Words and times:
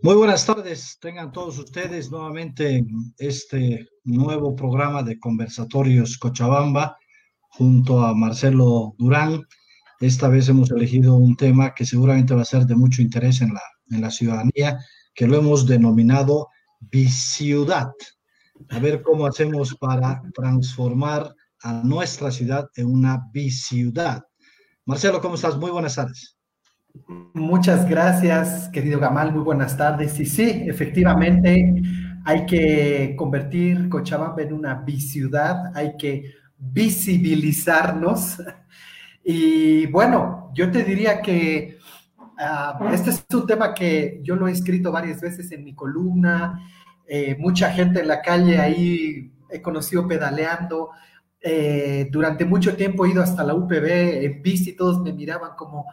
Muy 0.00 0.14
buenas 0.14 0.46
tardes, 0.46 0.96
tengan 1.00 1.32
todos 1.32 1.58
ustedes 1.58 2.08
nuevamente 2.08 2.86
este 3.18 3.88
nuevo 4.04 4.54
programa 4.54 5.02
de 5.02 5.18
conversatorios 5.18 6.18
Cochabamba 6.18 6.96
junto 7.48 8.04
a 8.04 8.14
Marcelo 8.14 8.94
Durán. 8.96 9.42
Esta 9.98 10.28
vez 10.28 10.48
hemos 10.48 10.70
elegido 10.70 11.16
un 11.16 11.36
tema 11.36 11.74
que 11.74 11.84
seguramente 11.84 12.32
va 12.32 12.42
a 12.42 12.44
ser 12.44 12.64
de 12.64 12.76
mucho 12.76 13.02
interés 13.02 13.40
en 13.40 13.52
la, 13.52 13.62
en 13.90 14.00
la 14.00 14.12
ciudadanía, 14.12 14.78
que 15.16 15.26
lo 15.26 15.36
hemos 15.36 15.66
denominado 15.66 16.46
biciudad. 16.78 17.90
A 18.68 18.78
ver 18.78 19.02
cómo 19.02 19.26
hacemos 19.26 19.74
para 19.74 20.22
transformar 20.32 21.34
a 21.62 21.72
nuestra 21.82 22.30
ciudad 22.30 22.68
en 22.76 22.86
una 22.86 23.24
biciudad. 23.32 24.22
Marcelo, 24.84 25.20
¿cómo 25.20 25.34
estás? 25.34 25.56
Muy 25.56 25.72
buenas 25.72 25.96
tardes. 25.96 26.37
Muchas 27.34 27.88
gracias, 27.88 28.68
querido 28.68 29.00
Gamal. 29.00 29.32
Muy 29.32 29.42
buenas 29.42 29.76
tardes. 29.76 30.18
Y 30.20 30.26
sí, 30.26 30.64
efectivamente, 30.66 31.82
hay 32.24 32.46
que 32.46 33.14
convertir 33.16 33.88
Cochabamba 33.88 34.42
en 34.42 34.52
una 34.52 34.74
biciudad, 34.74 35.74
hay 35.74 35.96
que 35.96 36.34
visibilizarnos. 36.58 38.38
Y 39.24 39.86
bueno, 39.86 40.50
yo 40.54 40.70
te 40.70 40.84
diría 40.84 41.20
que 41.20 41.78
uh, 42.18 42.84
este 42.92 43.10
es 43.10 43.24
un 43.34 43.46
tema 43.46 43.74
que 43.74 44.20
yo 44.22 44.36
lo 44.36 44.48
he 44.48 44.52
escrito 44.52 44.90
varias 44.90 45.20
veces 45.20 45.52
en 45.52 45.64
mi 45.64 45.74
columna. 45.74 46.60
Eh, 47.06 47.36
mucha 47.38 47.70
gente 47.70 48.00
en 48.00 48.08
la 48.08 48.22
calle 48.22 48.58
ahí 48.58 49.32
he 49.50 49.62
conocido 49.62 50.06
pedaleando. 50.08 50.90
Eh, 51.40 52.08
durante 52.10 52.44
mucho 52.44 52.74
tiempo 52.74 53.06
he 53.06 53.10
ido 53.10 53.22
hasta 53.22 53.44
la 53.44 53.54
UPB 53.54 54.24
en 54.24 54.42
bici, 54.42 54.74
todos 54.74 55.00
me 55.00 55.12
miraban 55.12 55.52
como, 55.56 55.86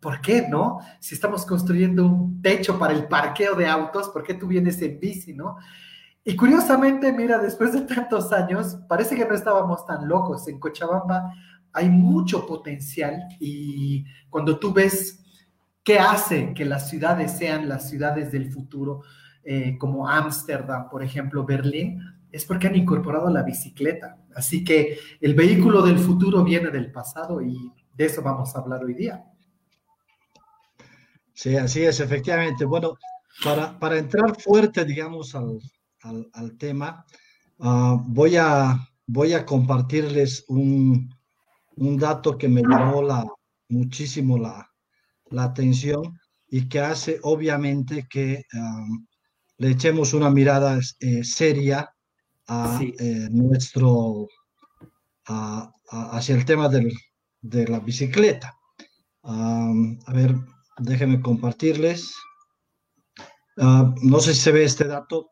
¿por 0.00 0.20
qué 0.20 0.46
no? 0.48 0.78
Si 1.00 1.14
estamos 1.14 1.44
construyendo 1.44 2.06
un 2.06 2.40
techo 2.40 2.78
para 2.78 2.92
el 2.92 3.06
parqueo 3.06 3.54
de 3.54 3.66
autos, 3.66 4.08
¿por 4.10 4.22
qué 4.22 4.34
tú 4.34 4.46
vienes 4.46 4.80
en 4.82 4.98
bici, 5.00 5.34
no? 5.34 5.56
Y 6.24 6.36
curiosamente, 6.36 7.12
mira, 7.12 7.38
después 7.38 7.72
de 7.72 7.80
tantos 7.82 8.32
años, 8.32 8.78
parece 8.88 9.16
que 9.16 9.24
no 9.24 9.34
estábamos 9.34 9.86
tan 9.86 10.06
locos. 10.06 10.46
En 10.48 10.60
Cochabamba 10.60 11.32
hay 11.72 11.88
mucho 11.88 12.46
potencial 12.46 13.28
y 13.40 14.04
cuando 14.28 14.58
tú 14.58 14.72
ves 14.72 15.24
qué 15.82 15.98
hace 15.98 16.52
que 16.52 16.64
las 16.64 16.90
ciudades 16.90 17.32
sean 17.32 17.68
las 17.68 17.88
ciudades 17.88 18.30
del 18.30 18.52
futuro, 18.52 19.02
eh, 19.42 19.78
como 19.78 20.08
Ámsterdam, 20.08 20.90
por 20.90 21.02
ejemplo, 21.02 21.44
Berlín, 21.46 22.02
es 22.30 22.44
porque 22.44 22.66
han 22.66 22.76
incorporado 22.76 23.30
la 23.30 23.42
bicicleta. 23.42 24.18
Así 24.34 24.62
que 24.62 24.98
el 25.20 25.34
vehículo 25.34 25.80
del 25.80 25.98
futuro 25.98 26.44
viene 26.44 26.70
del 26.70 26.92
pasado 26.92 27.40
y 27.40 27.72
de 27.94 28.04
eso 28.04 28.22
vamos 28.22 28.54
a 28.54 28.58
hablar 28.58 28.84
hoy 28.84 28.92
día. 28.92 29.24
Sí, 31.38 31.54
así 31.54 31.84
es, 31.84 32.00
efectivamente. 32.00 32.64
Bueno, 32.64 32.98
para, 33.44 33.78
para 33.78 33.96
entrar 33.96 34.34
fuerte, 34.40 34.84
digamos, 34.84 35.36
al, 35.36 35.60
al, 36.32 36.58
tema, 36.58 37.04
uh, 37.58 37.96
voy, 38.06 38.34
a, 38.34 38.76
voy 39.06 39.34
a 39.34 39.46
compartirles 39.46 40.44
un, 40.48 41.14
un 41.76 41.96
dato 41.96 42.36
que 42.36 42.48
me 42.48 42.62
llamó 42.62 43.02
la, 43.02 43.24
muchísimo 43.68 44.36
la, 44.36 44.68
la, 45.30 45.44
atención 45.44 46.18
y 46.48 46.68
que 46.68 46.80
hace 46.80 47.20
obviamente 47.22 48.08
que 48.10 48.42
um, 48.54 49.06
le 49.58 49.70
echemos 49.70 50.14
una 50.14 50.30
mirada 50.30 50.80
eh, 50.98 51.22
seria 51.22 51.88
a 52.48 52.78
sí. 52.78 52.92
eh, 52.98 53.28
nuestro, 53.30 54.26
a, 55.28 55.70
a, 55.88 56.16
hacia 56.16 56.34
el 56.34 56.44
tema 56.44 56.68
del, 56.68 56.92
de 57.40 57.68
la 57.68 57.78
bicicleta. 57.78 58.58
Um, 59.22 60.00
a 60.04 60.12
ver, 60.12 60.34
Déjenme 60.78 61.20
compartirles. 61.20 62.14
Uh, 63.56 63.92
no 64.02 64.20
sé 64.20 64.34
si 64.34 64.40
se 64.40 64.52
ve 64.52 64.64
este 64.64 64.84
dato. 64.84 65.30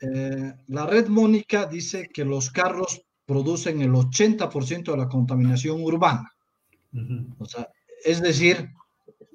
Eh, 0.00 0.52
la 0.68 0.86
red 0.86 1.08
Mónica 1.08 1.66
dice 1.66 2.08
que 2.12 2.24
los 2.24 2.50
carros 2.50 3.02
producen 3.26 3.80
el 3.80 3.92
80% 3.92 4.90
de 4.90 4.96
la 4.96 5.08
contaminación 5.08 5.82
urbana. 5.82 6.30
Uh 6.92 6.98
-huh. 6.98 7.34
O 7.38 7.44
sea, 7.44 7.68
es 8.04 8.20
decir, 8.20 8.70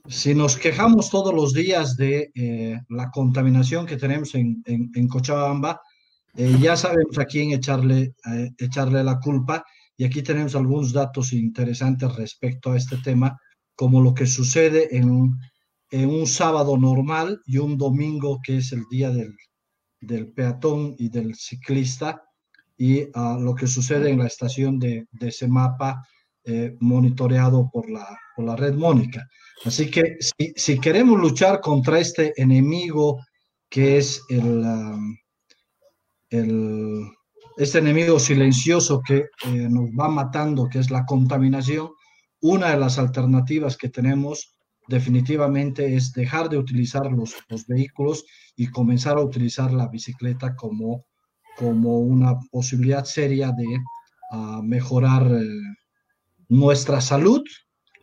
si 0.07 0.35
nos 0.35 0.57
quejamos 0.57 1.09
todos 1.09 1.33
los 1.33 1.53
días 1.53 1.95
de 1.95 2.31
eh, 2.35 2.79
la 2.89 3.09
contaminación 3.09 3.85
que 3.85 3.97
tenemos 3.97 4.35
en, 4.35 4.61
en, 4.65 4.91
en 4.93 5.07
Cochabamba, 5.07 5.81
eh, 6.35 6.57
ya 6.59 6.75
sabemos 6.75 7.17
a 7.17 7.25
quién 7.25 7.51
echarle, 7.51 8.13
echarle 8.57 9.03
la 9.03 9.19
culpa 9.19 9.63
y 9.97 10.03
aquí 10.03 10.21
tenemos 10.21 10.55
algunos 10.55 10.91
datos 10.91 11.31
interesantes 11.31 12.13
respecto 12.15 12.71
a 12.71 12.77
este 12.77 12.97
tema 12.97 13.39
como 13.75 14.01
lo 14.01 14.13
que 14.13 14.25
sucede 14.25 14.95
en, 14.95 15.09
un 15.91 16.27
sábado 16.27 16.77
normal 16.77 17.39
y 17.45 17.57
un 17.57 17.77
domingo 17.77 18.39
que 18.43 18.57
es 18.57 18.73
el 18.73 18.83
día 18.89 19.11
del, 19.11 20.33
peatón 20.33 20.95
y 20.97 21.09
del 21.09 21.35
ciclista 21.35 22.21
y 22.77 23.03
uh, 23.03 23.39
lo 23.39 23.55
que 23.55 23.67
sucede 23.67 24.09
en 24.09 24.19
la 24.19 24.27
estación 24.27 24.77
de, 24.77 25.07
ese 25.21 25.47
mapa 25.47 26.05
eh, 26.43 26.75
monitoreado 26.79 27.69
por 27.71 27.89
la, 27.89 28.55
red 28.55 28.73
Mónica. 28.75 29.25
Así 29.63 29.89
que 29.89 30.17
si, 30.19 30.79
queremos 30.79 31.19
luchar 31.19 31.61
contra 31.61 31.99
este 31.99 32.33
enemigo 32.35 33.21
que 33.69 33.97
es 33.97 34.21
el, 34.29 34.59
um, 34.59 35.15
este 37.57 37.79
enemigo 37.79 38.19
silencioso 38.19 39.01
que 39.05 39.17
eh, 39.45 39.67
nos 39.69 39.89
va 39.91 40.09
matando, 40.09 40.67
que 40.69 40.79
es 40.79 40.91
la 40.91 41.05
contaminación, 41.05 41.89
una 42.47 42.69
de 42.69 42.77
las 42.77 42.99
alternativas 42.99 43.75
que 43.75 43.89
tenemos 43.89 44.55
definitivamente 44.87 45.95
es 45.95 46.13
dejar 46.13 46.47
de 46.47 46.59
utilizar 46.59 47.11
los, 47.11 47.35
los 47.49 47.65
vehículos 47.65 48.23
y 48.55 48.67
comenzar 48.67 49.17
a 49.17 49.23
utilizar 49.23 49.73
la 49.73 49.87
bicicleta 49.87 50.55
como, 50.55 51.05
como 51.57 51.99
una 51.99 52.39
posibilidad 52.51 53.03
seria 53.03 53.51
de 53.51 53.79
uh, 54.31 54.61
mejorar 54.61 55.23
eh, 55.31 55.43
nuestra 56.49 57.01
salud, 57.01 57.43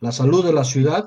la 0.01 0.11
salud 0.11 0.45
de 0.45 0.51
la 0.51 0.65
ciudad, 0.65 1.05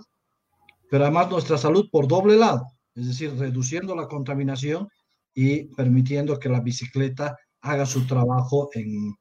pero 0.90 1.04
además 1.04 1.30
nuestra 1.30 1.58
salud 1.58 1.90
por 1.92 2.08
doble 2.08 2.36
lado, 2.36 2.64
es 2.94 3.08
decir, 3.08 3.34
reduciendo 3.36 3.94
la 3.94 4.08
contaminación 4.08 4.88
y 5.34 5.64
permitiendo 5.74 6.38
que 6.38 6.48
la 6.48 6.60
bicicleta 6.60 7.36
haga 7.60 7.84
su 7.84 8.06
trabajo 8.06 8.70
en, 8.72 9.14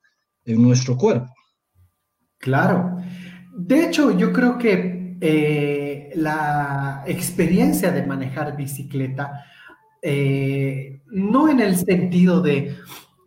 en 0.46 0.62
nuestro 0.62 0.96
cuerpo. 0.96 1.34
Claro. 2.38 2.98
De 3.58 3.86
hecho, 3.86 4.12
yo 4.18 4.34
creo 4.34 4.58
que 4.58 5.16
eh, 5.22 6.12
la 6.16 7.04
experiencia 7.08 7.90
de 7.90 8.06
manejar 8.06 8.58
bicicleta, 8.58 9.46
eh, 10.02 11.02
no 11.08 11.48
en 11.48 11.62
el 11.62 11.78
sentido 11.78 12.42
de 12.42 12.76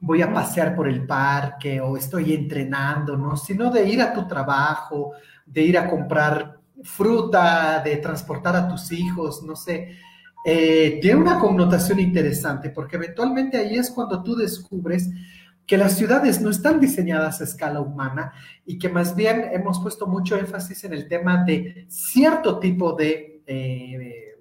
voy 0.01 0.21
a 0.21 0.33
pasear 0.33 0.77
por 0.77 0.87
el 0.87 1.07
parque 1.07 1.81
o 1.81 1.97
estoy 1.97 2.35
entrenando, 2.35 3.17
¿no? 3.17 3.39
Sino 3.39 3.71
de 3.71 3.89
ir 3.89 4.03
a 4.03 4.13
tu 4.13 4.29
trabajo, 4.29 5.13
de 5.47 5.63
ir 5.63 5.79
a 5.79 5.89
comprar 5.89 6.61
fruta, 6.83 7.81
de 7.83 7.97
transportar 7.97 8.55
a 8.55 8.69
tus 8.69 8.93
hijos, 8.93 9.43
no 9.43 9.57
sé. 9.57 9.97
Eh, 10.45 10.99
tiene 11.01 11.21
una 11.21 11.39
connotación 11.39 12.01
interesante 12.01 12.71
porque 12.71 12.97
eventualmente 12.97 13.57
ahí 13.57 13.77
es 13.77 13.91
cuando 13.91 14.23
tú 14.23 14.37
descubres 14.37 15.11
que 15.69 15.77
las 15.77 15.99
ciudades 15.99 16.41
no 16.41 16.49
están 16.49 16.81
diseñadas 16.81 17.43
a 17.43 17.45
escala 17.45 17.81
humana 17.81 18.33
y 18.65 18.79
que 18.79 18.89
más 18.89 19.15
bien 19.15 19.51
hemos 19.53 19.79
puesto 19.81 20.07
mucho 20.07 20.37
énfasis 20.39 20.83
en 20.85 20.95
el 20.95 21.07
tema 21.07 21.45
de 21.45 21.85
cierto 21.89 22.59
tipo 22.59 22.95
de 22.95 23.43
eh, 23.47 24.39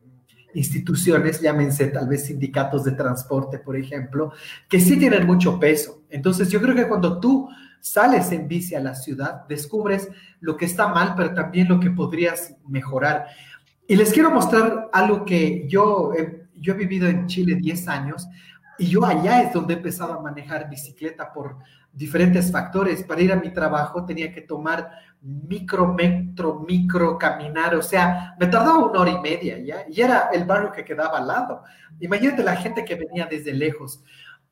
instituciones, 0.54 1.42
llámense 1.42 1.88
tal 1.88 2.08
vez 2.08 2.28
sindicatos 2.28 2.86
de 2.86 2.94
transporte, 2.94 3.60
por 3.60 3.76
ejemplo, 3.76 4.32
que 4.70 4.80
sí 4.80 4.98
tienen 4.98 5.28
mucho 5.28 5.60
peso. 5.60 6.04
Entonces 6.10 6.50
yo 6.50 6.62
creo 6.62 6.74
que 6.74 6.88
cuando 6.88 7.20
tú 7.20 7.50
sales 7.82 8.32
en 8.32 8.48
bici 8.48 8.76
a 8.76 8.80
la 8.80 8.96
ciudad, 8.96 9.46
descubres 9.50 10.08
lo 10.40 10.56
que 10.56 10.64
está 10.64 10.88
mal, 10.88 11.14
pero 11.18 11.34
también 11.34 11.68
lo 11.68 11.78
que 11.82 11.92
podrías 11.92 12.56
mejorar. 12.66 13.26
Y 13.86 13.98
les 13.98 14.14
quiero 14.14 14.32
mostrar 14.32 14.90
algo 14.94 15.26
que 15.26 15.68
yo, 15.68 16.14
yo 16.56 16.74
he 16.74 16.78
vivido 16.78 17.10
en 17.10 17.28
Chile 17.28 17.56
10 17.56 17.88
años, 17.90 18.30
y 18.78 18.88
yo 18.88 19.06
allá 19.06 19.42
es 19.42 19.54
donde 19.54 19.74
he 19.74 19.78
empezado 19.78 20.14
a 20.14 20.22
manejar 20.22 20.70
bicicleta 20.70 21.34
por 21.34 21.58
diferentes 21.92 22.52
factores. 22.52 23.04
Para 23.04 23.22
ir 23.22 23.32
a 23.32 23.38
mi 23.38 23.52
trabajo 23.52 24.06
tenía 24.06 24.32
que 24.32 24.42
tomar 24.42 24.90
micro, 25.22 25.94
metro, 25.94 26.64
micro, 26.68 27.18
caminar, 27.18 27.76
o 27.76 27.82
sea, 27.82 28.36
me 28.40 28.48
tardaba 28.48 28.86
una 28.86 29.00
hora 29.00 29.12
y 29.12 29.20
media, 29.20 29.58
¿ya? 29.60 29.86
Y 29.90 30.00
era 30.00 30.30
el 30.32 30.46
barrio 30.46 30.72
que 30.72 30.86
quedaba 30.86 31.18
al 31.18 31.28
lado. 31.28 31.64
Imagínate 32.00 32.44
la 32.44 32.56
gente 32.56 32.86
que 32.86 32.96
venía 32.96 33.26
desde 33.26 33.54
lejos. 33.54 34.04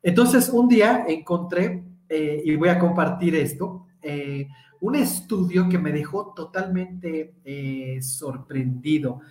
Entonces, 0.02 0.50
un 0.50 0.68
día 0.68 1.06
encontré, 1.08 1.84
eh, 2.10 2.42
y 2.44 2.56
voy 2.56 2.70
a 2.70 2.80
compartir 2.80 3.36
esto, 3.36 3.86
eh, 4.02 4.48
un 4.82 4.96
estudio 4.96 5.70
que 5.70 5.78
me 5.78 5.92
dejó 5.92 6.34
totalmente 6.34 7.36
eh, 7.44 8.00
sorprendido. 8.02 9.22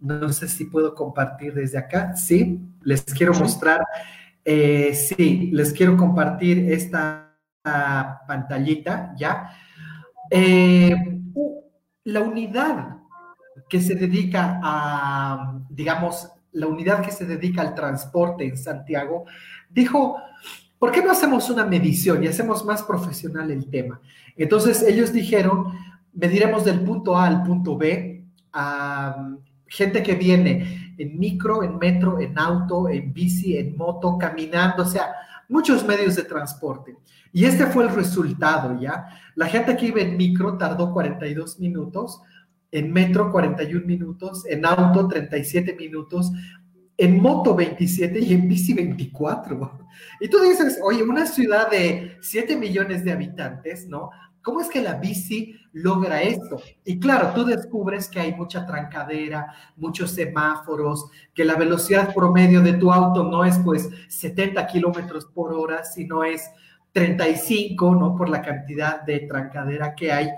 No 0.00 0.28
sé 0.32 0.48
si 0.48 0.64
puedo 0.64 0.94
compartir 0.94 1.54
desde 1.54 1.78
acá. 1.78 2.16
Sí, 2.16 2.60
les 2.82 3.04
quiero 3.04 3.34
mostrar 3.34 3.84
eh, 4.44 4.94
sí, 4.94 5.50
les 5.52 5.72
quiero 5.72 5.96
compartir 5.96 6.70
esta 6.70 7.34
uh, 7.64 8.26
pantallita, 8.26 9.14
¿ya? 9.16 9.50
Eh, 10.30 10.94
la 12.04 12.20
unidad 12.20 12.98
que 13.68 13.80
se 13.80 13.94
dedica 13.94 14.60
a, 14.62 15.58
digamos, 15.70 16.30
la 16.52 16.66
unidad 16.66 17.02
que 17.02 17.10
se 17.10 17.24
dedica 17.24 17.62
al 17.62 17.74
transporte 17.74 18.44
en 18.44 18.56
Santiago, 18.56 19.24
dijo, 19.70 20.16
¿por 20.78 20.92
qué 20.92 21.02
no 21.02 21.10
hacemos 21.10 21.48
una 21.50 21.64
medición 21.64 22.22
y 22.22 22.26
hacemos 22.26 22.64
más 22.64 22.82
profesional 22.82 23.50
el 23.50 23.68
tema? 23.70 24.00
Entonces 24.36 24.82
ellos 24.82 25.12
dijeron, 25.12 25.72
mediremos 26.12 26.64
del 26.64 26.80
punto 26.80 27.16
A 27.16 27.26
al 27.26 27.42
punto 27.42 27.76
B 27.76 28.24
a 28.52 29.16
um, 29.18 29.38
gente 29.66 30.02
que 30.02 30.14
viene 30.14 30.83
en 30.98 31.18
micro, 31.18 31.62
en 31.62 31.78
metro, 31.78 32.20
en 32.20 32.38
auto, 32.38 32.88
en 32.88 33.12
bici, 33.12 33.56
en 33.56 33.76
moto, 33.76 34.16
caminando, 34.18 34.82
o 34.82 34.86
sea, 34.86 35.12
muchos 35.48 35.84
medios 35.84 36.16
de 36.16 36.22
transporte. 36.24 36.96
Y 37.32 37.44
este 37.44 37.66
fue 37.66 37.84
el 37.84 37.90
resultado, 37.90 38.78
¿ya? 38.80 39.06
La 39.34 39.46
gente 39.46 39.76
que 39.76 39.86
iba 39.86 40.00
en 40.00 40.16
micro 40.16 40.56
tardó 40.56 40.92
42 40.92 41.58
minutos, 41.58 42.20
en 42.70 42.92
metro 42.92 43.30
41 43.30 43.86
minutos, 43.86 44.44
en 44.46 44.66
auto 44.66 45.08
37 45.08 45.74
minutos, 45.74 46.32
en 46.96 47.20
moto 47.20 47.54
27 47.54 48.18
y 48.20 48.34
en 48.34 48.48
bici 48.48 48.72
24. 48.72 49.78
Y 50.20 50.28
tú 50.28 50.40
dices, 50.40 50.78
oye, 50.82 51.02
una 51.02 51.26
ciudad 51.26 51.70
de 51.70 52.16
7 52.20 52.56
millones 52.56 53.04
de 53.04 53.12
habitantes, 53.12 53.88
¿no? 53.88 54.10
¿Cómo 54.44 54.60
es 54.60 54.68
que 54.68 54.82
la 54.82 54.96
bici 54.96 55.58
logra 55.72 56.20
esto? 56.20 56.60
Y 56.84 57.00
claro, 57.00 57.32
tú 57.34 57.46
descubres 57.46 58.10
que 58.10 58.20
hay 58.20 58.34
mucha 58.34 58.66
trancadera, 58.66 59.54
muchos 59.74 60.10
semáforos, 60.10 61.06
que 61.34 61.46
la 61.46 61.54
velocidad 61.54 62.12
promedio 62.14 62.60
de 62.60 62.74
tu 62.74 62.92
auto 62.92 63.24
no 63.24 63.42
es 63.46 63.58
pues 63.60 63.88
70 64.08 64.66
kilómetros 64.66 65.24
por 65.24 65.54
hora, 65.54 65.82
sino 65.82 66.24
es 66.24 66.50
35, 66.92 67.94
¿no? 67.94 68.14
Por 68.14 68.28
la 68.28 68.42
cantidad 68.42 69.00
de 69.00 69.20
trancadera 69.20 69.94
que 69.94 70.12
hay. 70.12 70.28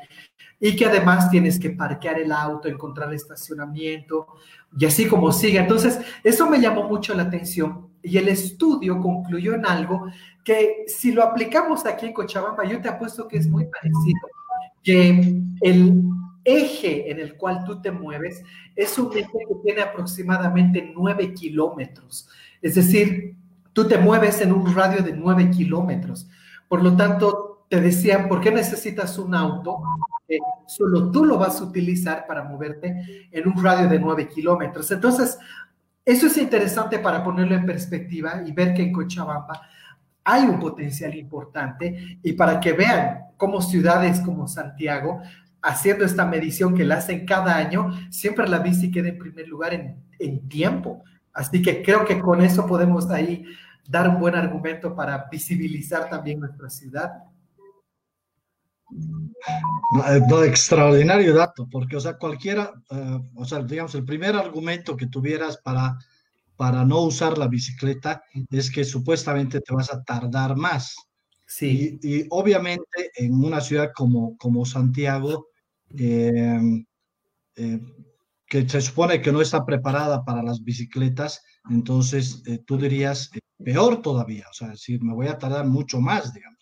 Y 0.60 0.76
que 0.76 0.86
además 0.86 1.28
tienes 1.28 1.58
que 1.58 1.70
parquear 1.70 2.20
el 2.20 2.30
auto, 2.30 2.68
encontrar 2.68 3.12
estacionamiento 3.12 4.28
y 4.78 4.86
así 4.86 5.08
como 5.08 5.32
sigue. 5.32 5.58
Entonces, 5.58 5.98
eso 6.22 6.48
me 6.48 6.60
llamó 6.60 6.84
mucho 6.84 7.12
la 7.12 7.24
atención 7.24 7.85
y 8.06 8.18
el 8.18 8.28
estudio 8.28 9.00
concluyó 9.00 9.54
en 9.54 9.66
algo 9.66 10.06
que 10.44 10.84
si 10.86 11.10
lo 11.10 11.24
aplicamos 11.24 11.84
aquí 11.86 12.06
en 12.06 12.12
Cochabamba, 12.12 12.64
yo 12.64 12.80
te 12.80 12.88
apuesto 12.88 13.26
que 13.26 13.38
es 13.38 13.48
muy 13.48 13.64
parecido, 13.66 14.28
que 14.82 15.42
el 15.60 16.02
eje 16.44 17.10
en 17.10 17.18
el 17.18 17.36
cual 17.36 17.64
tú 17.64 17.80
te 17.82 17.90
mueves 17.90 18.44
es 18.76 18.96
un 18.96 19.12
eje 19.12 19.26
que 19.26 19.54
tiene 19.64 19.82
aproximadamente 19.82 20.92
9 20.94 21.34
kilómetros. 21.34 22.28
Es 22.62 22.76
decir, 22.76 23.34
tú 23.72 23.88
te 23.88 23.98
mueves 23.98 24.40
en 24.40 24.52
un 24.52 24.72
radio 24.72 25.02
de 25.02 25.12
9 25.12 25.50
kilómetros. 25.50 26.28
Por 26.68 26.84
lo 26.84 26.96
tanto, 26.96 27.66
te 27.68 27.80
decían, 27.80 28.28
¿por 28.28 28.40
qué 28.40 28.52
necesitas 28.52 29.18
un 29.18 29.34
auto? 29.34 29.82
solo 30.66 31.12
tú 31.12 31.24
lo 31.24 31.38
vas 31.38 31.60
a 31.60 31.64
utilizar 31.64 32.26
para 32.26 32.42
moverte 32.42 33.28
en 33.30 33.48
un 33.48 33.62
radio 33.62 33.88
de 33.88 33.98
9 33.98 34.28
kilómetros. 34.28 34.90
Entonces, 34.90 35.38
eso 36.06 36.28
es 36.28 36.38
interesante 36.38 37.00
para 37.00 37.24
ponerlo 37.24 37.56
en 37.56 37.66
perspectiva 37.66 38.42
y 38.46 38.52
ver 38.52 38.72
que 38.74 38.82
en 38.82 38.92
Cochabamba 38.92 39.60
hay 40.22 40.44
un 40.44 40.60
potencial 40.60 41.14
importante 41.16 42.18
y 42.22 42.32
para 42.34 42.60
que 42.60 42.72
vean 42.72 43.24
cómo 43.36 43.60
ciudades 43.60 44.20
como 44.20 44.46
Santiago, 44.46 45.20
haciendo 45.62 46.04
esta 46.04 46.24
medición 46.24 46.76
que 46.76 46.84
la 46.84 46.96
hacen 46.96 47.26
cada 47.26 47.56
año, 47.56 47.90
siempre 48.10 48.48
la 48.48 48.60
bici 48.60 48.92
queda 48.92 49.08
en 49.08 49.18
primer 49.18 49.48
lugar 49.48 49.74
en, 49.74 49.96
en 50.20 50.48
tiempo. 50.48 51.02
Así 51.32 51.60
que 51.60 51.82
creo 51.82 52.04
que 52.04 52.20
con 52.20 52.40
eso 52.40 52.66
podemos 52.66 53.10
ahí 53.10 53.44
dar 53.88 54.08
un 54.08 54.20
buen 54.20 54.36
argumento 54.36 54.94
para 54.94 55.28
visibilizar 55.30 56.08
también 56.08 56.38
nuestra 56.38 56.70
ciudad. 56.70 57.24
No, 58.90 60.42
extraordinario 60.44 61.34
dato, 61.34 61.68
porque, 61.70 61.96
o 61.96 62.00
sea, 62.00 62.16
cualquiera, 62.16 62.72
eh, 62.90 63.18
o 63.34 63.44
sea, 63.44 63.62
digamos, 63.62 63.94
el 63.94 64.04
primer 64.04 64.36
argumento 64.36 64.96
que 64.96 65.06
tuvieras 65.06 65.58
para, 65.58 65.98
para 66.56 66.84
no 66.84 67.02
usar 67.02 67.36
la 67.38 67.48
bicicleta 67.48 68.22
es 68.50 68.70
que 68.70 68.84
supuestamente 68.84 69.60
te 69.60 69.74
vas 69.74 69.92
a 69.92 70.02
tardar 70.02 70.56
más. 70.56 70.94
Sí. 71.46 71.98
Y, 72.02 72.26
obviamente 72.30 73.10
en 73.16 73.34
una 73.44 73.60
ciudad 73.60 73.90
como, 73.94 74.36
como 74.36 74.64
Santiago, 74.64 75.48
eh, 75.96 76.84
eh, 77.56 77.80
que 78.48 78.68
se 78.68 78.80
supone 78.80 79.20
que 79.20 79.32
no 79.32 79.40
está 79.40 79.64
preparada 79.64 80.24
para 80.24 80.42
las 80.42 80.62
bicicletas, 80.62 81.42
entonces 81.70 82.42
tú 82.64 82.76
dirías 82.76 83.30
peor 83.62 84.02
todavía, 84.02 84.46
o 84.48 84.54
sea, 84.54 84.68
decir, 84.68 85.02
me 85.02 85.14
voy 85.14 85.26
a 85.26 85.38
tardar 85.38 85.66
mucho 85.66 86.00
más, 86.00 86.32
digamos. 86.32 86.55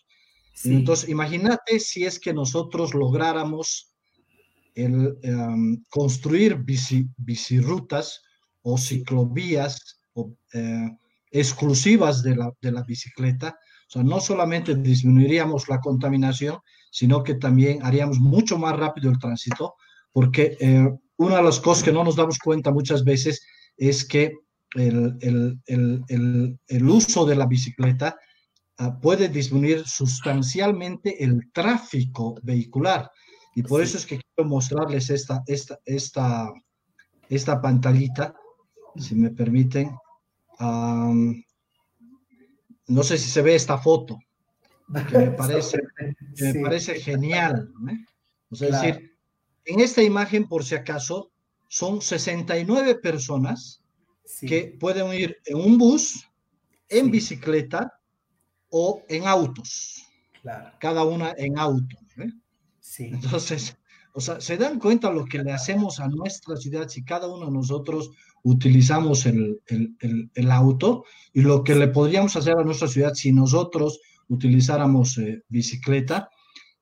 Entonces, 0.63 1.09
imagínate 1.09 1.79
si 1.79 2.05
es 2.05 2.19
que 2.19 2.33
nosotros 2.33 2.93
lográramos 2.93 3.93
el, 4.73 5.17
em, 5.21 5.83
construir 5.89 6.55
bici, 6.55 7.07
bicirutas 7.17 8.21
o 8.61 8.77
ciclovías 8.77 9.99
eh, 10.53 10.89
exclusivas 11.31 12.23
de 12.23 12.35
la, 12.35 12.51
de 12.61 12.71
la 12.71 12.83
bicicleta. 12.83 13.57
O 13.87 13.91
sea, 13.91 14.03
no 14.03 14.19
solamente 14.19 14.75
disminuiríamos 14.75 15.67
la 15.67 15.79
contaminación, 15.79 16.57
sino 16.91 17.23
que 17.23 17.35
también 17.35 17.83
haríamos 17.83 18.19
mucho 18.19 18.57
más 18.57 18.77
rápido 18.77 19.11
el 19.11 19.19
tránsito, 19.19 19.75
porque 20.11 20.57
eh, 20.59 20.89
una 21.17 21.37
de 21.37 21.43
las 21.43 21.59
cosas 21.59 21.83
que 21.83 21.91
no 21.91 22.03
nos 22.03 22.15
damos 22.15 22.39
cuenta 22.39 22.71
muchas 22.71 23.03
veces 23.03 23.45
es 23.77 24.05
que 24.05 24.33
el, 24.75 25.17
el, 25.21 25.59
el, 25.67 26.59
el 26.67 26.89
uso 26.89 27.25
de 27.25 27.35
la 27.35 27.45
bicicleta 27.45 28.17
puede 29.01 29.29
disminuir 29.29 29.87
sustancialmente 29.87 31.23
el 31.23 31.51
tráfico 31.51 32.35
vehicular. 32.43 33.09
Y 33.55 33.63
por 33.63 33.81
eso 33.81 33.97
es 33.97 34.05
que 34.05 34.19
quiero 34.19 34.49
mostrarles 34.49 35.09
esta, 35.09 35.41
esta, 35.47 35.79
esta, 35.85 36.51
esta 37.29 37.61
pantallita, 37.61 38.35
si 38.97 39.15
me 39.15 39.29
permiten. 39.31 39.95
no 40.59 41.33
sé 43.03 43.17
si 43.17 43.29
se 43.29 43.41
ve 43.41 43.55
esta 43.55 43.77
foto, 43.77 44.19
que 45.09 45.17
me 45.17 45.31
parece, 45.37 45.79
me 46.39 46.61
parece 46.61 46.99
genial. 46.99 47.71
O 48.49 48.55
sea, 48.55 48.67
es 48.67 48.81
decir, 48.81 49.17
en 49.65 49.79
esta 49.79 50.03
imagen, 50.03 50.47
por 50.47 50.65
si 50.65 50.75
acaso, 50.75 51.31
son 51.69 52.01
69 52.01 52.95
personas 52.95 53.81
que 54.41 54.75
pueden 54.79 55.13
ir 55.13 55.37
en 55.45 55.57
un 55.57 55.77
bus, 55.77 56.29
en 56.89 57.09
bicicleta, 57.09 57.99
o 58.69 59.03
en 59.09 59.27
autos. 59.27 60.03
Claro. 60.41 60.71
Cada 60.79 61.03
una 61.03 61.33
en 61.37 61.57
auto. 61.57 61.97
¿eh? 62.17 62.31
Sí. 62.79 63.05
Entonces, 63.05 63.77
o 64.13 64.21
sea, 64.21 64.39
se 64.39 64.57
dan 64.57 64.79
cuenta 64.79 65.11
lo 65.11 65.25
que 65.25 65.43
le 65.43 65.51
hacemos 65.51 65.99
a 65.99 66.07
nuestra 66.07 66.55
ciudad 66.55 66.87
si 66.87 67.03
cada 67.03 67.27
uno 67.27 67.47
de 67.47 67.51
nosotros 67.51 68.11
utilizamos 68.43 69.25
el, 69.25 69.59
el, 69.67 70.29
el, 70.33 70.51
auto 70.51 71.03
y 71.33 71.41
lo 71.41 71.63
que 71.63 71.73
le 71.73 71.87
podríamos 71.87 72.35
hacer 72.35 72.55
a 72.57 72.63
nuestra 72.63 72.87
ciudad 72.87 73.13
si 73.15 73.31
nosotros 73.31 73.99
utilizáramos 74.27 75.17
eh, 75.17 75.43
bicicleta. 75.49 76.29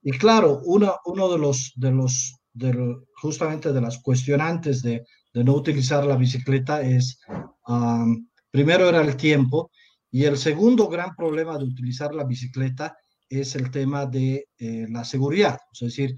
Y 0.02 0.12
claro, 0.12 0.62
uno, 0.66 0.98
uno 1.06 1.32
de 1.32 1.38
los, 1.38 1.72
de 1.78 1.92
los, 1.92 2.36
de, 2.54 2.98
justamente 3.16 3.72
de 3.72 3.82
las 3.82 4.00
cuestionantes 4.00 4.84
de, 4.84 5.06
de 5.34 5.44
no 5.44 5.54
utilizar 5.54 6.06
la 6.06 6.18
bicicleta 6.18 6.82
es, 6.82 7.20
primero 8.52 8.90
era 8.90 9.02
el 9.02 9.16
tiempo 9.16 9.72
y 10.14 10.26
el 10.26 10.38
segundo 10.38 10.88
gran 10.90 11.16
problema 11.16 11.58
de 11.58 11.64
utilizar 11.64 12.14
la 12.14 12.24
bicicleta 12.24 12.96
es 13.28 13.56
el 13.56 13.72
tema 13.72 14.06
de 14.06 14.48
eh, 14.60 14.86
la 14.88 15.04
seguridad. 15.04 15.58
Es 15.74 15.80
decir, 15.80 16.16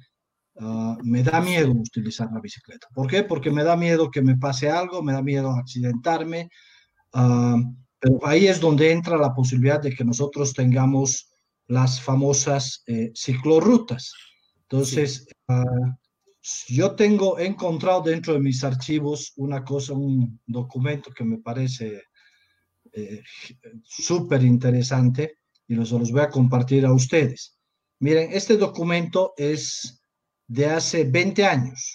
ah, 0.60 0.98
me 1.02 1.24
da 1.24 1.40
miedo 1.40 1.72
utilizar 1.72 2.30
la 2.34 2.42
bicicleta. 2.42 2.90
¿Por 2.94 3.08
qué? 3.08 3.24
Porque 3.24 3.52
me 3.52 3.64
da 3.64 3.78
miedo 3.78 4.12
que 4.12 4.22
me 4.22 4.36
pase 4.36 4.70
algo, 4.70 5.02
me 5.02 5.14
da 5.14 5.22
miedo 5.22 5.50
accidentarme. 5.52 6.50
Ah, 7.14 7.56
pero 7.98 8.20
ahí 8.28 8.48
es 8.48 8.60
donde 8.60 8.92
entra 8.92 9.16
la 9.16 9.34
posibilidad 9.34 9.82
de 9.82 9.96
que 9.96 10.04
nosotros 10.04 10.54
tengamos 10.54 11.30
las 11.68 12.02
famosas 12.02 12.84
eh, 12.88 13.14
ciclorrutas. 13.16 14.12
Entonces, 14.64 15.26
ah, 15.48 15.64
yo 16.68 16.96
tengo 16.96 17.40
encontrado 17.40 18.02
dentro 18.02 18.34
de 18.34 18.42
mis 18.42 18.62
archivos 18.62 19.32
una 19.38 19.64
cosa, 19.64 19.94
un 19.94 20.42
documento 20.46 21.12
que 21.12 21.24
me 21.24 21.38
parece 21.38 22.02
eh, 22.96 23.22
súper 23.84 24.44
interesante 24.44 25.40
y 25.68 25.76
los, 25.76 25.92
los 25.92 26.12
voy 26.12 26.22
a 26.22 26.30
compartir 26.30 26.86
a 26.86 26.94
ustedes. 26.94 27.58
Miren, 28.00 28.32
este 28.32 28.56
documento 28.58 29.34
es 29.36 30.02
de 30.48 30.68
hace 30.68 31.04
20 31.04 31.46
años. 31.46 31.94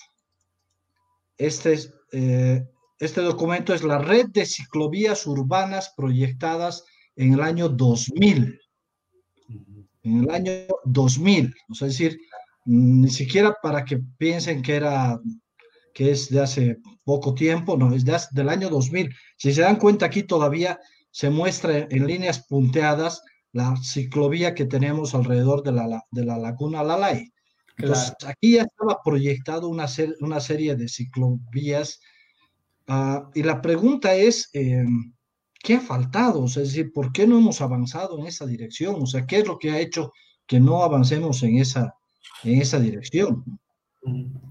Este, 1.39 1.79
eh, 2.13 2.67
este 2.99 3.23
documento 3.23 3.73
es 3.73 3.83
la 3.83 3.99
red 3.99 4.27
de 4.27 4.45
ciclovías 4.45 5.27
urbanas 5.27 5.95
proyectadas 5.97 6.85
en 7.17 7.33
el 7.33 7.41
año 7.41 7.69
2000. 7.69 8.61
En 10.03 10.25
el 10.25 10.31
año 10.31 10.53
2000, 10.85 11.55
o 11.69 11.75
sea, 11.75 11.89
es 11.89 11.99
decir, 11.99 12.19
ni 12.67 13.09
siquiera 13.09 13.57
para 13.63 13.85
que 13.85 13.99
piensen 14.19 14.63
que 14.63 14.77
era 14.77 15.19
que 16.01 16.13
es 16.13 16.31
de 16.31 16.41
hace 16.41 16.79
poco 17.05 17.35
tiempo, 17.35 17.77
no, 17.77 17.95
es 17.95 18.07
de 18.07 18.19
del 18.31 18.49
año 18.49 18.71
2000. 18.71 19.15
Si 19.37 19.53
se 19.53 19.61
dan 19.61 19.77
cuenta 19.77 20.07
aquí 20.07 20.23
todavía 20.23 20.81
se 21.11 21.29
muestra 21.29 21.89
en 21.91 22.07
líneas 22.07 22.47
punteadas 22.47 23.23
la 23.53 23.77
ciclovía 23.77 24.55
que 24.55 24.65
tenemos 24.65 25.15
alrededor 25.15 25.63
de 25.63 25.73
la, 25.73 26.03
de 26.11 26.25
la 26.25 26.39
laguna 26.39 26.83
Lalay. 26.83 27.31
Entonces, 27.77 28.15
aquí 28.27 28.53
ya 28.53 28.63
estaba 28.63 28.99
proyectado 29.05 29.69
una, 29.69 29.85
una 30.21 30.41
serie 30.41 30.75
de 30.75 30.89
ciclovías 30.89 32.01
Ah, 32.87 33.29
y 33.35 33.43
la 33.43 33.61
pregunta 33.61 34.15
es, 34.15 34.49
eh, 34.55 34.87
¿qué 35.63 35.75
ha 35.75 35.81
faltado? 35.81 36.47
es 36.47 36.55
decir, 36.55 36.93
¿por 36.95 37.13
qué 37.13 37.27
no 37.27 37.37
hemos 37.39 37.61
avanzado 37.61 38.19
en 38.19 38.27
esa 38.27 38.47
dirección? 38.47 38.97
O 39.03 39.07
sea, 39.07 39.27
¿qué 39.27 39.41
es 39.41 39.47
lo 39.47 39.59
que 39.59 39.71
ha 39.71 39.81
hecho 39.81 40.13
que 40.47 40.61
no 40.61 40.83
avancemos 40.83 41.43
en 41.43 41.59
esa, 41.59 41.95
en 42.43 42.63
esa 42.63 42.81
dirección? 42.81 43.45
Ah, 44.07 44.51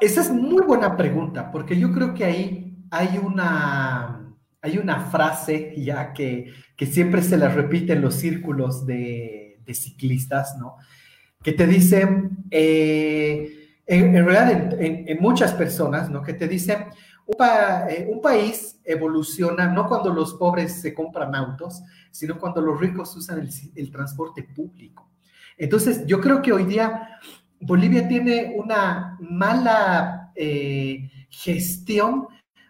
esa 0.00 0.20
es 0.20 0.30
muy 0.30 0.62
buena 0.62 0.96
pregunta, 0.96 1.50
porque 1.50 1.78
yo 1.78 1.92
creo 1.92 2.14
que 2.14 2.24
ahí 2.24 2.76
hay 2.90 3.18
una, 3.18 4.34
hay 4.62 4.78
una 4.78 5.00
frase 5.06 5.74
ya 5.76 6.12
que, 6.12 6.52
que 6.76 6.86
siempre 6.86 7.22
se 7.22 7.36
la 7.36 7.48
repite 7.48 7.94
en 7.94 8.02
los 8.02 8.14
círculos 8.14 8.86
de, 8.86 9.44
de 9.64 9.74
ciclistas, 9.74 10.56
¿no? 10.58 10.76
Que 11.42 11.52
te 11.52 11.66
dicen, 11.66 12.44
eh, 12.50 13.80
en, 13.86 14.12
realidad 14.24 14.80
en, 14.80 15.18
muchas 15.20 15.52
personas, 15.52 16.10
¿no? 16.10 16.22
Que 16.22 16.34
te 16.34 16.48
dicen, 16.48 16.86
eh, 17.88 18.08
un, 18.10 18.20
país 18.20 18.80
evoluciona 18.84 19.66
no 19.66 19.86
cuando 19.86 20.12
los 20.12 20.34
pobres 20.34 20.80
se 20.80 20.94
compran 20.94 21.34
autos, 21.34 21.82
sino 22.10 22.38
cuando 22.38 22.60
los 22.60 22.80
ricos 22.80 23.14
usan 23.16 23.48
el, 23.74 23.90
transporte 23.90 24.42
público. 24.42 25.10
Entonces, 25.56 26.04
yo 26.06 26.20
creo 26.20 26.42
que 26.42 26.52
hoy 26.52 26.64
día 26.64 27.18
Bolivia 27.64 28.06
tiene 28.06 28.54
una 28.56 29.16
mala 29.20 30.32
eh, 30.34 31.10
gestión 31.30 32.28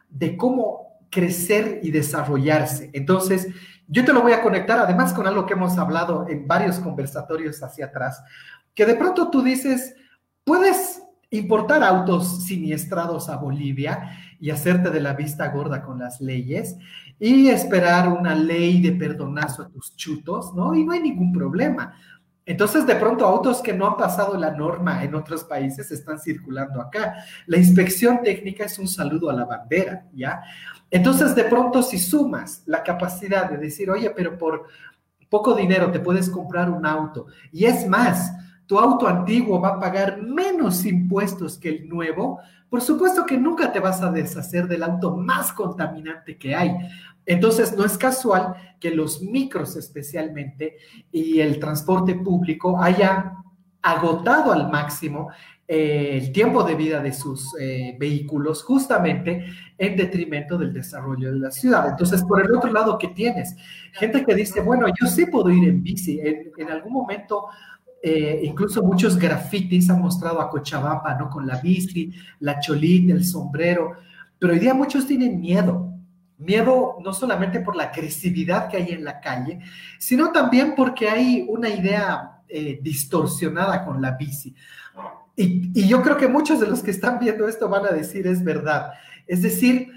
de 0.09 0.37
cómo 0.37 0.99
crecer 1.11 1.81
y 1.83 1.91
desarrollarse. 1.91 2.91
Entonces, 2.93 3.49
yo 3.89 4.05
te 4.05 4.13
lo 4.13 4.23
voy 4.23 4.33
a 4.33 4.43
conectar 4.43 4.79
además 4.79 5.13
con 5.13 5.27
algo 5.27 5.47
que 5.47 5.55
hemos 5.55 5.77
hablado 5.79 6.27
en 6.29 6.47
varios 6.47 6.79
conversatorios 6.79 7.63
hacia 7.63 7.87
atrás, 7.87 8.23
que 8.75 8.87
de 8.87 8.95
pronto 8.95 9.31
tú 9.31 9.43
dices, 9.43 9.95
puedes 10.45 11.03
importar 11.31 11.83
autos 11.83 12.45
siniestrados 12.45 13.29
a 13.29 13.37
Bolivia 13.37 14.11
y 14.39 14.51
hacerte 14.51 14.91
de 14.91 15.01
la 15.01 15.15
vista 15.15 15.49
gorda 15.49 15.83
con 15.83 15.99
las 15.99 16.21
leyes 16.21 16.77
y 17.19 17.49
esperar 17.49 18.09
una 18.09 18.35
ley 18.35 18.81
de 18.81 18.93
perdonazo 18.93 19.63
a 19.63 19.69
tus 19.69 19.97
chutos, 19.97 20.55
¿no? 20.55 20.75
Y 20.75 20.85
no 20.85 20.93
hay 20.93 21.01
ningún 21.01 21.33
problema. 21.33 21.95
Entonces, 22.47 22.87
de 22.87 22.97
pronto, 22.97 23.25
autos 23.25 23.63
que 23.63 23.73
no 23.73 23.87
han 23.87 23.97
pasado 23.97 24.37
la 24.37 24.51
norma 24.51 25.03
en 25.03 25.15
otros 25.15 25.45
países 25.45 25.91
están 25.91 26.19
circulando 26.19 26.81
acá. 26.81 27.25
La 27.47 27.57
inspección 27.57 28.23
técnica 28.23 28.65
es 28.65 28.79
un 28.79 28.87
saludo 28.87 29.31
a 29.31 29.35
la 29.35 29.47
bandera, 29.47 30.07
¿ya? 30.13 30.43
Entonces, 30.91 31.35
de 31.35 31.45
pronto, 31.45 31.83
si 31.83 31.99
sumas 31.99 32.63
la 32.67 32.83
capacidad 32.83 33.49
de 33.49 33.57
decir, 33.57 33.91
oye, 33.91 34.11
pero 34.11 34.37
por 34.37 34.67
poco 35.31 35.55
dinero 35.55 35.91
te 35.91 36.01
puedes 36.01 36.29
comprar 36.29 36.71
un 36.71 36.85
auto, 36.85 37.27
y 37.51 37.65
es 37.65 37.89
más, 37.89 38.33
tu 38.67 38.79
auto 38.79 39.07
antiguo 39.07 39.61
va 39.61 39.71
a 39.71 39.81
pagar 39.81 40.23
menos 40.23 40.85
impuestos 40.85 41.59
que 41.59 41.69
el 41.69 41.89
nuevo, 41.89 42.41
por 42.69 42.81
supuesto 42.81 43.27
que 43.27 43.37
nunca 43.37 43.73
te 43.73 43.81
vas 43.81 44.03
a 44.03 44.11
deshacer 44.11 44.67
del 44.67 44.83
auto 44.83 45.17
más 45.17 45.53
contaminante 45.53 46.39
que 46.39 46.55
hay. 46.55 46.77
Entonces, 47.27 47.77
no 47.77 47.85
es 47.85 47.97
casual 47.97 48.55
que 48.81 48.91
los 48.91 49.23
micros 49.23 49.77
especialmente 49.77 50.77
y 51.11 51.41
el 51.41 51.59
transporte 51.59 52.15
público 52.15 52.81
haya 52.81 53.33
agotado 53.83 54.53
al 54.53 54.71
máximo 54.71 55.31
eh, 55.67 56.19
el 56.21 56.33
tiempo 56.33 56.63
de 56.63 56.75
vida 56.75 57.01
de 57.01 57.13
sus 57.13 57.55
eh, 57.59 57.97
vehículos 57.99 58.63
justamente 58.63 59.47
en 59.79 59.97
detrimento 59.97 60.59
del 60.59 60.75
desarrollo 60.75 61.33
de 61.33 61.39
la 61.39 61.51
ciudad. 61.51 61.89
Entonces, 61.89 62.23
por 62.23 62.45
el 62.45 62.55
otro 62.55 62.71
lado, 62.71 62.99
¿qué 62.99 63.09
tienes? 63.09 63.57
Gente 63.93 64.25
que 64.25 64.35
dice, 64.35 64.61
bueno, 64.61 64.87
yo 64.89 65.07
sí 65.07 65.25
puedo 65.27 65.51
ir 65.51 65.67
en 65.67 65.83
bici. 65.83 66.21
en 66.21 66.71
algún 66.71 66.93
momento 66.93 67.47
eh, 68.07 68.43
incluso 68.45 68.83
muchos 68.83 69.17
grafitis 69.17 69.89
han 69.89 70.03
mostrado 70.03 70.39
a 70.39 70.51
Cochabamba, 70.51 71.15
¿no? 71.15 71.31
Con 71.31 71.47
la 71.47 71.59
bici, 71.59 72.13
la 72.41 72.61
cholita, 72.61 73.15
el 73.15 73.25
sombrero, 73.25 73.93
pero 74.39 74.53
hoy 74.53 74.59
día 74.59 74.75
muchos 74.75 75.07
tienen 75.07 75.41
miedo. 75.41 75.91
Miedo 76.37 76.99
no 77.03 77.15
solamente 77.15 77.61
por 77.61 77.75
la 77.75 77.85
agresividad 77.85 78.69
que 78.69 78.77
hay 78.77 78.91
en 78.91 79.05
la 79.05 79.21
calle, 79.21 79.61
sino 79.99 80.33
también 80.33 80.75
porque 80.77 81.09
hay 81.09 81.47
una 81.49 81.71
idea 81.71 82.43
eh, 82.47 82.79
distorsionada 82.83 83.83
con 83.87 84.03
la 84.03 84.11
bici. 84.11 84.55
Y, 85.35 85.73
y 85.75 85.89
yo 85.89 86.03
creo 86.03 86.19
que 86.19 86.29
muchos 86.29 86.61
de 86.61 86.67
los 86.67 86.83
que 86.83 86.91
están 86.91 87.19
viendo 87.19 87.49
esto 87.49 87.71
van 87.71 87.87
a 87.87 87.91
decir 87.91 88.27
es 88.27 88.45
verdad. 88.45 88.93
Es 89.27 89.41
decir, 89.41 89.91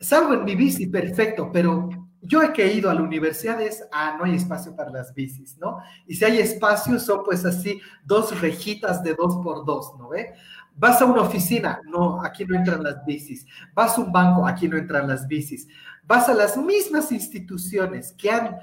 salgo 0.00 0.34
en 0.34 0.44
mi 0.44 0.56
bici, 0.56 0.88
perfecto, 0.88 1.50
pero 1.52 2.01
yo 2.22 2.40
he 2.42 2.52
que 2.52 2.72
ido 2.72 2.88
a 2.88 2.94
la 2.94 3.02
universidad 3.02 3.60
es, 3.60 3.84
ah, 3.92 4.14
no 4.16 4.24
hay 4.24 4.36
espacio 4.36 4.74
para 4.76 4.90
las 4.90 5.12
bicis, 5.12 5.58
¿no? 5.58 5.78
Y 6.06 6.14
si 6.14 6.24
hay 6.24 6.38
espacio, 6.38 6.98
son 7.00 7.24
pues 7.24 7.44
así 7.44 7.80
dos 8.04 8.40
rejitas 8.40 9.02
de 9.02 9.14
dos 9.14 9.36
por 9.42 9.64
dos, 9.64 9.94
¿no 9.98 10.08
ve? 10.08 10.32
Vas 10.76 11.02
a 11.02 11.04
una 11.04 11.22
oficina, 11.22 11.80
no, 11.84 12.22
aquí 12.24 12.44
no 12.44 12.56
entran 12.56 12.82
las 12.82 13.04
bicis. 13.04 13.44
Vas 13.74 13.98
a 13.98 14.00
un 14.00 14.12
banco, 14.12 14.46
aquí 14.46 14.68
no 14.68 14.76
entran 14.76 15.08
las 15.08 15.26
bicis. 15.26 15.66
Vas 16.04 16.28
a 16.28 16.34
las 16.34 16.56
mismas 16.56 17.10
instituciones 17.12 18.12
que 18.12 18.30
han 18.30 18.56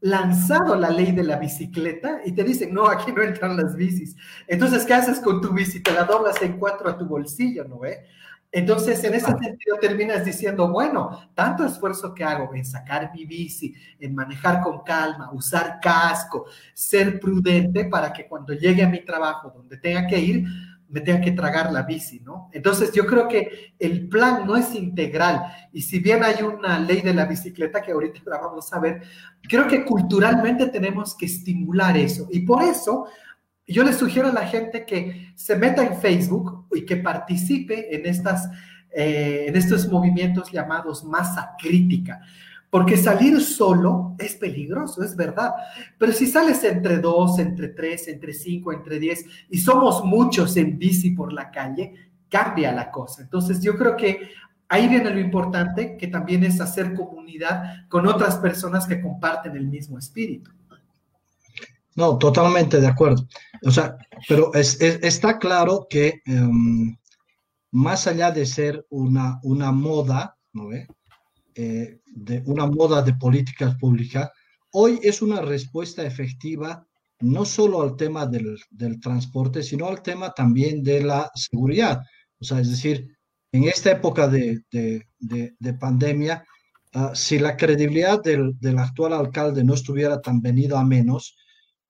lanzado 0.00 0.76
la 0.76 0.90
ley 0.90 1.12
de 1.12 1.24
la 1.24 1.36
bicicleta 1.36 2.20
y 2.24 2.32
te 2.32 2.44
dicen, 2.44 2.72
no, 2.72 2.86
aquí 2.86 3.12
no 3.12 3.22
entran 3.22 3.56
las 3.56 3.74
bicis. 3.74 4.14
Entonces, 4.46 4.84
¿qué 4.84 4.94
haces 4.94 5.20
con 5.20 5.40
tu 5.40 5.52
bici? 5.52 5.82
Te 5.82 5.92
la 5.92 6.04
doblas 6.04 6.40
en 6.42 6.58
cuatro 6.58 6.88
a 6.88 6.98
tu 6.98 7.06
bolsillo, 7.06 7.64
¿no 7.64 7.78
ve? 7.78 8.04
Entonces, 8.52 9.02
en 9.04 9.14
ese 9.14 9.26
sentido 9.26 9.76
terminas 9.80 10.24
diciendo, 10.24 10.70
bueno, 10.70 11.30
tanto 11.34 11.64
esfuerzo 11.64 12.14
que 12.14 12.24
hago 12.24 12.54
en 12.54 12.64
sacar 12.64 13.10
mi 13.14 13.24
bici, 13.24 13.74
en 13.98 14.14
manejar 14.14 14.62
con 14.62 14.82
calma, 14.82 15.30
usar 15.32 15.78
casco, 15.80 16.46
ser 16.72 17.20
prudente 17.20 17.84
para 17.84 18.12
que 18.12 18.26
cuando 18.26 18.54
llegue 18.54 18.82
a 18.82 18.88
mi 18.88 19.04
trabajo 19.04 19.52
donde 19.54 19.76
tenga 19.76 20.06
que 20.06 20.18
ir, 20.18 20.44
me 20.88 21.00
tenga 21.00 21.20
que 21.20 21.32
tragar 21.32 21.72
la 21.72 21.82
bici, 21.82 22.20
¿no? 22.20 22.48
Entonces, 22.52 22.92
yo 22.92 23.06
creo 23.06 23.26
que 23.26 23.74
el 23.78 24.08
plan 24.08 24.46
no 24.46 24.56
es 24.56 24.74
integral. 24.74 25.42
Y 25.72 25.82
si 25.82 25.98
bien 25.98 26.22
hay 26.22 26.42
una 26.42 26.78
ley 26.78 27.00
de 27.00 27.12
la 27.12 27.26
bicicleta 27.26 27.82
que 27.82 27.92
ahorita 27.92 28.20
la 28.26 28.38
vamos 28.38 28.72
a 28.72 28.78
ver, 28.78 29.02
creo 29.42 29.66
que 29.66 29.84
culturalmente 29.84 30.66
tenemos 30.68 31.16
que 31.16 31.26
estimular 31.26 31.96
eso. 31.96 32.28
Y 32.30 32.40
por 32.40 32.62
eso 32.62 33.06
yo 33.66 33.82
le 33.82 33.92
sugiero 33.92 34.28
a 34.28 34.32
la 34.32 34.46
gente 34.46 34.84
que 34.84 35.32
se 35.34 35.56
meta 35.56 35.84
en 35.84 35.96
Facebook 35.96 36.66
y 36.74 36.84
que 36.84 36.96
participe 36.96 37.94
en, 37.94 38.06
estas, 38.06 38.48
eh, 38.92 39.46
en 39.48 39.56
estos 39.56 39.90
movimientos 39.90 40.52
llamados 40.52 41.04
masa 41.04 41.54
crítica. 41.58 42.20
Porque 42.70 42.96
salir 42.96 43.40
solo 43.40 44.14
es 44.18 44.34
peligroso, 44.34 45.02
es 45.02 45.16
verdad. 45.16 45.52
Pero 45.98 46.12
si 46.12 46.26
sales 46.26 46.62
entre 46.64 46.98
dos, 46.98 47.38
entre 47.38 47.68
tres, 47.68 48.06
entre 48.08 48.32
cinco, 48.32 48.72
entre 48.72 48.98
diez, 48.98 49.24
y 49.48 49.58
somos 49.58 50.04
muchos 50.04 50.56
en 50.56 50.78
bici 50.78 51.10
por 51.10 51.32
la 51.32 51.50
calle, 51.50 51.94
cambia 52.28 52.72
la 52.72 52.90
cosa. 52.90 53.22
Entonces 53.22 53.62
yo 53.62 53.76
creo 53.76 53.96
que 53.96 54.30
ahí 54.68 54.88
viene 54.88 55.10
lo 55.10 55.20
importante, 55.20 55.96
que 55.96 56.08
también 56.08 56.44
es 56.44 56.60
hacer 56.60 56.94
comunidad 56.94 57.88
con 57.88 58.06
otras 58.06 58.36
personas 58.36 58.86
que 58.86 59.00
comparten 59.00 59.56
el 59.56 59.66
mismo 59.66 59.98
espíritu. 59.98 60.50
No, 61.96 62.18
totalmente 62.18 62.78
de 62.78 62.86
acuerdo. 62.86 63.26
O 63.64 63.70
sea, 63.70 63.96
pero 64.28 64.52
está 64.54 65.38
claro 65.38 65.86
que 65.88 66.20
em, 66.26 66.94
más 67.72 68.06
allá 68.06 68.30
de 68.30 68.44
ser 68.44 68.86
una, 68.90 69.40
una 69.42 69.72
moda, 69.72 70.36
¿no 70.52 70.68
ve? 70.68 70.86
Eh, 71.54 72.00
de 72.04 72.42
una 72.44 72.66
moda 72.66 73.00
de 73.00 73.14
políticas 73.14 73.76
públicas, 73.76 74.30
hoy 74.72 75.00
es 75.02 75.22
una 75.22 75.40
respuesta 75.40 76.04
efectiva 76.04 76.86
no 77.20 77.46
solo 77.46 77.80
al 77.80 77.96
tema 77.96 78.26
del, 78.26 78.58
transporte, 79.00 79.62
sino 79.62 79.86
al 79.86 80.02
tema 80.02 80.32
también 80.32 80.82
de 80.82 81.02
la 81.02 81.30
seguridad. 81.34 82.02
O 82.38 82.44
sea, 82.44 82.60
es 82.60 82.70
decir, 82.70 83.16
en 83.52 83.64
esta 83.64 83.92
época 83.92 84.28
de, 84.28 84.62
pandemia, 85.80 86.44
ah, 86.92 87.12
si 87.14 87.38
la 87.38 87.56
credibilidad 87.56 88.22
del, 88.22 88.52
del, 88.60 88.78
actual 88.78 89.14
alcalde 89.14 89.64
no 89.64 89.72
estuviera 89.72 90.20
tan 90.20 90.42
venido 90.42 90.76
a 90.76 90.84
menos, 90.84 91.36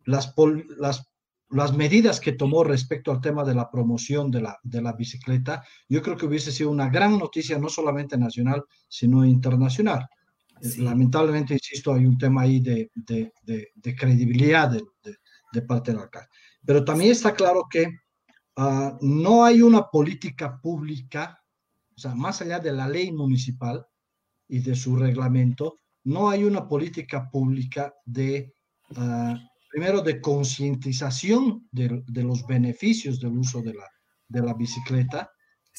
las, 0.06 0.34
las, 0.78 1.06
las 1.50 1.76
medidas 1.76 2.20
que 2.20 2.32
tomó 2.32 2.64
respecto 2.64 3.12
al 3.12 3.20
tema 3.20 3.44
de 3.44 3.54
la 3.54 3.70
promoción 3.70 4.30
de 4.30 4.40
la, 4.40 4.58
de 4.62 4.82
la 4.82 4.92
bicicleta, 4.92 5.64
yo 5.88 6.02
creo 6.02 6.16
que 6.16 6.26
hubiese 6.26 6.50
sido 6.50 6.70
una 6.70 6.88
gran 6.88 7.18
noticia, 7.18 7.58
no 7.58 7.68
solamente 7.68 8.16
nacional, 8.16 8.64
sino 8.88 9.24
internacional. 9.24 10.08
Lamentablemente, 10.78 11.54
insisto, 11.54 11.92
hay 11.92 12.06
un 12.06 12.16
tema 12.16 12.42
ahí 12.42 12.60
de, 12.60 12.90
de, 12.94 13.32
de, 13.44 13.96
credibilidad 13.96 14.70
de, 14.70 14.82
de, 15.52 15.62
parte 15.62 15.92
del 15.92 16.00
alcalde. 16.00 16.28
Pero 16.64 16.84
también 16.84 17.12
está 17.12 17.34
claro 17.34 17.66
que 17.70 17.90
ah, 18.56 18.96
no 19.02 19.44
hay 19.44 19.60
una 19.60 19.88
política 19.88 20.58
pública, 20.60 21.38
o 21.94 22.00
sea, 22.00 22.14
más 22.14 22.40
allá 22.40 22.58
de 22.58 22.72
la 22.72 22.88
ley 22.88 23.12
municipal 23.12 23.86
y 24.48 24.60
de 24.60 24.74
su 24.74 24.96
reglamento, 24.96 25.80
no 26.04 26.30
hay 26.30 26.44
una 26.44 26.66
política 26.66 27.28
pública 27.30 27.92
de 28.04 28.54
uh, 28.96 29.34
primero 29.76 30.00
de 30.00 30.22
concientización 30.22 31.68
de, 31.70 32.22
los 32.22 32.46
beneficios 32.46 33.20
del 33.20 33.36
uso 33.36 33.60
de 33.60 33.74
la, 33.74 33.84
de 34.26 34.40
la 34.40 34.54
bicicleta, 34.54 35.30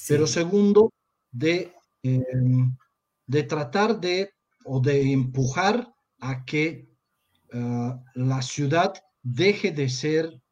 pero 0.07 0.27
segundo, 0.27 0.93
de, 1.31 1.73
em, 2.03 2.77
de 3.25 3.41
tratar 3.41 3.99
de 3.99 4.29
o 4.65 4.79
de 4.79 5.11
empujar 5.11 5.91
a 6.19 6.45
que 6.45 6.87
ah, 7.53 7.99
la 8.13 8.43
ciudad 8.43 8.93
deje 9.23 9.71
de 9.71 9.89
ser 9.89 10.43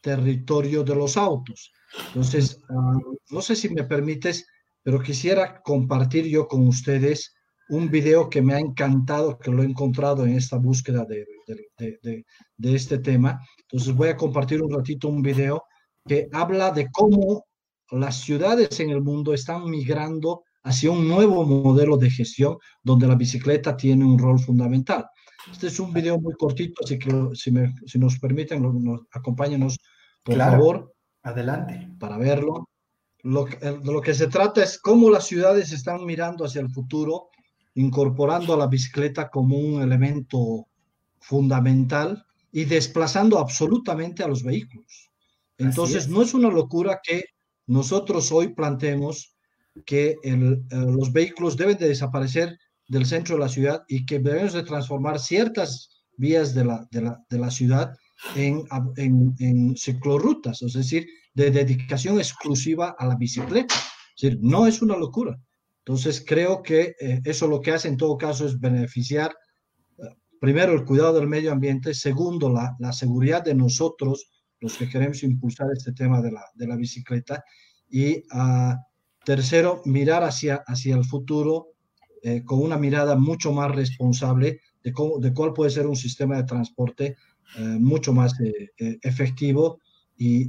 territorio 0.00 0.84
de 0.84 0.94
los 0.94 1.16
autos. 1.16 1.72
Entonces, 2.06 2.60
ah, 2.70 2.98
no 3.30 3.42
sé 3.42 3.56
si 3.56 3.68
me 3.68 3.82
permites, 3.82 4.46
pero 4.84 5.02
quisiera 5.02 5.60
compartir 5.62 6.26
yo 6.26 6.46
con 6.46 6.68
ustedes 6.68 7.34
un 7.68 7.90
video 7.90 8.28
que 8.28 8.42
me 8.42 8.54
ha 8.54 8.58
encantado, 8.58 9.38
que 9.38 9.50
lo 9.50 9.62
he 9.62 9.66
encontrado 9.66 10.24
en 10.26 10.36
esta 10.36 10.56
búsqueda 10.56 11.04
de, 11.04 11.26
de, 11.46 12.74
este 12.74 12.98
tema. 12.98 13.40
Entonces 13.62 13.94
voy 13.94 14.08
a 14.08 14.16
compartir 14.16 14.62
un 14.62 14.72
ratito 14.72 15.08
un 15.08 15.22
video 15.22 15.64
que 16.06 16.28
habla 16.32 16.70
de 16.70 16.88
cómo 16.90 17.44
las 17.90 18.20
ciudades 18.20 18.78
en 18.80 18.90
el 18.90 19.02
mundo 19.02 19.34
están 19.34 19.68
migrando 19.70 20.44
hacia 20.64 20.90
un 20.90 21.08
nuevo 21.08 21.44
modelo 21.44 21.96
de 21.96 22.10
gestión 22.10 22.58
donde 22.82 23.06
la 23.06 23.14
bicicleta 23.14 23.76
tiene 23.76 24.04
un 24.04 24.18
rol 24.18 24.38
fundamental. 24.38 25.06
Este 25.50 25.66
es 25.66 25.80
un 25.80 25.92
video 25.92 26.20
muy 26.20 26.34
cortito, 26.34 26.82
así 26.84 26.98
que 26.98 27.10
si, 27.34 27.50
me, 27.50 27.74
si 27.86 27.98
nos 27.98 28.18
permiten, 28.18 28.62
nos, 28.62 29.02
acompáñenos, 29.12 29.78
por 30.22 30.36
favor. 30.36 30.94
Adelante. 31.24 31.88
Para 31.98 32.16
verlo. 32.16 32.68
Lo, 33.24 33.46
lo 33.84 34.00
que 34.00 34.14
se 34.14 34.26
trata 34.26 34.62
es 34.62 34.78
cómo 34.78 35.10
las 35.10 35.26
ciudades 35.26 35.72
están 35.72 36.04
mirando 36.04 36.44
hacia 36.44 36.60
el 36.60 36.70
futuro 36.70 37.28
incorporando 37.74 38.54
a 38.54 38.56
la 38.56 38.66
bicicleta 38.66 39.30
como 39.30 39.56
un 39.56 39.82
elemento 39.82 40.66
fundamental 41.20 42.24
y 42.50 42.64
desplazando 42.64 43.38
absolutamente 43.38 44.22
a 44.22 44.28
los 44.28 44.42
vehículos. 44.42 45.10
Entonces, 45.58 46.08
no 46.08 46.22
es 46.22 46.34
una 46.34 46.48
locura 46.48 47.00
que 47.02 47.24
nosotros 47.66 48.32
hoy 48.32 48.48
planteemos 48.48 49.34
que 49.86 50.16
eh, 50.22 50.56
los 50.70 51.12
vehículos 51.12 51.56
deben 51.56 51.78
de 51.78 51.88
desaparecer 51.88 52.58
del 52.88 53.06
centro 53.06 53.36
de 53.36 53.40
la 53.40 53.48
ciudad 53.48 53.84
y 53.88 54.04
que 54.04 54.18
debemos 54.18 54.52
de 54.52 54.64
transformar 54.64 55.18
ciertas 55.18 56.02
vías 56.16 56.54
de 56.54 56.64
la, 56.64 56.86
de 56.90 57.38
la, 57.38 57.50
ciudad 57.50 57.96
en, 58.36 58.64
en, 58.96 59.76
ciclorrutas, 59.76 60.60
es 60.62 60.74
decir, 60.74 61.06
de 61.32 61.50
dedicación 61.50 62.18
exclusiva 62.18 62.94
a 62.98 63.06
la 63.06 63.16
bicicleta. 63.16 63.74
Es 64.16 64.22
decir, 64.22 64.38
no 64.42 64.66
es 64.66 64.82
una 64.82 64.96
locura. 64.96 65.40
Entonces, 65.84 66.24
creo 66.26 66.62
que 66.62 66.94
eh, 67.00 67.20
eso 67.24 67.48
lo 67.48 67.60
que 67.60 67.72
hace 67.72 67.88
en 67.88 67.96
todo 67.96 68.16
caso 68.16 68.46
es 68.46 68.60
beneficiar, 68.60 69.34
eh, 69.98 70.16
primero, 70.40 70.72
el 70.72 70.84
cuidado 70.84 71.14
del 71.14 71.26
medio 71.26 71.50
ambiente, 71.50 71.92
segundo, 71.92 72.50
la, 72.50 72.92
seguridad 72.92 73.44
de 73.44 73.54
nosotros, 73.54 74.30
los 74.60 74.76
que 74.76 74.88
queremos 74.88 75.22
impulsar 75.24 75.66
este 75.72 75.92
tema 75.92 76.22
de 76.22 76.30
la, 76.30 76.76
bicicleta, 76.76 77.42
y 77.90 78.18
uh, 78.32 78.74
tercero, 79.24 79.82
mirar 79.84 80.22
hacia, 80.22 80.62
el 80.84 81.04
futuro 81.04 81.72
eh, 82.22 82.44
con 82.44 82.60
una 82.60 82.78
mirada 82.78 83.16
mucho 83.16 83.52
más 83.52 83.74
responsable 83.74 84.60
de, 84.84 84.92
cómo, 84.92 85.18
de 85.18 85.34
cuál 85.34 85.52
puede 85.52 85.70
ser 85.70 85.88
un 85.88 85.96
sistema 85.96 86.36
de 86.36 86.44
transporte 86.44 87.16
mucho 87.58 88.14
más 88.14 88.32
efectivo 88.78 89.78
y 90.16 90.48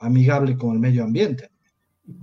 amigable 0.00 0.54
con 0.54 0.74
el 0.74 0.78
medio 0.78 1.04
ambiente. 1.04 1.49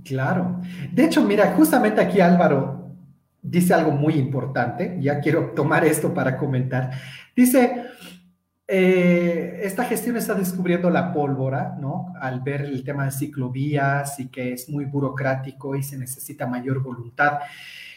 Claro. 0.04 0.60
De 0.92 1.04
hecho, 1.04 1.22
mira, 1.24 1.52
justamente 1.54 2.00
aquí 2.00 2.20
Álvaro 2.20 2.94
dice 3.42 3.74
algo 3.74 3.92
muy 3.92 4.14
importante. 4.14 4.96
Ya 5.00 5.20
quiero 5.20 5.50
tomar 5.50 5.84
esto 5.84 6.12
para 6.12 6.36
comentar. 6.36 6.90
Dice, 7.34 7.84
eh, 8.66 9.60
esta 9.62 9.84
gestión 9.84 10.16
está 10.16 10.34
descubriendo 10.34 10.90
la 10.90 11.12
pólvora, 11.12 11.76
¿no? 11.80 12.12
Al 12.20 12.40
ver 12.40 12.62
el 12.62 12.84
tema 12.84 13.06
de 13.06 13.12
ciclovías 13.12 14.20
y 14.20 14.28
que 14.28 14.52
es 14.52 14.68
muy 14.68 14.84
burocrático 14.84 15.74
y 15.74 15.82
se 15.82 15.96
necesita 15.96 16.46
mayor 16.46 16.82
voluntad. 16.82 17.38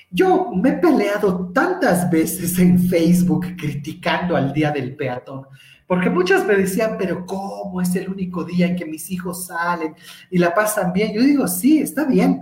Yo 0.10 0.51
me 0.53 0.69
he 0.69 0.74
peleado 0.74 1.51
tantas 1.53 2.10
veces 2.10 2.60
en 2.60 2.79
Facebook 2.79 3.48
criticando 3.57 4.36
al 4.36 4.53
Día 4.53 4.71
del 4.71 4.95
Peatón 4.95 5.45
porque 5.91 6.10
muchos 6.10 6.45
me 6.45 6.55
decían, 6.55 6.95
pero 6.98 7.25
¿cómo 7.25 7.81
es 7.81 7.93
el 7.98 8.07
único 8.07 8.45
día 8.45 8.65
en 8.65 8.77
que 8.77 8.86
mis 8.86 9.12
hijos 9.12 9.48
salen 9.48 9.93
y 10.29 10.38
la 10.38 10.53
pasan 10.53 10.93
bien? 10.93 11.12
Yo 11.12 11.21
digo, 11.21 11.45
sí, 11.50 11.79
está 11.79 12.05
bien, 12.05 12.39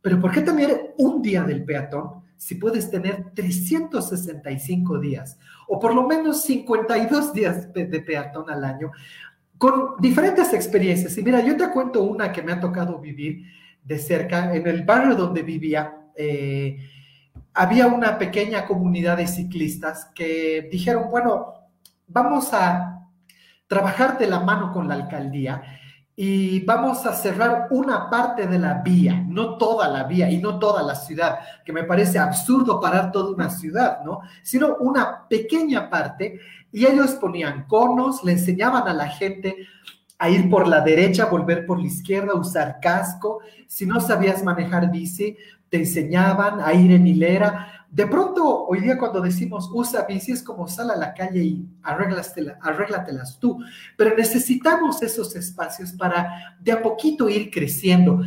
pero 0.00 0.20
¿por 0.20 0.30
qué 0.30 0.40
también 0.40 0.70
un 0.96 1.20
día 1.20 1.42
del 1.42 1.64
peatón 1.64 2.22
si 2.36 2.54
puedes 2.54 2.88
tener 2.88 3.32
365 3.34 5.00
días 5.00 5.36
o 5.66 5.80
por 5.80 5.96
lo 5.96 6.06
menos 6.06 6.44
52 6.44 7.32
días 7.32 7.74
de 7.74 8.00
peatón 8.06 8.48
al 8.50 8.62
año 8.62 8.92
con 9.58 9.96
diferentes 9.98 10.52
experiencias? 10.52 11.18
Y 11.18 11.24
mira, 11.24 11.40
yo 11.40 11.56
te 11.56 11.68
cuento 11.70 12.04
una 12.04 12.30
que 12.30 12.40
me 12.40 12.52
ha 12.52 12.60
tocado 12.60 13.00
vivir 13.00 13.46
de 13.82 13.98
cerca 13.98 14.54
en 14.54 14.64
el 14.64 14.84
barrio 14.84 15.16
donde 15.16 15.42
vivía. 15.42 15.92
Eh, 16.14 16.78
había 17.52 17.88
una 17.88 18.16
pequeña 18.16 18.64
comunidad 18.64 19.16
de 19.16 19.26
ciclistas 19.26 20.12
que 20.14 20.68
dijeron, 20.70 21.10
bueno, 21.10 21.55
vamos 22.06 22.52
a 22.52 23.08
trabajar 23.66 24.18
de 24.18 24.26
la 24.26 24.40
mano 24.40 24.72
con 24.72 24.88
la 24.88 24.94
alcaldía 24.94 25.62
y 26.18 26.60
vamos 26.64 27.04
a 27.04 27.12
cerrar 27.12 27.68
una 27.70 28.08
parte 28.08 28.46
de 28.46 28.58
la 28.58 28.80
vía, 28.82 29.22
no 29.28 29.58
toda 29.58 29.86
la 29.86 30.04
vía 30.04 30.30
y 30.30 30.38
no 30.38 30.58
toda 30.58 30.82
la 30.82 30.94
ciudad, 30.94 31.40
que 31.62 31.74
me 31.74 31.84
parece 31.84 32.18
absurdo 32.18 32.80
parar 32.80 33.12
toda 33.12 33.34
una 33.34 33.50
ciudad, 33.50 34.00
¿no? 34.02 34.20
Sino 34.42 34.76
una 34.80 35.28
pequeña 35.28 35.90
parte. 35.90 36.40
Y 36.72 36.86
ellos 36.86 37.10
ponían 37.12 37.66
conos, 37.66 38.24
le 38.24 38.32
enseñaban 38.32 38.88
a 38.88 38.94
la 38.94 39.08
gente 39.08 39.56
a 40.18 40.30
ir 40.30 40.48
por 40.48 40.66
la 40.66 40.80
derecha, 40.80 41.26
volver 41.26 41.66
por 41.66 41.78
la 41.78 41.86
izquierda, 41.86 42.34
usar 42.34 42.80
casco, 42.80 43.40
si 43.66 43.84
no 43.84 44.00
sabías 44.00 44.42
manejar 44.42 44.90
bici, 44.90 45.36
te 45.68 45.76
enseñaban 45.76 46.60
a 46.62 46.72
ir 46.72 46.92
en 46.92 47.06
hilera, 47.06 47.75
de 47.90 48.06
pronto, 48.06 48.66
hoy 48.66 48.80
día 48.80 48.98
cuando 48.98 49.20
decimos 49.20 49.70
usa 49.72 50.04
bici 50.08 50.32
es 50.32 50.42
como 50.42 50.66
sal 50.68 50.90
a 50.90 50.96
la 50.96 51.14
calle 51.14 51.42
y 51.42 51.68
arréglatelas 51.82 53.38
tú, 53.38 53.58
pero 53.96 54.16
necesitamos 54.16 55.02
esos 55.02 55.34
espacios 55.36 55.92
para 55.92 56.56
de 56.60 56.72
a 56.72 56.82
poquito 56.82 57.28
ir 57.28 57.50
creciendo. 57.50 58.22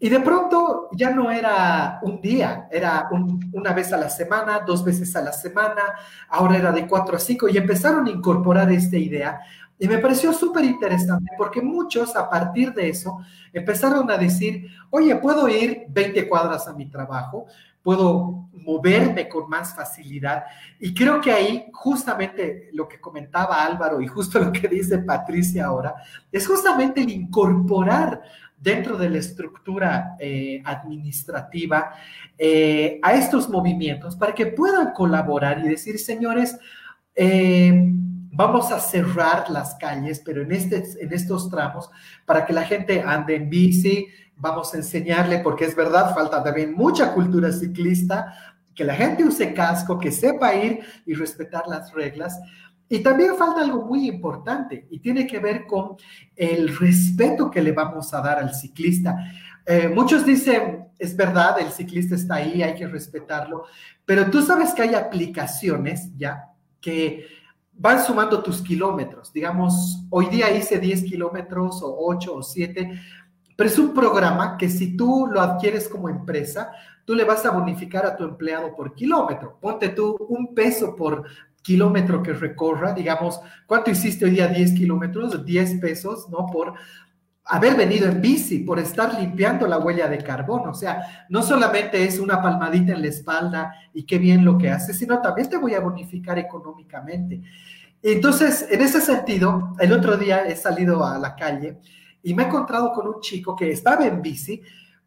Y 0.00 0.08
de 0.08 0.20
pronto 0.20 0.88
ya 0.92 1.10
no 1.10 1.30
era 1.30 1.98
un 2.02 2.20
día, 2.20 2.68
era 2.70 3.08
una 3.52 3.72
vez 3.72 3.92
a 3.92 3.96
la 3.96 4.08
semana, 4.08 4.60
dos 4.64 4.84
veces 4.84 5.16
a 5.16 5.22
la 5.22 5.32
semana, 5.32 5.82
ahora 6.28 6.56
era 6.56 6.70
de 6.70 6.86
cuatro 6.86 7.16
a 7.16 7.18
cinco 7.18 7.48
y 7.48 7.56
empezaron 7.56 8.06
a 8.06 8.10
incorporar 8.10 8.70
esta 8.70 8.96
idea. 8.96 9.40
Y 9.80 9.88
me 9.88 9.98
pareció 9.98 10.32
súper 10.32 10.64
interesante 10.64 11.30
porque 11.36 11.62
muchos 11.62 12.14
a 12.16 12.28
partir 12.28 12.72
de 12.74 12.88
eso 12.88 13.18
empezaron 13.52 14.10
a 14.10 14.18
decir, 14.18 14.66
oye, 14.90 15.14
puedo 15.16 15.48
ir 15.48 15.86
20 15.88 16.28
cuadras 16.28 16.66
a 16.66 16.74
mi 16.74 16.86
trabajo, 16.86 17.46
puedo 17.82 18.48
moverme 18.52 19.28
con 19.28 19.48
más 19.48 19.74
facilidad. 19.74 20.44
Y 20.78 20.92
creo 20.92 21.20
que 21.20 21.32
ahí 21.32 21.66
justamente 21.72 22.68
lo 22.72 22.86
que 22.86 23.00
comentaba 23.00 23.64
Álvaro 23.64 24.00
y 24.00 24.06
justo 24.06 24.38
lo 24.38 24.52
que 24.52 24.68
dice 24.68 24.98
Patricia 24.98 25.66
ahora, 25.66 25.94
es 26.30 26.46
justamente 26.46 27.00
el 27.00 27.10
incorporar 27.10 28.22
dentro 28.60 28.96
de 28.96 29.08
la 29.08 29.18
estructura 29.18 30.16
eh, 30.18 30.60
administrativa 30.64 31.92
eh, 32.36 32.98
a 33.02 33.14
estos 33.14 33.48
movimientos 33.48 34.16
para 34.16 34.34
que 34.34 34.46
puedan 34.46 34.92
colaborar 34.92 35.60
y 35.64 35.68
decir, 35.68 35.98
señores, 35.98 36.58
eh, 37.14 37.72
vamos 38.32 38.70
a 38.72 38.80
cerrar 38.80 39.48
las 39.50 39.74
calles, 39.76 40.20
pero 40.24 40.42
en, 40.42 40.52
este, 40.52 40.84
en 41.00 41.12
estos 41.12 41.48
tramos, 41.50 41.90
para 42.26 42.44
que 42.44 42.52
la 42.52 42.64
gente 42.64 43.00
ande 43.00 43.36
en 43.36 43.48
bici, 43.48 44.08
vamos 44.38 44.72
a 44.72 44.78
enseñarle, 44.78 45.40
porque 45.40 45.64
es 45.64 45.76
verdad, 45.76 46.14
falta 46.14 46.42
también 46.42 46.74
mucha 46.74 47.12
cultura 47.12 47.52
ciclista, 47.52 48.34
que 48.74 48.84
la 48.84 48.94
gente 48.94 49.24
use 49.24 49.52
casco, 49.52 49.98
que 49.98 50.12
sepa 50.12 50.54
ir 50.54 50.80
y 51.04 51.14
respetar 51.14 51.66
las 51.66 51.92
reglas. 51.92 52.38
Y 52.88 53.00
también 53.00 53.36
falta 53.36 53.60
algo 53.60 53.84
muy 53.84 54.08
importante 54.08 54.86
y 54.90 55.00
tiene 55.00 55.26
que 55.26 55.40
ver 55.40 55.66
con 55.66 55.96
el 56.34 56.74
respeto 56.76 57.50
que 57.50 57.60
le 57.60 57.72
vamos 57.72 58.14
a 58.14 58.20
dar 58.20 58.38
al 58.38 58.54
ciclista. 58.54 59.16
Eh, 59.66 59.88
muchos 59.88 60.24
dicen, 60.24 60.86
es 60.98 61.14
verdad, 61.14 61.60
el 61.60 61.70
ciclista 61.70 62.14
está 62.14 62.36
ahí, 62.36 62.62
hay 62.62 62.74
que 62.74 62.86
respetarlo, 62.86 63.64
pero 64.06 64.30
tú 64.30 64.40
sabes 64.42 64.72
que 64.72 64.82
hay 64.82 64.94
aplicaciones 64.94 66.16
ya 66.16 66.46
que 66.80 67.26
van 67.74 68.02
sumando 68.02 68.42
tus 68.42 68.62
kilómetros. 68.62 69.32
Digamos, 69.32 70.04
hoy 70.08 70.26
día 70.26 70.50
hice 70.50 70.78
10 70.78 71.04
kilómetros 71.04 71.82
o 71.82 71.94
8 71.98 72.34
o 72.34 72.42
7, 72.42 73.00
pero 73.58 73.70
es 73.70 73.78
un 73.80 73.92
programa 73.92 74.56
que 74.56 74.70
si 74.70 74.96
tú 74.96 75.26
lo 75.26 75.40
adquieres 75.40 75.88
como 75.88 76.08
empresa, 76.08 76.70
tú 77.04 77.16
le 77.16 77.24
vas 77.24 77.44
a 77.44 77.50
bonificar 77.50 78.06
a 78.06 78.14
tu 78.14 78.22
empleado 78.22 78.72
por 78.72 78.94
kilómetro. 78.94 79.58
Ponte 79.60 79.88
tú 79.88 80.16
un 80.28 80.54
peso 80.54 80.94
por 80.94 81.24
kilómetro 81.60 82.22
que 82.22 82.34
recorra, 82.34 82.92
digamos, 82.92 83.40
¿cuánto 83.66 83.90
hiciste 83.90 84.26
hoy 84.26 84.30
día? 84.30 84.46
10 84.46 84.74
kilómetros, 84.74 85.44
10 85.44 85.80
pesos, 85.80 86.28
¿no? 86.30 86.46
Por 86.46 86.74
haber 87.46 87.74
venido 87.74 88.08
en 88.08 88.20
bici, 88.20 88.60
por 88.60 88.78
estar 88.78 89.20
limpiando 89.20 89.66
la 89.66 89.78
huella 89.78 90.06
de 90.06 90.18
carbono. 90.18 90.70
O 90.70 90.74
sea, 90.74 91.26
no 91.28 91.42
solamente 91.42 92.04
es 92.04 92.20
una 92.20 92.40
palmadita 92.40 92.92
en 92.92 93.02
la 93.02 93.08
espalda 93.08 93.74
y 93.92 94.04
qué 94.04 94.18
bien 94.18 94.44
lo 94.44 94.56
que 94.56 94.70
haces, 94.70 94.96
sino 94.96 95.20
también 95.20 95.50
te 95.50 95.56
voy 95.56 95.74
a 95.74 95.80
bonificar 95.80 96.38
económicamente. 96.38 97.42
Entonces, 98.04 98.68
en 98.70 98.82
ese 98.82 99.00
sentido, 99.00 99.74
el 99.80 99.92
otro 99.92 100.16
día 100.16 100.44
he 100.44 100.54
salido 100.54 101.04
a 101.04 101.18
la 101.18 101.34
calle 101.34 101.80
y 102.28 102.34
me 102.34 102.42
he 102.42 102.46
encontrado 102.46 102.92
con 102.92 103.08
un 103.08 103.20
chico 103.22 103.56
que 103.56 103.70
estaba 103.70 104.06
en 104.06 104.20
bici, 104.20 104.60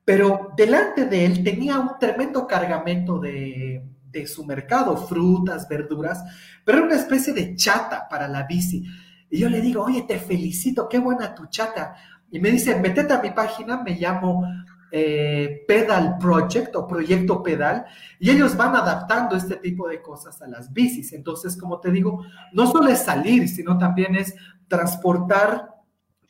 pero 0.03 0.49
delante 0.57 1.05
de 1.05 1.23
él 1.23 1.43
tenía 1.43 1.77
un 1.77 1.99
tremendo 1.99 2.47
cargamento 2.47 3.19
de, 3.19 3.83
de 4.09 4.25
su 4.25 4.43
mercado, 4.43 4.97
frutas, 4.97 5.69
verduras, 5.69 6.23
pero 6.65 6.79
era 6.79 6.87
una 6.87 6.95
especie 6.95 7.31
de 7.31 7.55
chata 7.55 8.07
para 8.09 8.27
la 8.27 8.47
bici. 8.47 8.83
Y 9.29 9.37
yo 9.37 9.49
le 9.49 9.61
digo, 9.61 9.83
oye, 9.83 10.01
te 10.01 10.17
felicito, 10.17 10.89
qué 10.89 10.97
buena 10.97 11.35
tu 11.35 11.45
chata. 11.45 11.93
Y 12.31 12.39
me 12.39 12.49
dice, 12.49 12.79
métete 12.79 13.13
a 13.13 13.21
mi 13.21 13.29
página, 13.29 13.83
me 13.83 13.91
llamo 13.91 14.43
eh, 14.91 15.63
Pedal 15.67 16.17
Project 16.17 16.75
o 16.75 16.87
Proyecto 16.87 17.43
Pedal 17.43 17.85
y 18.19 18.31
ellos 18.31 18.57
van 18.57 18.75
adaptando 18.75 19.35
este 19.35 19.57
tipo 19.57 19.87
de 19.87 20.01
cosas 20.01 20.41
a 20.41 20.47
las 20.47 20.73
bicis. 20.73 21.13
Entonces, 21.13 21.55
como 21.55 21.79
te 21.79 21.91
digo, 21.91 22.25
no 22.51 22.65
solo 22.65 22.89
es 22.89 23.03
salir, 23.03 23.47
sino 23.47 23.77
también 23.77 24.15
es 24.15 24.33
transportar 24.67 25.70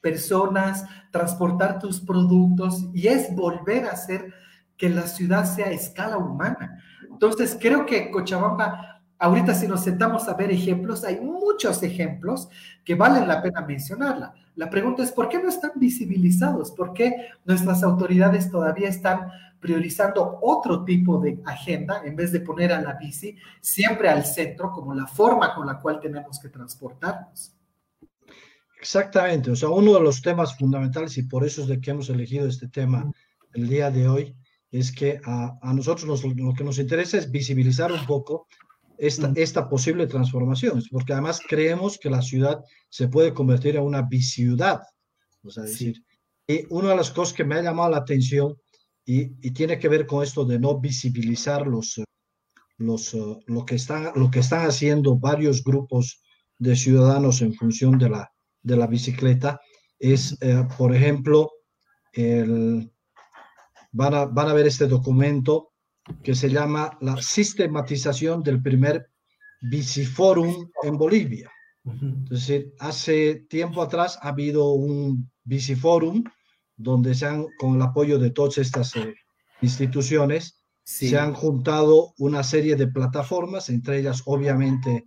personas, 0.01 0.85
transportar 1.11 1.79
tus 1.79 2.01
productos 2.01 2.89
y 2.93 3.07
es 3.07 3.33
volver 3.35 3.85
a 3.85 3.91
hacer 3.91 4.33
que 4.77 4.89
la 4.89 5.03
ciudad 5.03 5.45
sea 5.45 5.67
a 5.67 5.71
escala 5.71 6.17
humana. 6.17 6.83
Entonces, 7.09 7.57
creo 7.59 7.85
que 7.85 8.09
Cochabamba 8.09 8.91
Ahorita 9.21 9.53
si 9.53 9.67
nos 9.67 9.83
sentamos 9.83 10.27
a 10.27 10.33
ver 10.33 10.49
ejemplos, 10.49 11.03
hay 11.03 11.21
muchos 11.21 11.83
ejemplos 11.83 12.49
que 12.83 12.95
valen 12.95 13.27
la 13.27 13.39
pena 13.43 13.61
mencionarla. 13.61 14.33
La 14.55 14.67
pregunta 14.67 15.03
es, 15.03 15.11
¿por 15.11 15.29
qué 15.29 15.37
no 15.37 15.47
están 15.47 15.73
visibilizados? 15.75 16.71
¿Por 16.71 16.91
qué 16.91 17.27
nuestras 17.45 17.83
autoridades 17.83 18.49
todavía 18.49 18.89
están 18.89 19.27
priorizando 19.59 20.39
otro 20.41 20.83
tipo 20.83 21.19
de 21.19 21.39
agenda 21.45 22.01
en 22.03 22.15
vez 22.15 22.31
de 22.31 22.39
poner 22.39 22.73
a 22.73 22.81
la 22.81 22.93
bici 22.93 23.37
siempre 23.59 24.09
al 24.09 24.25
centro 24.25 24.71
como 24.71 24.95
la 24.95 25.05
forma 25.05 25.53
con 25.53 25.67
la 25.67 25.79
cual 25.79 25.99
tenemos 25.99 26.39
que 26.39 26.49
transportarnos? 26.49 27.53
Exactamente, 28.81 29.51
o 29.51 29.55
sea, 29.55 29.69
uno 29.69 29.93
de 29.93 30.01
los 30.01 30.23
temas 30.23 30.57
fundamentales 30.57 31.15
y 31.19 31.23
por 31.23 31.45
eso 31.45 31.61
es 31.61 31.67
de 31.67 31.79
que 31.79 31.91
hemos 31.91 32.09
elegido 32.09 32.47
este 32.47 32.67
tema 32.67 33.11
el 33.53 33.69
día 33.69 33.91
de 33.91 34.07
hoy, 34.07 34.35
es 34.71 34.91
que 34.91 35.21
a, 35.23 35.73
nosotros 35.75 36.23
lo 36.23 36.53
que 36.53 36.63
nos 36.63 36.79
interesa 36.79 37.19
es 37.19 37.29
visibilizar 37.29 37.91
un 37.91 38.03
poco 38.07 38.47
esta, 38.97 39.31
esta 39.35 39.69
posible 39.69 40.07
transformación, 40.07 40.81
porque 40.89 41.13
además 41.13 41.41
creemos 41.47 41.99
que 41.99 42.09
la 42.09 42.23
ciudad 42.23 42.63
se 42.89 43.07
puede 43.07 43.35
convertir 43.35 43.75
en 43.75 43.83
una 43.83 44.01
biciudad. 44.01 44.81
O 45.43 45.51
sea, 45.51 45.63
decir, 45.63 46.03
y 46.47 46.65
una 46.69 46.89
de 46.89 46.95
las 46.95 47.11
cosas 47.11 47.35
que 47.35 47.43
me 47.43 47.55
ha 47.55 47.61
llamado 47.61 47.91
la 47.91 47.97
atención 47.97 48.55
y, 49.05 49.23
y 49.47 49.51
tiene 49.51 49.77
que 49.77 49.89
ver 49.89 50.07
con 50.07 50.23
esto 50.23 50.43
de 50.43 50.57
no 50.57 50.79
visibilizar 50.79 51.67
los, 51.67 52.01
los, 52.77 53.15
lo, 53.45 53.63
que 53.63 53.75
están, 53.75 54.11
lo 54.15 54.31
que 54.31 54.39
están 54.39 54.65
haciendo 54.65 55.17
varios 55.17 55.63
grupos 55.63 56.23
de 56.57 56.75
ciudadanos 56.75 57.43
en 57.43 57.53
función 57.53 57.97
de 57.97 58.09
la, 58.09 58.30
de 58.63 58.77
la 58.77 58.87
bicicleta, 58.87 59.59
es, 59.99 60.37
eh, 60.41 60.65
por 60.77 60.95
ejemplo, 60.95 61.51
el, 62.13 62.91
van, 63.91 64.13
a, 64.13 64.25
van 64.25 64.49
a 64.49 64.53
ver 64.53 64.67
este 64.67 64.87
documento 64.87 65.73
que 66.23 66.35
se 66.35 66.49
llama 66.49 66.97
la 67.01 67.21
sistematización 67.21 68.43
del 68.43 68.61
primer 68.61 69.07
biciforum 69.61 70.69
en 70.83 70.97
Bolivia. 70.97 71.51
Entonces, 71.83 72.67
hace 72.79 73.45
tiempo 73.49 73.81
atrás 73.81 74.19
ha 74.21 74.29
habido 74.29 74.71
un 74.71 75.31
biciforum 75.43 76.23
donde 76.75 77.15
se 77.15 77.25
han, 77.25 77.47
con 77.59 77.75
el 77.75 77.81
apoyo 77.81 78.19
de 78.19 78.31
todas 78.31 78.57
estas 78.57 78.95
eh, 78.95 79.13
instituciones, 79.61 80.63
se 80.83 81.17
han 81.17 81.33
juntado 81.33 82.13
una 82.17 82.43
serie 82.43 82.75
de 82.75 82.87
plataformas, 82.87 83.69
entre 83.69 83.99
ellas 83.99 84.23
obviamente 84.25 85.05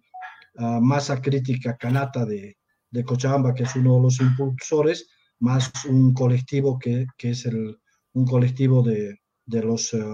Masa 0.56 1.20
Crítica 1.20 1.76
Canata 1.76 2.24
de, 2.24 2.56
de, 2.94 3.04
Cochabamba, 3.04 3.54
que 3.54 3.64
es 3.64 3.76
uno 3.76 3.96
de 3.96 4.02
los 4.02 4.20
impulsores, 4.20 5.08
más 5.40 5.70
un 5.86 6.14
colectivo 6.14 6.78
que, 6.78 7.06
que 7.18 7.30
es 7.30 7.46
el, 7.46 7.76
un 8.12 8.26
colectivo 8.26 8.82
de, 8.82 9.20
de 9.46 9.62
los 9.62 9.92
eh, 9.94 10.04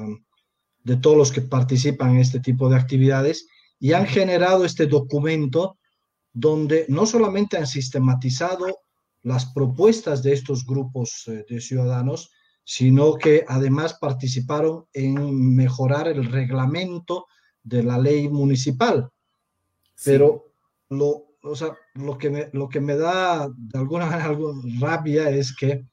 de 0.83 0.97
todos 0.97 1.17
los 1.17 1.33
que 1.33 1.43
participan 1.43 2.13
en 2.13 2.21
este 2.21 2.41
tipo 2.41 2.69
de 2.69 2.77
actividades 2.77 3.47
y 3.79 3.93
han 3.93 4.07
generado 4.07 4.65
este 4.65 4.87
documento 4.87 5.79
donde 6.33 6.87
no 6.89 7.07
solamente 7.07 7.57
han 7.57 7.67
sistematizado 7.67 8.81
las 9.23 9.47
propuestas 9.53 10.23
de 10.23 10.33
estos 10.33 10.65
grupos 10.65 11.25
eh, 11.27 11.45
de 11.49 11.61
ciudadanos, 11.61 12.31
sino 12.65 13.15
que 13.17 13.45
además 13.49 13.99
participaron 14.01 14.87
en 14.93 15.55
mejorar 15.55 16.09
el 16.09 16.25
reglamento 16.25 17.27
de 17.63 17.83
la 17.83 17.99
ley 17.99 18.29
municipal. 18.29 19.11
Pero 20.05 20.53
lo, 20.89 21.30
lo, 21.43 22.19
que 22.19 22.31
me, 22.31 22.51
lo 22.53 22.69
que 22.69 22.81
me 22.81 22.97
da 22.97 23.49
de 23.49 23.79
alguna 23.79 24.07
manera 24.07 24.37
rabia 24.81 25.31
es 25.31 25.55
que 25.55 25.85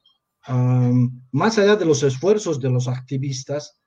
más 1.32 1.58
allá 1.58 1.76
de 1.76 1.84
los 1.84 2.02
esfuerzos 2.02 2.60
de 2.60 2.70
los 2.70 2.88
activistas, 2.88 3.78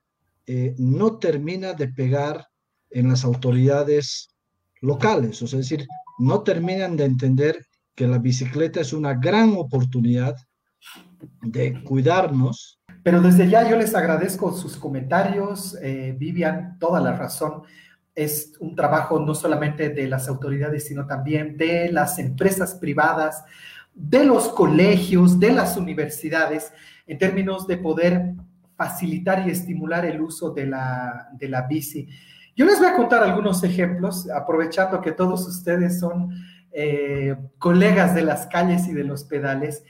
eh, 0.45 0.75
no 0.77 1.17
termina 1.17 1.73
de 1.73 1.87
pegar 1.87 2.47
en 2.89 3.09
las 3.09 3.23
autoridades 3.23 4.35
locales, 4.81 5.41
o 5.41 5.47
sea, 5.47 5.59
es 5.59 5.69
decir, 5.69 5.87
no 6.19 6.43
terminan 6.43 6.97
de 6.97 7.05
entender 7.05 7.65
que 7.95 8.07
la 8.07 8.17
bicicleta 8.17 8.81
es 8.81 8.93
una 8.93 9.13
gran 9.13 9.53
oportunidad 9.55 10.35
de 11.41 11.83
cuidarnos. 11.83 12.79
Pero 13.03 13.21
desde 13.21 13.49
ya 13.49 13.69
yo 13.69 13.77
les 13.77 13.95
agradezco 13.95 14.51
sus 14.51 14.77
comentarios, 14.77 15.77
eh, 15.81 16.15
Vivian, 16.17 16.77
toda 16.79 16.99
la 16.99 17.15
razón. 17.15 17.63
Es 18.13 18.53
un 18.59 18.75
trabajo 18.75 19.19
no 19.19 19.33
solamente 19.33 19.89
de 19.89 20.07
las 20.07 20.27
autoridades, 20.27 20.87
sino 20.87 21.07
también 21.07 21.57
de 21.57 21.91
las 21.91 22.19
empresas 22.19 22.75
privadas, 22.75 23.43
de 23.93 24.23
los 24.25 24.49
colegios, 24.49 25.39
de 25.39 25.51
las 25.51 25.77
universidades, 25.77 26.73
en 27.07 27.17
términos 27.17 27.67
de 27.67 27.77
poder 27.77 28.33
facilitar 28.75 29.47
y 29.47 29.51
estimular 29.51 30.05
el 30.05 30.21
uso 30.21 30.51
de 30.51 30.65
la, 30.65 31.29
de 31.33 31.49
la 31.49 31.63
bici. 31.63 32.07
Yo 32.55 32.65
les 32.65 32.79
voy 32.79 32.87
a 32.87 32.95
contar 32.95 33.23
algunos 33.23 33.63
ejemplos, 33.63 34.29
aprovechando 34.29 35.01
que 35.01 35.11
todos 35.11 35.47
ustedes 35.47 35.99
son 35.99 36.31
eh, 36.71 37.35
colegas 37.57 38.15
de 38.15 38.23
las 38.23 38.47
calles 38.47 38.87
y 38.87 38.93
de 38.93 39.03
los 39.03 39.23
pedales. 39.23 39.83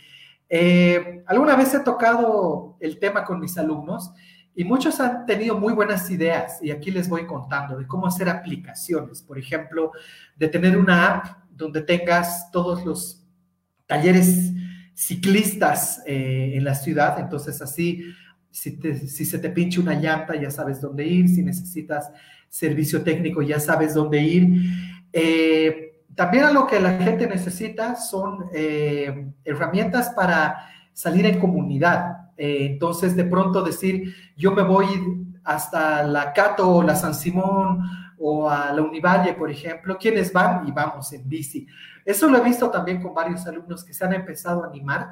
Eh, 0.49 1.23
alguna 1.27 1.55
vez 1.55 1.73
he 1.73 1.79
tocado 1.79 2.75
el 2.79 2.99
tema 2.99 3.23
con 3.23 3.39
mis 3.39 3.57
alumnos 3.57 4.11
y 4.55 4.63
muchos 4.63 4.99
han 4.99 5.25
tenido 5.25 5.57
muy 5.57 5.73
buenas 5.73 6.09
ideas 6.09 6.59
y 6.61 6.71
aquí 6.71 6.91
les 6.91 7.07
voy 7.07 7.25
contando 7.25 7.77
de 7.77 7.87
cómo 7.87 8.07
hacer 8.07 8.29
aplicaciones, 8.29 9.21
por 9.21 9.37
ejemplo, 9.37 9.91
de 10.35 10.47
tener 10.47 10.77
una 10.77 11.07
app 11.07 11.25
donde 11.51 11.81
tengas 11.81 12.51
todos 12.51 12.85
los 12.85 13.23
talleres 13.85 14.51
ciclistas 14.93 16.01
eh, 16.05 16.51
en 16.55 16.63
la 16.63 16.75
ciudad, 16.75 17.19
entonces 17.19 17.61
así 17.61 18.03
si, 18.51 19.25
se 19.25 19.39
te 19.39 19.49
pinche 19.49 19.79
una 19.79 19.95
llanta, 19.95 20.35
ya 20.35 20.51
sabes 20.51 20.81
dónde 20.81 21.05
ir. 21.05 21.29
Si 21.29 21.41
necesitas 21.41 22.11
servicio 22.49 23.01
técnico, 23.01 23.41
ya 23.41 23.59
sabes 23.59 23.93
dónde 23.93 24.21
ir. 24.21 24.47
Eh, 25.13 26.03
también 26.15 26.43
a 26.43 26.51
lo 26.51 26.67
que 26.67 26.79
la 26.79 26.97
gente 26.97 27.27
necesita 27.27 27.95
son 27.95 28.45
eh, 28.53 29.31
herramientas 29.45 30.09
para 30.09 30.69
salir 30.93 31.25
en 31.25 31.39
comunidad. 31.39 32.20
Eh, 32.41 32.65
entonces, 32.65 33.15
de 33.15 33.25
pronto 33.25 33.61
decir, 33.61 34.15
yo 34.35 34.51
me 34.51 34.63
voy 34.63 34.87
hasta 35.43 36.01
la 36.01 36.33
Cato 36.33 36.67
o 36.67 36.81
la 36.81 36.95
San 36.95 37.13
Simón 37.13 37.83
o 38.17 38.49
a 38.49 38.73
la 38.73 38.81
Univalle, 38.81 39.33
por 39.33 39.51
ejemplo, 39.51 39.95
quienes 39.99 40.33
van 40.33 40.67
y 40.67 40.71
vamos 40.71 41.13
en 41.13 41.29
bici. 41.29 41.67
Eso 42.03 42.27
lo 42.27 42.39
he 42.39 42.41
visto 42.41 42.71
también 42.71 42.99
con 42.99 43.13
varios 43.13 43.45
alumnos 43.45 43.83
que 43.83 43.93
se 43.93 44.03
han 44.03 44.13
empezado 44.13 44.63
a 44.63 44.67
animar 44.67 45.11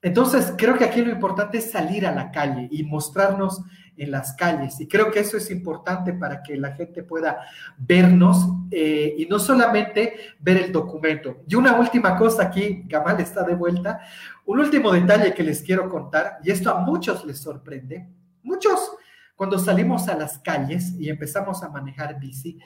entonces, 0.00 0.54
creo 0.56 0.78
que 0.78 0.84
aquí 0.84 1.02
lo 1.02 1.10
importante 1.10 1.58
es 1.58 1.72
salir 1.72 2.06
a 2.06 2.14
la 2.14 2.30
calle 2.30 2.68
y 2.70 2.84
mostrarnos 2.84 3.62
en 3.98 4.10
las 4.10 4.32
calles. 4.34 4.80
Y 4.80 4.86
creo 4.88 5.10
que 5.10 5.20
eso 5.20 5.36
es 5.36 5.50
importante 5.50 6.12
para 6.12 6.42
que 6.42 6.56
la 6.56 6.72
gente 6.72 7.02
pueda 7.02 7.40
vernos 7.76 8.48
eh, 8.70 9.14
y 9.18 9.26
no 9.26 9.38
solamente 9.38 10.14
ver 10.38 10.56
el 10.58 10.72
documento. 10.72 11.42
Y 11.46 11.54
una 11.54 11.78
última 11.78 12.16
cosa 12.16 12.44
aquí, 12.44 12.84
Gamal 12.86 13.20
está 13.20 13.42
de 13.42 13.54
vuelta, 13.54 14.00
un 14.46 14.60
último 14.60 14.92
detalle 14.92 15.34
que 15.34 15.42
les 15.42 15.62
quiero 15.62 15.88
contar, 15.88 16.38
y 16.42 16.50
esto 16.50 16.70
a 16.70 16.80
muchos 16.80 17.24
les 17.24 17.38
sorprende. 17.38 18.08
Muchos, 18.42 18.92
cuando 19.36 19.58
salimos 19.58 20.08
a 20.08 20.16
las 20.16 20.38
calles 20.38 20.94
y 20.98 21.08
empezamos 21.08 21.62
a 21.62 21.68
manejar 21.68 22.18
bici, 22.18 22.58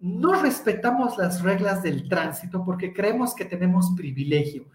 no 0.00 0.40
respetamos 0.40 1.18
las 1.18 1.42
reglas 1.42 1.82
del 1.82 2.08
tránsito 2.08 2.64
porque 2.64 2.92
creemos 2.92 3.34
que 3.34 3.44
tenemos 3.44 3.92
privilegio. 3.94 4.66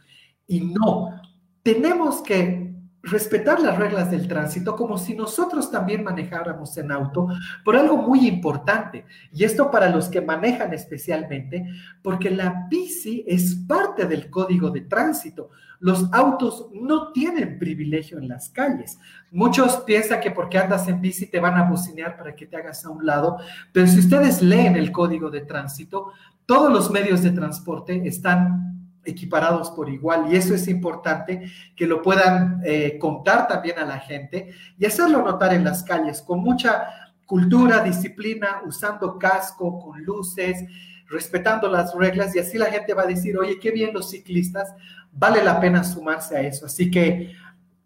Y 0.47 0.62
no, 0.62 1.19
tenemos 1.63 2.21
que 2.21 2.64
respetar 3.06 3.60
las 3.60 3.78
reglas 3.78 4.10
del 4.10 4.28
tránsito 4.28 4.76
como 4.76 4.98
si 4.98 5.15
nosotros 5.15 5.70
también 5.72 6.04
manejáramos 6.04 6.76
en 6.78 6.91
auto 6.91 7.28
por 7.63 7.76
algo 7.76 7.98
muy 7.98 8.28
importante. 8.28 9.06
Y 9.32 9.44
esto 9.44 9.70
para 9.70 9.89
los 9.89 10.10
que 10.10 10.22
manejan 10.22 10.74
especialmente, 10.74 11.65
porque 12.02 12.32
la 12.32 12.68
bici 12.70 13.24
es 13.28 13.56
parte 13.68 14.06
del 14.06 14.30
código 14.30 14.72
de 14.72 14.82
tránsito. 14.82 15.50
Los 15.80 16.12
autos 16.13 16.70
no 16.74 17.12
tienen 17.12 17.60
privilegio 17.60 18.18
en 18.18 18.28
las 18.28 18.50
calles. 18.50 18.98
Muchos 19.30 19.78
piensan 19.86 20.20
que 20.20 20.32
porque 20.32 20.58
andas 20.58 20.88
en 20.88 21.02
bici 21.02 21.28
te 21.28 21.39
van 21.39 21.56
a 21.56 21.70
bocinear 21.70 22.18
para 22.18 22.36
que 22.36 22.48
te 22.48 22.58
hagas 22.58 22.86
a 22.86 22.89
un 22.89 23.06
lado, 23.06 23.38
pero 23.72 23.86
si 23.86 24.00
ustedes 24.00 24.41
leen 24.41 24.76
el 24.76 24.91
código 24.91 25.30
de 25.30 25.41
tránsito, 25.41 26.12
todos 26.46 26.72
los 26.72 26.91
medios 26.91 27.22
de 27.22 27.32
transporte 27.32 28.08
están 28.08 28.75
equiparados 29.06 29.72
por 29.72 29.89
igual 29.89 30.32
y 30.32 30.36
eso 30.36 30.54
es 30.56 30.68
importante 30.68 31.52
que 31.76 31.88
lo 31.88 32.02
puedan 32.02 32.62
eh, 32.65 32.98
contar 33.00 33.48
también 33.48 33.80
a 33.80 33.86
la 33.86 34.00
gente 34.00 34.54
y 34.78 34.86
hacerlo 34.86 35.22
notar 35.24 35.54
en 35.54 35.63
las 35.63 35.84
calles 35.84 36.22
con 36.22 36.39
mucha 36.39 36.88
cultura, 37.26 37.82
disciplina, 37.82 38.62
usando 38.65 39.18
casco, 39.18 39.80
con 39.80 40.04
luces, 40.04 40.63
respetando 41.08 41.70
las 41.70 41.94
reglas 41.96 42.36
y 42.36 42.39
así 42.39 42.58
la 42.58 42.65
gente 42.65 42.94
va 42.94 43.04
a 43.04 43.08
decir, 43.08 43.38
oye, 43.38 43.60
qué 43.60 43.72
bien 43.72 43.94
los 43.94 44.10
ciclistas, 44.10 44.74
vale 45.12 45.44
la 45.44 45.60
pena 45.60 45.84
sumarse 45.84 46.36
a 46.38 46.41
eso. 46.41 46.65
Así 46.65 46.89
que 46.91 47.34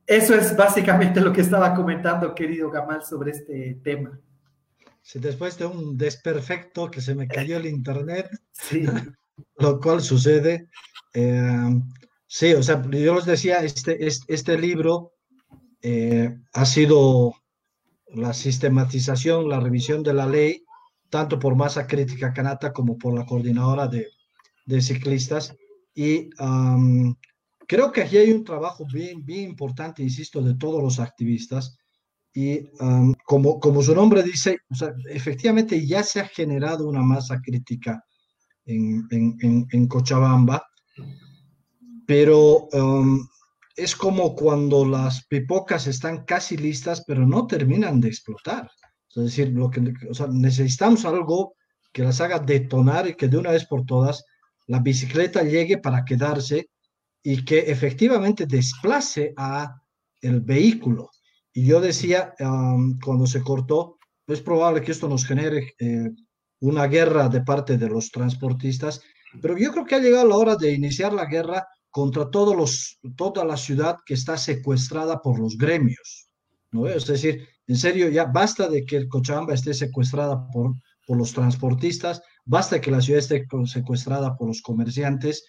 Eso 0.10 0.34
es 0.34 0.58
básicamente 0.58 1.22
lo 1.22 1.32
que 1.32 1.42
estaba 1.42 1.76
comentando, 1.76 2.34
querido 2.34 2.72
Gamal, 2.72 3.04
sobre 3.04 3.30
este 3.30 3.80
tema. 3.84 4.20
Si 5.04 5.20
después 5.20 5.56
de 5.60 5.68
un 5.68 6.00
desperfecto 6.00 6.90
que 6.90 7.00
se 7.00 7.14
me 7.14 7.28
cayó 7.28 7.58
el 7.58 7.68
internet, 7.68 8.28
sí. 8.52 8.88
Lo 9.58 9.80
cual 9.80 10.02
sucede, 10.02 10.68
eh, 11.14 11.82
sí, 12.28 12.54
o 12.54 12.64
sea, 12.64 12.82
yo 12.90 13.16
les 13.16 13.26
decía, 13.26 13.60
este, 13.60 14.06
este, 14.06 14.58
libro 14.58 15.14
eh, 15.82 16.38
ha 16.54 16.66
sido 16.66 17.34
la 18.08 18.34
sistematización, 18.34 19.50
la 19.50 19.60
revisión 19.60 20.04
de 20.04 20.14
la 20.14 20.28
ley, 20.28 20.64
tanto 21.10 21.40
por 21.40 21.56
Masa 21.56 21.88
Crítica 21.88 22.34
Canata 22.34 22.72
como 22.74 22.98
por 22.98 23.14
la 23.14 23.26
coordinadora 23.26 23.88
de, 23.88 24.08
de 24.66 24.82
ciclistas. 24.82 25.56
Y 25.94 26.30
creo 27.68 27.92
que 27.92 28.02
aquí 28.02 28.18
hay 28.18 28.32
un 28.32 28.44
trabajo 28.44 28.86
bien, 28.92 29.26
bien 29.26 29.50
importante, 29.50 30.04
insisto, 30.04 30.42
de 30.42 30.56
todos 30.56 30.82
los 30.82 31.00
activistas. 31.00 31.78
Y 32.34 32.70
como, 33.26 33.60
como 33.60 33.82
su 33.82 33.94
nombre 33.96 34.22
dice, 34.24 34.60
efectivamente 35.10 35.86
ya 35.86 36.04
se 36.04 36.20
ha 36.20 36.28
generado 36.28 36.88
una 36.88 37.02
masa 37.02 37.42
crítica 37.42 38.04
en, 38.70 39.08
en, 39.12 39.68
en, 39.72 39.88
Cochabamba, 39.88 40.64
pero 42.06 42.68
es 43.76 43.96
como 43.96 44.36
cuando 44.36 44.86
las 44.86 45.26
pipocas 45.28 45.88
están 45.88 46.26
casi 46.26 46.58
listas, 46.58 47.04
pero 47.06 47.26
no 47.26 47.48
terminan 47.48 48.00
de 48.00 48.10
explotar. 48.10 48.70
Es 49.16 49.24
decir, 49.24 49.50
lo 49.50 49.70
que, 49.70 49.94
necesitamos 50.32 51.06
algo 51.06 51.56
que 51.92 52.04
las 52.04 52.22
haga 52.22 52.40
detonar 52.40 53.08
y 53.08 53.16
que 53.16 53.28
de 53.28 53.38
una 53.38 53.52
vez 53.52 53.66
por 53.66 53.86
todas 53.86 54.24
la 54.68 54.80
bicicleta 54.80 55.42
llegue 55.44 55.80
para 55.80 56.06
quedarse 56.06 56.70
y 57.24 57.44
que 57.44 57.60
efectivamente 57.72 58.46
desplace 58.46 59.34
a 59.36 59.82
el 60.22 60.42
vehículo. 60.42 61.10
Y 61.54 61.66
yo 61.66 61.82
decía, 61.82 62.34
cuando 63.04 63.26
se 63.26 63.42
cortó, 63.42 63.98
es 64.28 64.42
probable 64.42 64.82
que 64.82 64.92
esto 64.92 65.10
nos 65.10 65.26
genere 65.26 65.74
eh, 65.80 66.12
una 66.60 66.88
guerra 66.88 67.30
de 67.30 67.42
parte 67.42 67.78
de 67.78 67.90
los 67.90 68.12
transportistas, 68.12 69.02
pero 69.42 69.58
yo 69.58 69.72
creo 69.72 69.86
que 69.86 69.96
ha 69.96 70.00
llegado 70.00 70.28
la 70.28 70.36
hora 70.36 70.56
de 70.56 70.74
iniciar 70.74 71.14
la 71.14 71.26
guerra 71.26 71.68
contra 71.90 72.30
toda 72.30 73.46
la 73.46 73.58
ciudad 73.58 73.98
que 74.06 74.14
está 74.14 74.38
secuestrada 74.38 75.22
por 75.22 75.40
los 75.40 75.58
gremios. 75.58 76.28
¿no? 76.72 76.88
Es 76.88 77.06
decir, 77.08 77.48
en 77.68 77.76
serio, 77.76 78.10
ya 78.10 78.26
basta 78.26 78.68
de 78.68 78.86
que 78.86 78.98
el 78.98 79.08
Cochabamba 79.08 79.54
esté 79.54 79.74
secuestrada 79.74 80.48
por, 80.52 80.74
por 81.06 81.18
los 81.18 81.34
transportistas, 81.34 82.22
basta 82.46 82.82
que 82.82 82.92
la 82.92 83.02
ciudad 83.02 83.20
esté 83.20 83.46
secuestrada 83.66 84.36
por 84.36 84.48
los 84.48 84.62
comerciantes. 84.62 85.46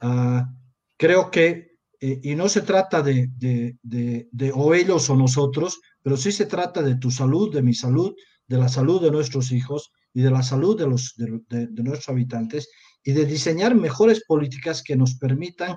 Ah, 0.00 0.48
creo 0.96 1.30
que, 1.30 1.78
eh, 2.00 2.20
y 2.22 2.34
no 2.34 2.48
se 2.48 2.62
trata 2.62 3.02
de, 3.02 3.28
de, 3.36 3.76
de, 3.82 4.52
o 4.54 4.74
ellos 4.74 5.08
o 5.10 5.16
nosotros, 5.16 5.80
pero 6.02 6.16
sí 6.16 6.32
se 6.32 6.46
trata 6.46 6.82
de 6.82 6.96
tu 6.96 7.10
salud, 7.10 7.52
de 7.52 7.62
mi 7.62 7.74
salud, 7.74 8.14
de 8.46 8.58
la 8.58 8.68
salud 8.68 9.00
de 9.00 9.10
nuestros 9.10 9.52
hijos 9.52 9.90
y 10.14 10.22
de 10.22 10.30
la 10.30 10.42
salud 10.42 10.78
de, 10.78 10.86
los, 10.86 11.14
de, 11.16 11.68
nuestros 11.82 12.08
habitantes 12.08 12.70
y 13.02 13.12
de 13.12 13.26
diseñar 13.26 13.74
mejores 13.74 14.24
políticas 14.24 14.82
que 14.82 14.96
nos 14.96 15.16
permitan 15.16 15.76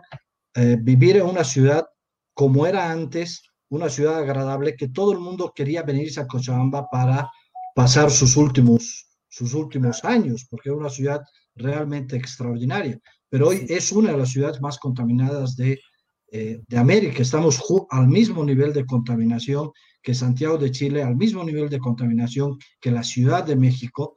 eh, 0.53 0.77
vivir 0.79 1.17
en 1.17 1.25
una 1.25 1.43
ciudad 1.43 1.85
como 2.33 2.67
era 2.67 2.91
antes, 2.91 3.41
una 3.69 3.89
ciudad 3.89 4.19
agradable, 4.19 4.75
que 4.75 4.89
todo 4.89 5.11
el 5.11 5.19
mundo 5.19 5.51
quería 5.55 5.81
venirse 5.81 6.19
a 6.19 6.27
Cochabamba 6.27 6.87
para 6.89 7.29
pasar 7.75 8.11
sus 8.11 8.37
últimos, 8.37 9.07
sus 9.27 9.55
últimos 9.55 10.05
años, 10.05 10.45
porque 10.49 10.69
era 10.69 10.77
una 10.77 10.89
ciudad 10.89 11.21
realmente 11.55 12.15
extraordinaria. 12.15 12.99
Pero 13.29 13.49
hoy 13.49 13.65
es 13.67 13.91
una 13.91 14.11
de 14.11 14.17
las 14.19 14.29
ciudades 14.29 14.61
más 14.61 14.77
contaminadas 14.77 15.55
de, 15.55 15.79
eh, 16.31 16.61
de 16.65 16.77
América. 16.77 17.21
Estamos 17.21 17.59
al 17.89 18.07
mismo 18.07 18.45
nivel 18.45 18.71
de 18.71 18.85
contaminación 18.85 19.71
que 20.01 20.13
Santiago 20.13 20.57
de 20.57 20.71
Chile, 20.71 21.03
al 21.03 21.15
mismo 21.15 21.43
nivel 21.43 21.69
de 21.69 21.79
contaminación 21.79 22.57
que 22.79 22.91
la 22.91 23.03
Ciudad 23.03 23.43
de 23.43 23.55
México, 23.55 24.15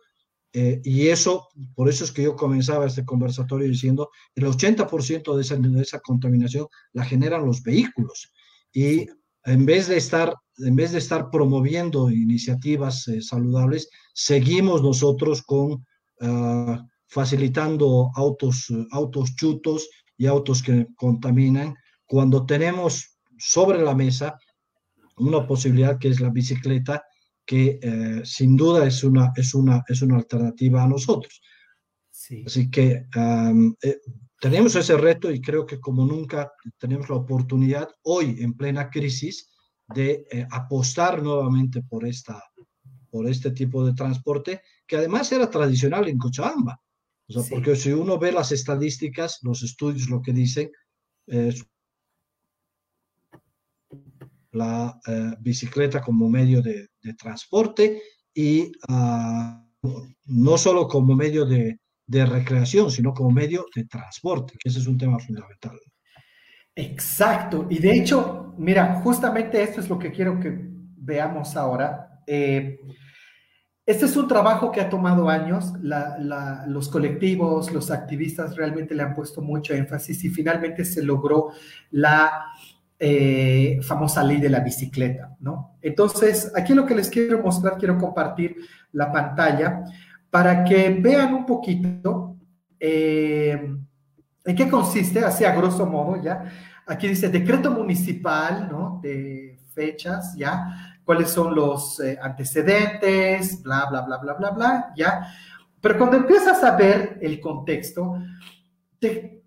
eh, 0.52 0.80
y 0.84 1.08
eso, 1.08 1.48
por 1.74 1.88
eso 1.88 2.04
es 2.04 2.12
que 2.12 2.22
yo 2.22 2.34
comenzaba 2.34 2.86
este 2.86 3.04
conversatorio 3.04 3.68
diciendo, 3.68 4.10
el 4.34 4.44
80% 4.44 5.34
de 5.36 5.42
esa, 5.42 5.56
de 5.56 5.82
esa 5.82 6.00
contaminación 6.00 6.66
la 6.92 7.04
generan 7.04 7.46
los 7.46 7.62
vehículos. 7.62 8.32
Y 8.72 9.06
en 9.44 9.64
vez 9.64 9.88
de 9.88 9.96
estar, 9.96 10.34
en 10.58 10.76
vez 10.76 10.92
de 10.92 10.98
estar 10.98 11.30
promoviendo 11.30 12.10
iniciativas 12.10 13.06
eh, 13.08 13.22
saludables, 13.22 13.88
seguimos 14.12 14.82
nosotros 14.82 15.42
con 15.42 15.86
ah, 16.20 16.84
facilitando 17.06 18.10
autos, 18.14 18.66
autos 18.90 19.34
chutos 19.36 19.88
y 20.16 20.26
autos 20.26 20.62
que 20.62 20.86
contaminan, 20.96 21.74
cuando 22.06 22.44
tenemos 22.44 23.18
sobre 23.38 23.82
la 23.82 23.94
mesa 23.94 24.36
una 25.16 25.46
posibilidad 25.46 25.98
que 25.98 26.08
es 26.08 26.20
la 26.20 26.30
bicicleta 26.30 27.02
que 27.50 27.80
eh, 27.82 28.22
sin 28.24 28.56
duda 28.56 28.86
es 28.86 29.02
una, 29.02 29.32
es, 29.34 29.54
una, 29.54 29.82
es 29.88 30.02
una 30.02 30.18
alternativa 30.18 30.84
a 30.84 30.86
nosotros. 30.86 31.42
Así 32.46 32.70
que 32.70 33.06
eh, 33.82 33.98
tenemos 34.40 34.76
ese 34.76 34.96
reto 34.96 35.32
y 35.32 35.40
creo 35.40 35.66
que 35.66 35.80
como 35.80 36.06
nunca 36.06 36.52
tenemos 36.78 37.08
la 37.08 37.16
oportunidad 37.16 37.88
hoy 38.02 38.36
en 38.38 38.54
plena 38.54 38.88
crisis 38.88 39.50
de 39.92 40.24
eh, 40.30 40.46
apostar 40.48 41.24
nuevamente 41.24 41.82
por, 41.82 42.06
esta, 42.06 42.40
por 43.10 43.28
este 43.28 43.50
tipo 43.50 43.84
de 43.84 43.94
transporte 43.94 44.62
que 44.86 44.98
además 44.98 45.32
era 45.32 45.50
tradicional 45.50 46.06
en 46.06 46.18
Cochabamba. 46.18 46.80
O 47.26 47.32
sea, 47.32 47.42
Porque 47.50 47.74
si 47.74 47.90
uno 47.90 48.16
ve 48.16 48.30
las 48.30 48.52
estadísticas, 48.52 49.40
los 49.42 49.64
estudios, 49.64 50.08
lo 50.08 50.22
que 50.22 50.32
dicen, 50.32 50.70
la 54.52 54.98
eh, 55.06 55.34
bicicleta 55.40 56.00
como 56.00 56.28
medio 56.28 56.62
de, 56.62 56.88
transporte 57.18 58.00
y 58.34 58.70
ah, 58.88 59.64
no 60.26 60.58
solo 60.58 60.86
como 60.86 61.14
medio 61.14 61.44
de, 61.44 61.78
recreación, 62.08 62.90
sino 62.90 63.14
como 63.14 63.30
medio 63.30 63.66
de 63.74 63.84
transporte, 63.84 64.54
que 64.58 64.68
ese 64.68 64.80
es 64.80 64.86
un 64.86 64.98
tema 64.98 65.18
fundamental. 65.18 65.78
Exacto, 66.74 67.66
y 67.70 67.78
de 67.78 67.94
hecho, 67.94 68.54
mira, 68.58 69.00
justamente 69.02 69.62
esto 69.62 69.80
es 69.80 69.88
lo 69.88 69.98
que 69.98 70.10
quiero 70.10 70.40
que 70.40 70.52
veamos 70.96 71.56
ahora. 71.56 72.22
Eh, 72.26 72.78
este 73.86 74.06
es 74.06 74.16
un 74.16 74.28
trabajo 74.28 74.70
que 74.70 74.80
ha 74.80 74.88
tomado 74.88 75.28
años, 75.28 75.72
los 75.80 76.88
colectivos, 76.88 77.72
los 77.72 77.90
activistas 77.90 78.54
realmente 78.54 78.94
le 78.94 79.02
han 79.02 79.14
puesto 79.14 79.40
mucho 79.40 79.74
énfasis 79.74 80.22
y 80.24 80.28
finalmente 80.30 80.84
se 80.84 81.02
logró 81.02 81.50
la 81.90 82.52
eh, 83.02 83.80
famosa 83.82 84.22
ley 84.22 84.38
de 84.38 84.50
la 84.50 84.60
bicicleta, 84.60 85.34
¿no? 85.40 85.78
Entonces, 85.80 86.52
aquí 86.54 86.74
lo 86.74 86.84
que 86.84 86.94
les 86.94 87.08
quiero 87.08 87.42
mostrar, 87.42 87.78
quiero 87.78 87.96
compartir 87.96 88.56
la 88.92 89.10
pantalla 89.10 89.84
para 90.28 90.62
que 90.64 90.90
vean 91.00 91.32
un 91.32 91.46
poquito 91.46 92.36
eh, 92.78 93.74
en 94.44 94.54
qué 94.54 94.68
consiste, 94.68 95.20
así 95.24 95.46
a 95.46 95.56
grosso 95.56 95.86
modo, 95.86 96.22
¿ya? 96.22 96.44
Aquí 96.86 97.08
dice 97.08 97.30
decreto 97.30 97.70
municipal, 97.70 98.68
¿no? 98.70 99.00
De 99.02 99.58
fechas, 99.72 100.36
¿ya? 100.36 100.98
Cuáles 101.02 101.30
son 101.30 101.54
los 101.54 102.00
eh, 102.00 102.18
antecedentes, 102.20 103.62
bla, 103.62 103.86
bla, 103.88 104.02
bla, 104.02 104.18
bla, 104.18 104.34
bla, 104.34 104.50
bla, 104.50 104.92
¿ya? 104.94 105.26
Pero 105.80 105.96
cuando 105.96 106.18
empiezas 106.18 106.62
a 106.62 106.76
ver 106.76 107.18
el 107.22 107.40
contexto, 107.40 108.18
te, 108.98 109.42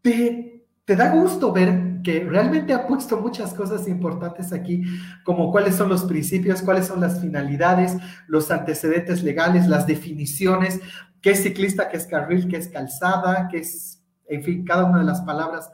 te, 0.00 0.66
te 0.84 0.96
da 0.96 1.10
gusto 1.10 1.52
ver 1.52 1.91
que 2.02 2.24
realmente 2.24 2.72
ha 2.72 2.86
puesto 2.86 3.20
muchas 3.20 3.54
cosas 3.54 3.86
importantes 3.88 4.52
aquí, 4.52 4.84
como 5.24 5.50
cuáles 5.50 5.76
son 5.76 5.88
los 5.88 6.04
principios, 6.04 6.62
cuáles 6.62 6.86
son 6.86 7.00
las 7.00 7.20
finalidades, 7.20 7.96
los 8.26 8.50
antecedentes 8.50 9.22
legales, 9.22 9.66
las 9.66 9.86
definiciones, 9.86 10.80
qué 11.20 11.30
es 11.30 11.42
ciclista, 11.42 11.88
qué 11.88 11.96
es 11.96 12.06
carril, 12.06 12.48
qué 12.48 12.56
es 12.56 12.68
calzada, 12.68 13.48
qué 13.50 13.58
es, 13.58 14.02
en 14.28 14.42
fin, 14.42 14.64
cada 14.64 14.84
una 14.84 14.98
de 14.98 15.04
las 15.04 15.20
palabras 15.22 15.70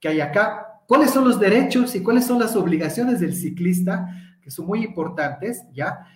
que 0.00 0.08
hay 0.08 0.20
acá, 0.20 0.80
cuáles 0.86 1.10
son 1.10 1.24
los 1.24 1.40
derechos 1.40 1.94
y 1.94 2.02
cuáles 2.02 2.26
son 2.26 2.38
las 2.38 2.56
obligaciones 2.56 3.20
del 3.20 3.34
ciclista, 3.34 4.08
que 4.40 4.50
son 4.50 4.66
muy 4.66 4.84
importantes, 4.84 5.64
¿ya? 5.72 6.06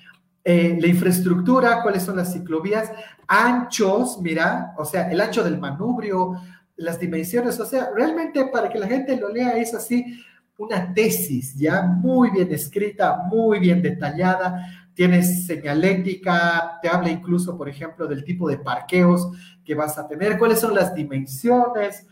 Eh, 0.44 0.78
la 0.80 0.86
infraestructura, 0.86 1.82
cuáles 1.82 2.02
son 2.02 2.16
las 2.16 2.32
ciclovías, 2.32 2.90
anchos, 3.26 4.18
mira, 4.22 4.72
o 4.78 4.84
sea, 4.84 5.10
el 5.10 5.20
ancho 5.20 5.42
del 5.42 5.58
manubrio, 5.58 6.36
las 6.78 6.98
dimensiones, 6.98 7.58
o 7.60 7.66
sea, 7.66 7.90
realmente 7.94 8.46
para 8.46 8.70
que 8.70 8.78
la 8.78 8.86
gente 8.86 9.16
lo 9.16 9.28
lea 9.28 9.58
es 9.58 9.74
así 9.74 10.22
una 10.56 10.92
tesis 10.92 11.54
ya 11.54 11.82
muy 11.82 12.30
bien 12.30 12.52
escrita, 12.52 13.24
muy 13.28 13.58
bien 13.58 13.82
detallada, 13.82 14.88
tienes 14.94 15.46
señalética, 15.46 16.78
te 16.82 16.88
habla 16.88 17.10
incluso, 17.10 17.56
por 17.56 17.68
ejemplo, 17.68 18.06
del 18.06 18.24
tipo 18.24 18.48
de 18.48 18.58
parqueos 18.58 19.28
que 19.64 19.74
vas 19.74 19.98
a 19.98 20.08
tener, 20.08 20.38
cuáles 20.38 20.60
son 20.60 20.74
las 20.74 20.94
dimensiones. 20.94 22.06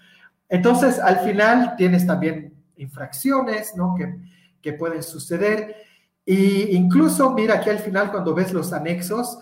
Entonces, 0.48 1.00
al 1.00 1.18
final 1.20 1.74
tienes 1.76 2.06
también 2.06 2.54
infracciones, 2.76 3.74
¿no? 3.76 3.94
Que, 3.96 4.14
que 4.60 4.72
pueden 4.72 5.02
suceder. 5.02 5.74
Y 6.24 6.76
incluso, 6.76 7.32
mira, 7.32 7.54
aquí 7.54 7.70
al 7.70 7.80
final 7.80 8.12
cuando 8.12 8.34
ves 8.34 8.52
los 8.52 8.72
anexos, 8.72 9.38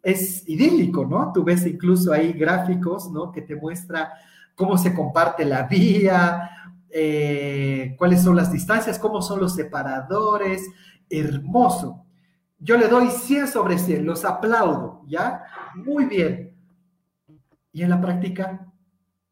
es 0.00 0.48
idílico, 0.48 1.04
¿no? 1.04 1.32
Tú 1.32 1.42
ves 1.42 1.66
incluso 1.66 2.12
ahí 2.12 2.32
gráficos, 2.32 3.10
¿no? 3.10 3.32
Que 3.32 3.42
te 3.42 3.56
muestra 3.56 4.12
cómo 4.54 4.78
se 4.78 4.94
comparte 4.94 5.44
la 5.44 5.64
vía, 5.64 6.50
eh, 6.90 7.94
cuáles 7.98 8.22
son 8.22 8.36
las 8.36 8.52
distancias, 8.52 8.98
cómo 8.98 9.20
son 9.20 9.40
los 9.40 9.54
separadores, 9.54 10.62
hermoso. 11.10 12.06
Yo 12.58 12.76
le 12.76 12.88
doy 12.88 13.10
100 13.10 13.48
sobre 13.48 13.78
100, 13.78 14.06
los 14.06 14.24
aplaudo, 14.24 15.02
¿ya? 15.06 15.44
Muy 15.74 16.06
bien. 16.06 16.56
¿Y 17.72 17.82
en 17.82 17.90
la 17.90 18.00
práctica? 18.00 18.66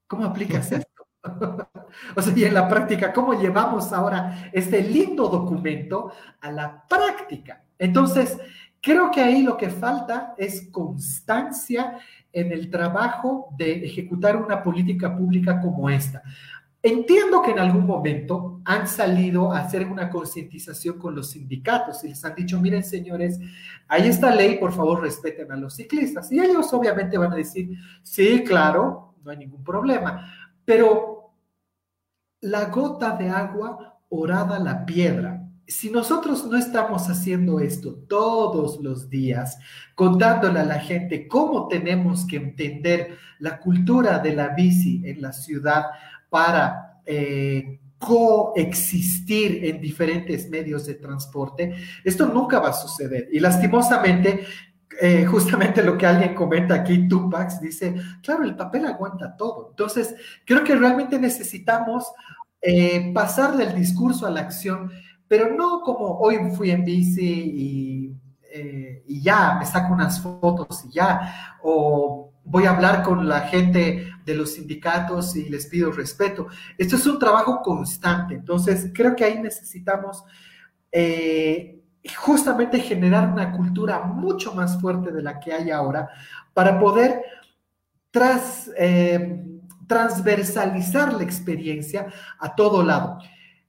¿Cómo 0.06 0.24
aplicas 0.24 0.72
esto? 0.72 1.06
o 2.16 2.22
sea, 2.22 2.32
y 2.36 2.44
en 2.44 2.54
la 2.54 2.68
práctica, 2.68 3.12
¿cómo 3.12 3.34
llevamos 3.34 3.92
ahora 3.92 4.50
este 4.52 4.82
lindo 4.82 5.28
documento 5.28 6.12
a 6.40 6.50
la 6.50 6.84
práctica? 6.88 7.64
Entonces, 7.78 8.38
creo 8.80 9.10
que 9.10 9.20
ahí 9.20 9.42
lo 9.42 9.56
que 9.56 9.70
falta 9.70 10.34
es 10.36 10.68
constancia 10.70 11.98
en 12.32 12.52
el 12.52 12.70
trabajo 12.70 13.48
de 13.56 13.84
ejecutar 13.84 14.36
una 14.36 14.62
política 14.62 15.16
pública 15.16 15.60
como 15.60 15.90
esta. 15.90 16.22
Entiendo 16.84 17.42
que 17.42 17.52
en 17.52 17.60
algún 17.60 17.86
momento 17.86 18.60
han 18.64 18.88
salido 18.88 19.52
a 19.52 19.60
hacer 19.60 19.86
una 19.86 20.10
concientización 20.10 20.98
con 20.98 21.14
los 21.14 21.30
sindicatos 21.30 22.02
y 22.02 22.08
les 22.08 22.24
han 22.24 22.34
dicho, 22.34 22.60
miren 22.60 22.82
señores, 22.82 23.38
hay 23.86 24.08
esta 24.08 24.34
ley, 24.34 24.58
por 24.58 24.72
favor 24.72 25.00
respeten 25.00 25.52
a 25.52 25.56
los 25.56 25.76
ciclistas. 25.76 26.32
Y 26.32 26.40
ellos 26.40 26.72
obviamente 26.72 27.16
van 27.16 27.32
a 27.32 27.36
decir, 27.36 27.70
sí, 28.02 28.42
claro, 28.42 29.14
no 29.22 29.30
hay 29.30 29.36
ningún 29.36 29.62
problema. 29.62 30.28
Pero 30.64 31.30
la 32.40 32.64
gota 32.64 33.16
de 33.16 33.30
agua 33.30 34.00
orada 34.08 34.58
la 34.58 34.84
piedra. 34.84 35.41
Si 35.66 35.90
nosotros 35.90 36.46
no 36.46 36.56
estamos 36.56 37.08
haciendo 37.08 37.60
esto 37.60 37.94
todos 38.08 38.80
los 38.80 39.08
días, 39.08 39.58
contándole 39.94 40.60
a 40.60 40.64
la 40.64 40.80
gente 40.80 41.28
cómo 41.28 41.68
tenemos 41.68 42.26
que 42.26 42.36
entender 42.36 43.16
la 43.38 43.58
cultura 43.58 44.18
de 44.18 44.34
la 44.34 44.48
bici 44.48 45.02
en 45.04 45.22
la 45.22 45.32
ciudad, 45.32 45.84
para 46.32 47.02
eh, 47.04 47.78
coexistir 47.98 49.66
en 49.66 49.82
diferentes 49.82 50.48
medios 50.48 50.86
de 50.86 50.94
transporte, 50.94 51.74
esto 52.02 52.26
nunca 52.26 52.58
va 52.58 52.70
a 52.70 52.72
suceder. 52.72 53.28
Y 53.30 53.38
lastimosamente, 53.38 54.46
eh, 54.98 55.26
justamente 55.30 55.82
lo 55.82 55.98
que 55.98 56.06
alguien 56.06 56.34
comenta 56.34 56.76
aquí, 56.76 57.06
Tupac, 57.06 57.60
dice, 57.60 57.94
claro, 58.22 58.44
el 58.44 58.56
papel 58.56 58.86
aguanta 58.86 59.36
todo. 59.36 59.68
Entonces, 59.72 60.14
creo 60.46 60.64
que 60.64 60.74
realmente 60.74 61.18
necesitamos 61.18 62.10
eh, 62.62 63.12
pasar 63.12 63.54
del 63.54 63.74
discurso 63.74 64.26
a 64.26 64.30
la 64.30 64.40
acción, 64.40 64.90
pero 65.32 65.48
no 65.48 65.80
como 65.80 66.18
hoy 66.18 66.36
fui 66.54 66.70
en 66.70 66.84
bici 66.84 67.24
y, 67.24 68.16
y 69.06 69.22
ya 69.22 69.56
me 69.58 69.64
saco 69.64 69.94
unas 69.94 70.20
fotos 70.20 70.84
y 70.84 70.92
ya, 70.92 71.56
o 71.62 72.34
voy 72.44 72.66
a 72.66 72.72
hablar 72.72 73.02
con 73.02 73.26
la 73.26 73.40
gente 73.40 74.12
de 74.26 74.34
los 74.34 74.52
sindicatos 74.52 75.34
y 75.34 75.48
les 75.48 75.68
pido 75.68 75.90
respeto. 75.90 76.48
Esto 76.76 76.96
es 76.96 77.06
un 77.06 77.18
trabajo 77.18 77.62
constante, 77.62 78.34
entonces 78.34 78.90
creo 78.92 79.16
que 79.16 79.24
ahí 79.24 79.40
necesitamos 79.40 80.22
eh, 80.92 81.80
justamente 82.18 82.78
generar 82.78 83.32
una 83.32 83.52
cultura 83.52 84.02
mucho 84.02 84.54
más 84.54 84.78
fuerte 84.82 85.12
de 85.12 85.22
la 85.22 85.40
que 85.40 85.54
hay 85.54 85.70
ahora 85.70 86.10
para 86.52 86.78
poder 86.78 87.22
tras, 88.10 88.70
eh, 88.76 89.42
transversalizar 89.86 91.14
la 91.14 91.22
experiencia 91.22 92.08
a 92.38 92.54
todo 92.54 92.82
lado. 92.82 93.18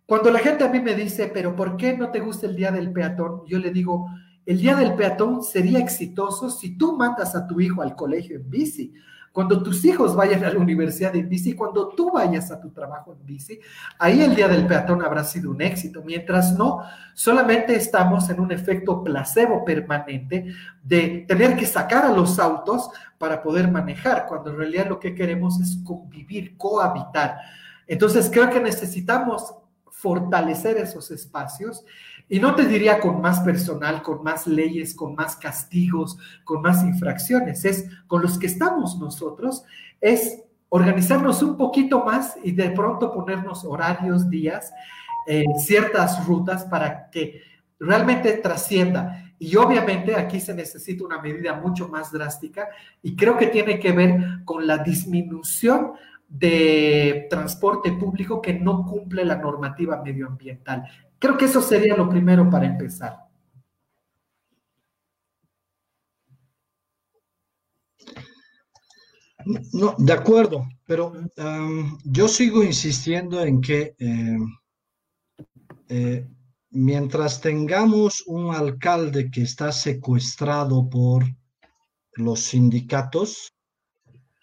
Cuando 0.05 0.31
la 0.31 0.39
gente 0.39 0.63
a 0.63 0.69
mí 0.69 0.79
me 0.81 0.95
dice, 0.95 1.31
pero 1.33 1.55
¿por 1.55 1.77
qué 1.77 1.97
no 1.97 2.09
te 2.09 2.19
gusta 2.19 2.45
el 2.45 2.55
día 2.55 2.71
del 2.71 2.91
peatón? 2.91 3.43
Yo 3.47 3.57
le 3.59 3.71
digo, 3.71 4.09
el 4.45 4.59
día 4.59 4.75
del 4.75 4.95
peatón 4.95 5.43
sería 5.43 5.79
exitoso 5.79 6.49
si 6.49 6.77
tú 6.77 6.97
mandas 6.97 7.35
a 7.35 7.47
tu 7.47 7.61
hijo 7.61 7.81
al 7.81 7.95
colegio 7.95 8.35
en 8.35 8.49
bici, 8.49 8.93
cuando 9.31 9.63
tus 9.63 9.83
hijos 9.83 10.15
vayan 10.15 10.43
a 10.43 10.53
la 10.53 10.59
universidad 10.59 11.15
en 11.15 11.27
bici, 11.27 11.53
cuando 11.55 11.89
tú 11.89 12.11
vayas 12.11 12.51
a 12.51 12.61
tu 12.61 12.69
trabajo 12.69 13.13
en 13.13 13.25
bici, 13.25 13.59
ahí 13.97 14.21
el 14.21 14.35
día 14.35 14.47
del 14.47 14.67
peatón 14.67 15.03
habrá 15.03 15.23
sido 15.23 15.49
un 15.49 15.59
éxito. 15.59 16.03
Mientras 16.05 16.55
no, 16.55 16.83
solamente 17.15 17.73
estamos 17.73 18.29
en 18.29 18.39
un 18.39 18.51
efecto 18.51 19.03
placebo 19.03 19.65
permanente 19.65 20.53
de 20.83 21.25
tener 21.27 21.57
que 21.57 21.65
sacar 21.65 22.05
a 22.05 22.11
los 22.11 22.37
autos 22.37 22.91
para 23.17 23.41
poder 23.41 23.71
manejar, 23.71 24.27
cuando 24.27 24.51
en 24.51 24.57
realidad 24.57 24.87
lo 24.87 24.99
que 24.99 25.15
queremos 25.15 25.59
es 25.59 25.79
convivir, 25.83 26.55
cohabitar. 26.55 27.37
Entonces 27.87 28.29
creo 28.31 28.51
que 28.51 28.59
necesitamos 28.59 29.55
fortalecer 29.93 30.77
esos 30.77 31.11
espacios 31.11 31.85
y 32.27 32.39
no 32.39 32.55
te 32.55 32.65
diría 32.65 32.99
con 32.99 33.21
más 33.21 33.41
personal, 33.41 34.01
con 34.01 34.23
más 34.23 34.47
leyes, 34.47 34.95
con 34.95 35.13
más 35.13 35.35
castigos, 35.35 36.17
con 36.43 36.61
más 36.61 36.83
infracciones, 36.83 37.63
es 37.63 37.87
con 38.07 38.21
los 38.21 38.39
que 38.39 38.47
estamos 38.47 38.97
nosotros, 38.99 39.63
es 40.01 40.41
organizarnos 40.69 41.43
un 41.43 41.55
poquito 41.55 42.03
más 42.03 42.35
y 42.43 42.51
de 42.51 42.71
pronto 42.71 43.13
ponernos 43.13 43.63
horarios, 43.63 44.29
días, 44.29 44.73
eh, 45.27 45.45
ciertas 45.59 46.25
rutas 46.25 46.65
para 46.65 47.09
que 47.11 47.41
realmente 47.79 48.33
trascienda. 48.33 49.31
Y 49.37 49.55
obviamente 49.55 50.15
aquí 50.15 50.39
se 50.39 50.53
necesita 50.53 51.05
una 51.05 51.21
medida 51.21 51.53
mucho 51.53 51.87
más 51.87 52.11
drástica 52.11 52.67
y 53.01 53.15
creo 53.15 53.37
que 53.37 53.47
tiene 53.47 53.79
que 53.79 53.91
ver 53.91 54.41
con 54.45 54.65
la 54.65 54.79
disminución 54.79 55.93
de 56.33 57.27
transporte 57.29 57.91
público 57.91 58.41
que 58.41 58.53
no 58.53 58.85
cumple 58.85 59.23
la 59.23 59.35
normativa 59.35 60.01
medioambiental. 60.01 60.83
Creo 61.19 61.37
que 61.37 61.45
eso 61.45 61.61
sería 61.61 61.95
lo 61.95 62.09
primero 62.09 62.49
para 62.49 62.65
empezar. 62.65 63.19
No, 69.73 69.93
de 69.97 70.13
acuerdo, 70.13 70.67
pero 70.85 71.13
yo 72.05 72.27
sigo 72.27 72.63
insistiendo 72.63 73.43
en 73.43 73.61
que 73.61 73.93
eh, 73.99 74.37
eh, 75.89 76.27
mientras 76.71 77.41
tengamos 77.41 78.23
un 78.25 78.55
alcalde 78.55 79.29
que 79.29 79.41
está 79.41 79.71
secuestrado 79.71 80.89
por 80.89 81.25
los 82.15 82.39
sindicatos, 82.39 83.53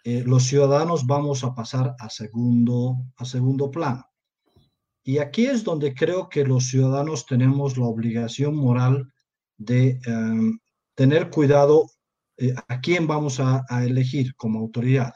eh, 0.04 0.22
los 0.26 0.44
ciudadanos 0.44 1.06
vamos 1.06 1.44
a 1.44 1.54
pasar 1.54 1.94
a 1.98 2.08
segundo, 2.08 2.96
a 3.16 3.24
segundo 3.24 3.70
plano. 3.70 4.04
Y 5.02 5.18
aquí 5.18 5.46
es 5.46 5.64
donde 5.64 5.94
creo 5.94 6.28
que 6.28 6.44
los 6.44 6.68
ciudadanos 6.68 7.26
tenemos 7.26 7.76
la 7.76 7.86
obligación 7.86 8.54
moral 8.54 9.12
de 9.56 10.00
em, 10.06 10.58
tener 10.94 11.30
cuidado 11.30 11.86
eh, 12.38 12.54
a 12.68 12.80
quién 12.80 13.06
vamos 13.06 13.40
a, 13.40 13.64
elegir 13.84 14.34
como 14.36 14.60
autoridad 14.60 15.12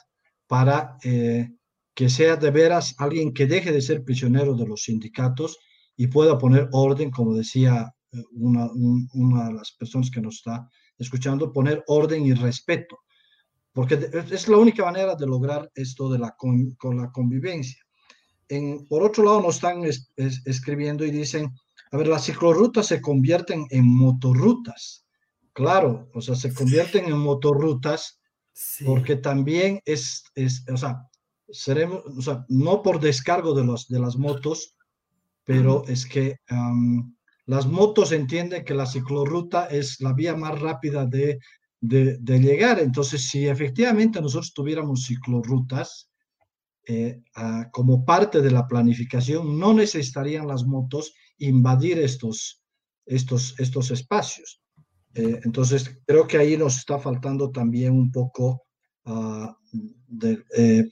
para 0.47 0.97
eh, 1.03 1.51
que 1.95 2.09
sea 2.09 2.37
de 2.37 2.51
veras 2.51 2.95
alguien 2.99 3.33
que 3.33 3.47
deje 3.47 3.73
de 3.73 3.81
ser 3.81 4.05
prisionero 4.05 4.55
de 4.55 4.67
los 4.67 4.83
sindicatos 4.83 5.59
y 5.97 6.09
pueda 6.09 6.39
poner 6.39 6.69
orden, 6.73 7.11
como 7.11 7.35
decía 7.35 7.95
una, 8.33 8.69
una 9.15 9.47
de 9.49 9.55
las 9.55 9.73
personas 9.73 10.11
que 10.11 10.21
nos 10.21 10.37
está 10.37 10.69
escuchando, 10.99 11.53
poner 11.53 11.83
orden 11.87 12.25
y 12.27 12.35
respeto, 12.35 12.99
porque 13.75 14.09
es 14.31 14.49
la 14.49 14.57
única 14.57 14.85
manera 14.85 15.17
de 15.17 15.27
lograr 15.27 15.69
esto 15.75 16.09
de 16.09 16.21
la, 16.21 16.35
con 16.37 16.97
la 16.97 17.11
convivencia. 17.11 17.85
Por 18.89 19.03
otro 19.03 19.25
lado, 19.25 19.41
nos 19.41 19.57
están 19.57 19.83
escribiendo 20.47 21.05
y 21.05 21.11
dicen, 21.11 21.53
a 21.91 21.97
ver, 21.97 22.07
las 22.07 22.25
ciclorrutas 22.25 22.87
se 22.87 23.01
convierten 23.01 23.67
en 23.71 23.85
motorrutas. 23.85 25.05
Claro, 25.53 26.09
o 26.15 26.21
sea, 26.21 26.37
se 26.37 26.55
convierten 26.55 27.07
en 27.07 27.19
motorrutas 27.19 28.21
porque 28.87 29.17
también 29.17 29.81
es, 29.85 30.23
es, 30.37 30.65
o 30.73 30.77
sea, 30.77 31.09
seremos, 31.49 32.05
o 32.07 32.23
sea, 32.23 32.45
no 32.49 32.81
por 32.81 33.01
descargo 33.01 33.55
de, 33.55 33.65
los, 33.65 33.89
de 33.89 33.99
las 33.99 34.17
motos, 34.17 34.77
pero 35.43 35.85
es 35.89 36.07
que 36.07 36.37
las 37.47 37.67
motos 37.67 38.13
entienden 38.13 38.65
que 38.65 38.75
la 38.75 38.87
ciclorruta 38.87 39.67
es 39.67 40.01
la 40.01 40.13
vía 40.13 40.37
más 40.37 40.61
rápida 40.61 41.07
de, 41.07 41.41
de, 41.85 42.39
llegar. 42.41 42.79
Entonces, 42.81 43.29
si 43.29 43.47
efectivamente 43.47 44.21
nosotros 44.21 44.55
tuviéramos 44.55 45.05
ciclorrutas, 45.05 46.11
eh, 46.87 47.23
como 47.73 48.05
parte 48.05 48.41
de 48.41 48.51
la 48.51 48.67
planificación, 48.67 49.59
no 49.59 49.73
necesitarían 49.73 50.47
las 50.47 50.65
motos 50.65 51.15
invadir 51.39 51.99
estos, 51.99 52.63
estos, 53.07 53.59
estos 53.59 53.91
espacios. 53.91 54.61
Eh, 55.15 55.41
entonces, 55.45 55.99
creo 56.07 56.27
que 56.27 56.39
ahí 56.39 56.57
nos 56.57 56.77
está 56.79 56.99
faltando 56.99 57.51
también 57.51 57.93
un 57.93 58.11
poco, 58.11 58.65
ah, 59.05 59.57
de, 59.73 60.43
eh, 60.57 60.85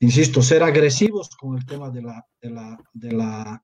insisto, 0.00 0.42
ser 0.42 0.62
agresivos 0.62 1.30
con 1.38 1.56
el 1.56 1.66
tema 1.66 1.90
de 1.90 2.02
la, 2.02 2.26
de 2.40 2.50
la, 2.50 2.84
de 2.94 3.12
la, 3.12 3.62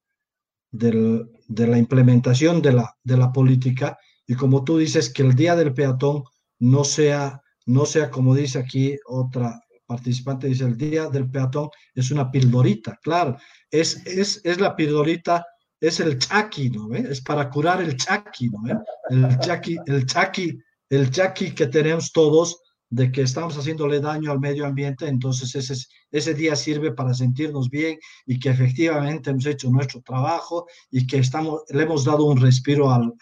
de 0.71 1.67
la 1.67 1.79
implementación 1.79 2.61
de 2.61 2.73
la, 2.73 2.97
de 3.03 3.17
la 3.17 3.33
política 3.33 3.99
y 4.27 4.35
como 4.35 4.65
tú 4.65 4.79
dices, 4.79 5.13
que 5.13 5.23
el 5.23 5.35
día 5.35 5.55
del 5.55 5.73
peatón 5.73 6.25
no 6.59 6.85
sea, 6.85 7.41
no 7.67 7.87
sea 7.87 8.11
como 8.11 8.35
dice 8.35 8.59
aquí 8.59 8.97
otra, 9.07 9.61
participante 9.87 10.49
dice, 10.49 10.65
el 10.65 10.77
día 10.77 11.09
del 11.09 11.31
peatón 11.31 11.69
es 11.95 12.11
una 12.11 12.31
pildorita, 12.31 12.99
claro, 13.03 13.37
es, 13.71 14.05
es, 14.07 14.41
es 14.45 14.61
la 14.61 14.75
pildorita, 14.75 15.45
es 15.81 16.01
el 16.01 16.19
chaki, 16.19 16.71
¿no? 16.71 16.95
Es 16.95 17.21
para 17.21 17.51
curar 17.51 17.83
el 17.83 17.97
chaki, 17.97 18.49
¿no? 18.49 18.85
El 19.11 19.39
chaki, 19.39 19.77
el 19.87 20.07
chaki, 20.07 20.59
el 20.89 21.11
chaki 21.11 21.55
que 21.55 21.67
tenemos 21.67 22.13
todos 22.13 22.59
de 22.89 23.11
que 23.11 23.23
estamos 23.23 23.57
haciéndole 23.57 24.01
daño 24.01 24.31
al 24.31 24.41
medio 24.41 24.65
ambiente, 24.65 25.07
entonces 25.09 25.55
ese, 25.55 25.87
ese 26.11 26.35
día 26.35 26.55
sirve 26.55 26.93
para 26.93 27.15
sentirnos 27.15 27.69
bien 27.69 27.99
y 28.27 28.39
que 28.39 28.51
efectivamente 28.51 29.31
hemos 29.31 29.47
hecho 29.47 29.71
nuestro 29.71 30.01
trabajo 30.03 30.67
y 30.91 31.07
que 31.07 31.19
estamos, 31.19 31.63
le 31.69 31.83
hemos 31.83 32.05
dado 32.05 32.25
un 32.25 32.41
respiro 32.41 32.91
al, 32.91 33.13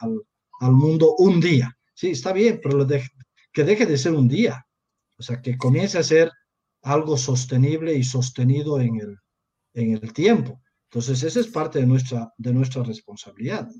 al, 0.60 0.72
mundo 0.72 1.14
un 1.18 1.40
día. 1.40 1.76
Sí, 2.04 2.10
está 2.10 2.34
bien, 2.34 2.60
pero 2.62 2.86
que 3.50 3.64
deje 3.64 3.86
de 3.86 3.96
ser 3.96 4.12
un 4.12 4.28
día, 4.28 4.66
o 5.16 5.22
sea, 5.22 5.40
que 5.40 5.56
comience 5.56 5.96
a 5.96 6.02
ser 6.02 6.30
algo 6.82 7.16
sostenible 7.16 7.94
y 7.94 8.04
sostenido 8.04 8.78
en 8.78 8.96
el, 8.96 9.18
en 9.72 9.92
el 9.92 10.12
tiempo. 10.12 10.60
Entonces, 10.90 11.22
esa 11.22 11.40
es 11.40 11.46
parte 11.46 11.78
de 11.78 11.86
nuestra, 11.86 12.30
de 12.36 12.52
nuestra 12.52 12.82
responsabilidad. 12.82 13.70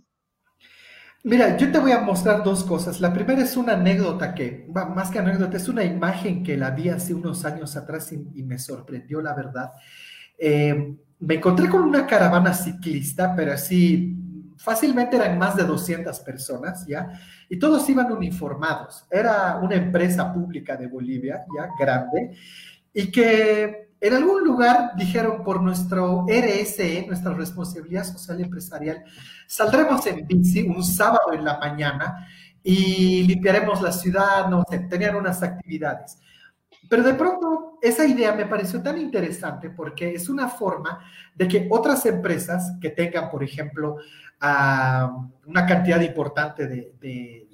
Mira, 1.23 1.59
yo 1.59 1.71
te 1.71 1.79
voy 1.79 1.93
a 1.93 2.01
mostrar 2.01 2.43
dos 2.43 2.65
cosas. 2.65 2.99
La 2.99 3.13
primera 3.13 3.43
es 3.43 3.59
una 3.59 3.75
anécdota 3.75 4.35
que, 4.35 4.67
más 4.73 5.11
que 5.11 5.19
anécdota, 5.19 5.59
es 5.59 5.69
una 5.69 5.85
imagen 5.85 6.43
que 6.43 6.57
la 6.57 6.71
vi 6.71 6.89
hace 6.89 7.13
unos 7.13 7.45
años 7.45 7.77
atrás 7.77 8.11
y, 8.11 8.43
me 8.43 8.59
sorprendió, 8.59 9.21
la 9.21 9.35
verdad. 9.35 9.73
Eh, 10.39 10.97
me 11.19 11.35
encontré 11.35 11.69
con 11.69 11.83
una 11.83 12.07
caravana 12.07 12.55
ciclista, 12.55 13.37
pero 13.37 13.53
así 13.53 14.17
fácilmente 14.65 15.17
eran 15.17 15.39
más 15.39 15.57
de 15.57 15.65
200 15.65 16.19
personas, 16.21 16.87
¿ya? 16.87 17.21
Y 17.51 17.59
todos 17.59 17.89
iban 17.91 18.11
uniformados. 18.11 19.05
Era 19.11 19.59
una 19.63 19.75
empresa 19.75 20.33
pública 20.33 20.75
de 20.77 20.87
Bolivia, 20.87 21.45
¿ya? 21.55 21.69
Grande, 21.79 22.35
y 22.95 23.11
que 23.11 23.91
en 24.01 24.15
algún 24.15 24.43
lugar 24.43 24.93
dijeron 24.97 25.43
por 25.45 25.63
nuestro 25.63 26.25
RSE, 26.27 27.07
nuestra 27.07 27.35
responsabilidad 27.35 28.05
social 28.05 28.41
empresarial, 28.41 29.05
saldremos 29.47 30.07
en 30.07 30.27
bici 30.27 30.63
un 30.63 30.83
sábado 30.83 31.33
en 31.35 31.45
la 31.45 31.59
mañana 31.59 32.27
y 32.63 33.25
limpiaremos 33.25 33.83
la 33.83 33.93
ciudad, 33.93 34.49
no 34.49 34.65
sé, 34.71 34.79
tenían 34.81 35.17
unas 35.17 35.43
actividades. 35.43 36.19
Pero 36.89 37.03
de 37.03 37.15
pronto 37.15 37.79
esa 37.81 38.07
idea 38.07 38.33
me 38.33 38.47
pareció 38.47 38.83
tan 38.83 38.99
interesante 38.99 39.71
porque 39.71 40.15
es 40.15 40.29
una 40.29 40.49
forma 40.49 41.01
de 41.35 41.49
que 41.49 41.69
otras 41.71 42.05
empresas 42.07 42.73
que 42.81 42.91
tengan, 42.91 43.31
por 43.31 43.43
ejemplo, 43.43 43.97
ah, 44.41 45.29
una 45.47 45.67
cantidad 45.67 46.01
importante 46.01 46.67
de 46.67 47.45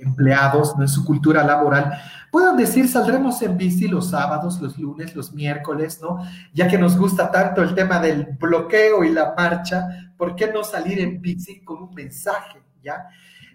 empleados, 0.00 0.74
en 0.78 0.88
su 0.88 1.04
cultura 1.04 1.42
laboral, 1.42 1.98
puedan 2.30 2.56
decir, 2.56 2.88
saldremos 2.88 3.42
en 3.42 3.56
bici 3.56 3.88
los 3.88 4.10
sábados, 4.10 4.60
los 4.60 4.78
lunes, 4.78 5.14
los 5.16 5.32
miércoles, 5.32 6.00
¿no? 6.00 6.18
Ya 6.52 6.68
que 6.68 6.78
nos 6.78 6.96
gusta 6.96 7.30
tanto 7.30 7.62
el 7.62 7.74
tema 7.74 7.98
del 7.98 8.36
bloqueo 8.38 9.04
y 9.04 9.10
la 9.10 9.34
marcha, 9.36 10.12
¿por 10.16 10.36
qué 10.36 10.52
no 10.52 10.62
salir 10.62 11.00
en 11.00 11.20
bici 11.20 11.60
con 11.60 11.82
un 11.82 11.94
mensaje, 11.94 12.62
¿ya? 12.82 13.06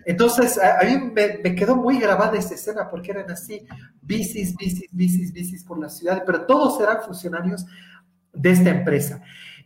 Entonces, 0.06 0.60
a, 0.60 0.84
mí 0.84 1.12
me, 1.14 1.40
me, 1.42 1.56
quedó 1.56 1.78
muy 1.78 1.98
grabada 1.98 2.38
esa 2.38 2.56
escena 2.56 2.90
porque 2.90 3.12
eran 3.12 3.32
así, 3.32 3.66
bicis, 4.02 4.56
bicis, 4.58 4.90
bicis, 4.92 5.32
bicis 5.32 5.64
por 5.64 5.80
la 5.80 5.88
ciudad, 5.88 6.24
pero 6.26 6.46
todos 6.46 6.82
eran 6.82 7.02
funcionarios 7.02 7.66
de 8.34 8.52
esta 8.52 8.70
empresa. 8.70 9.22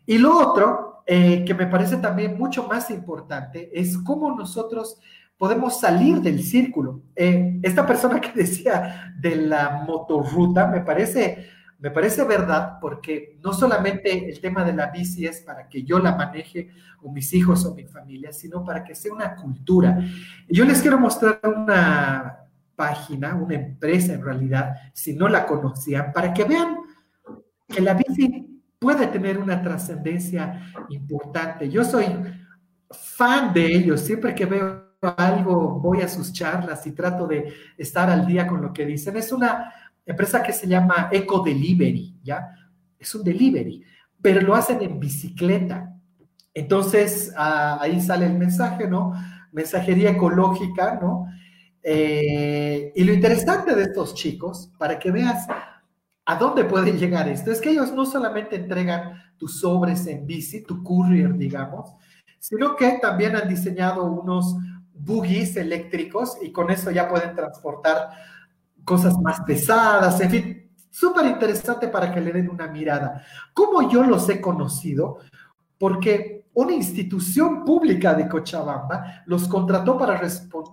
Y 0.06 0.20
lo 0.20 0.38
otro, 0.38 0.87
eh, 1.10 1.46
que 1.46 1.54
me 1.54 1.68
parece 1.68 1.96
también 1.96 2.38
mucho 2.38 2.68
más 2.68 2.90
importante, 2.90 3.72
es 3.74 3.98
cómo 3.98 4.36
nosotros 4.36 5.00
podemos 5.38 5.80
salir 5.80 6.20
del 6.20 6.44
círculo. 6.44 7.02
Eh, 7.16 7.62
esta 7.64 7.86
persona 7.86 8.20
que 8.20 8.32
decía 8.36 9.14
de 9.18 9.38
la 9.38 9.84
motorruta 9.88 10.68
me 10.68 10.82
parece, 10.82 11.48
me 11.80 11.92
parece 11.92 12.26
verdad 12.26 12.78
porque 12.82 13.40
no 13.42 13.54
solamente 13.54 14.30
el 14.30 14.42
tema 14.42 14.66
de 14.66 14.74
la 14.74 14.88
bici 14.88 15.26
es 15.26 15.40
para 15.40 15.70
que 15.70 15.84
yo 15.84 16.00
la 16.00 16.14
maneje 16.14 16.72
o 17.02 17.10
mis 17.10 17.34
hijos 17.34 17.66
o 17.66 17.74
mi 17.74 17.86
familia, 17.86 18.34
sino 18.34 18.66
para 18.66 18.84
que 18.84 18.94
sea 18.94 19.14
una 19.14 19.34
cultura. 19.34 19.98
Yo 20.50 20.66
les 20.66 20.82
quiero 20.82 21.00
mostrar 21.00 21.40
una 21.44 22.40
página, 22.76 23.34
una 23.34 23.56
empresa 23.56 24.12
en 24.12 24.24
realidad, 24.26 24.76
si 24.94 25.14
no 25.14 25.30
la 25.30 25.46
conocían, 25.46 26.12
para 26.12 26.34
que 26.34 26.44
vean 26.44 26.76
que 27.66 27.80
la 27.80 27.94
bici 27.94 28.57
puede 28.80 29.08
tener 29.08 29.38
una 29.38 29.62
trascendencia 29.62 30.72
importante. 30.90 31.70
Yo 31.70 31.84
soy 31.84 32.06
fan 32.90 33.54
de 33.54 33.66
ellos, 33.66 34.02
siempre 34.02 34.36
que 34.36 34.46
veo 34.46 34.88
algo, 35.02 35.80
voy 35.80 36.02
a 36.02 36.08
sus 36.08 36.34
charlas 36.34 36.86
y 36.88 36.92
trato 36.92 37.28
de 37.28 37.54
estar 37.78 38.10
al 38.10 38.26
día 38.26 38.48
con 38.48 38.62
lo 38.62 38.74
que 38.74 38.86
dicen. 38.86 39.18
Es 39.18 39.32
una 39.32 39.74
empresa 40.06 40.42
que 40.42 40.54
se 40.54 40.68
llama 40.68 41.10
Eco 41.12 41.42
Delivery, 41.44 42.16
¿ya? 42.24 42.50
Es 42.98 43.14
un 43.14 43.24
delivery, 43.24 43.84
pero 44.22 44.42
lo 44.42 44.56
hacen 44.56 44.82
en 44.82 45.00
bicicleta. 45.00 45.94
Entonces, 46.54 47.32
ah, 47.38 47.78
ahí 47.80 48.02
sale 48.02 48.26
el 48.26 48.34
mensaje, 48.34 48.88
¿no? 48.88 49.14
Mensajería 49.52 50.12
ecológica, 50.12 50.98
¿no? 51.00 51.28
Eh, 51.84 52.92
y 52.96 53.04
lo 53.04 53.14
interesante 53.14 53.76
de 53.76 53.84
estos 53.84 54.16
chicos, 54.16 54.72
para 54.78 54.98
que 54.98 55.12
veas 55.12 55.48
a 56.30 56.36
dónde 56.36 56.66
puede 56.66 56.92
llegar 56.92 57.30
esto, 57.30 57.52
es 57.52 57.62
que 57.62 57.70
ellos 57.70 57.94
no 57.94 58.06
solamente 58.06 58.58
entregan 58.58 59.14
tus 59.38 59.62
sobres 59.62 60.06
en 60.08 60.28
bici, 60.28 60.62
tu 60.62 60.84
courier, 60.84 61.34
digamos, 61.38 61.96
sino 62.38 62.76
que 62.76 63.00
también 63.02 63.38
han 63.38 63.48
diseñado 63.48 64.04
unos 64.04 64.58
buggies 64.94 65.56
eléctricos 65.56 66.38
y 66.42 66.52
con 66.52 66.70
eso 66.70 66.92
ya 66.92 67.08
pueden 67.08 67.34
transportar 67.34 68.10
cosas 68.84 69.18
más 69.20 69.40
pesadas, 69.42 70.20
en 70.20 70.30
fin, 70.30 70.72
súper 70.90 71.28
interesante 71.28 71.88
para 71.88 72.14
que 72.14 72.20
le 72.20 72.34
den 72.34 72.50
una 72.50 72.68
mirada. 72.68 73.24
¿Cómo 73.54 73.90
yo 73.90 74.04
los 74.04 74.28
he 74.28 74.42
conocido? 74.42 75.20
Porque 75.78 76.46
una 76.54 76.74
institución 76.74 77.64
pública 77.64 78.14
de 78.14 78.28
Cochabamba 78.28 79.24
los 79.28 79.48
contrató 79.48 79.98
para, 79.98 80.20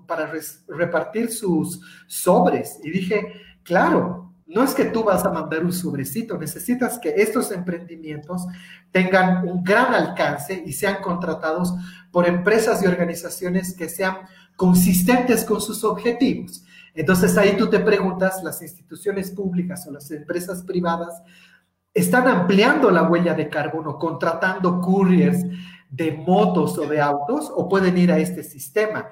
para 0.05 0.33
repartir 0.67 1.31
sus 1.31 1.81
sobres 2.09 2.81
y 2.83 2.91
dije, 2.91 3.35
claro, 3.63 4.24
no 4.47 4.63
es 4.63 4.75
que 4.75 4.85
tú 4.85 5.05
vas 5.05 5.25
a 5.25 5.33
mandar 5.33 5.65
un 5.65 5.73
sobrecito, 5.73 6.37
necesitas 6.37 6.99
que 6.99 7.15
estos 7.17 7.51
emprendimientos 7.51 8.47
tengan 8.91 9.49
un 9.49 9.65
gran 9.65 9.95
alcance 9.95 10.63
y 10.67 10.73
sean 10.73 11.01
contratados 11.03 11.75
por 12.11 12.29
empresas 12.29 12.83
y 12.83 12.87
organizaciones 12.87 13.75
que 13.75 13.89
sean 13.89 14.19
consistentes 14.57 15.45
con 15.45 15.61
sus 15.61 15.83
objetivos. 15.83 16.63
Entonces 16.95 17.37
ahí 17.39 17.57
tú 17.57 17.69
te 17.69 17.81
preguntas, 17.81 18.43
las 18.45 18.63
instituciones 18.63 19.31
públicas 19.31 19.87
o 19.87 19.93
las 19.93 20.11
empresas 20.11 20.63
privadas 20.63 21.23
están 21.93 22.29
ampliando 22.29 22.91
la 22.91 23.05
huella 23.05 23.35
de 23.35 23.49
carbono, 23.49 23.99
contratando 23.99 24.81
couriers 24.81 25.45
de 25.91 26.13
motos 26.13 26.77
o 26.77 26.87
de 26.87 27.01
autos 27.01 27.51
o 27.55 27.69
pueden 27.69 27.97
ir 27.97 28.13
a 28.13 28.19
este 28.19 28.43
sistema. 28.43 29.07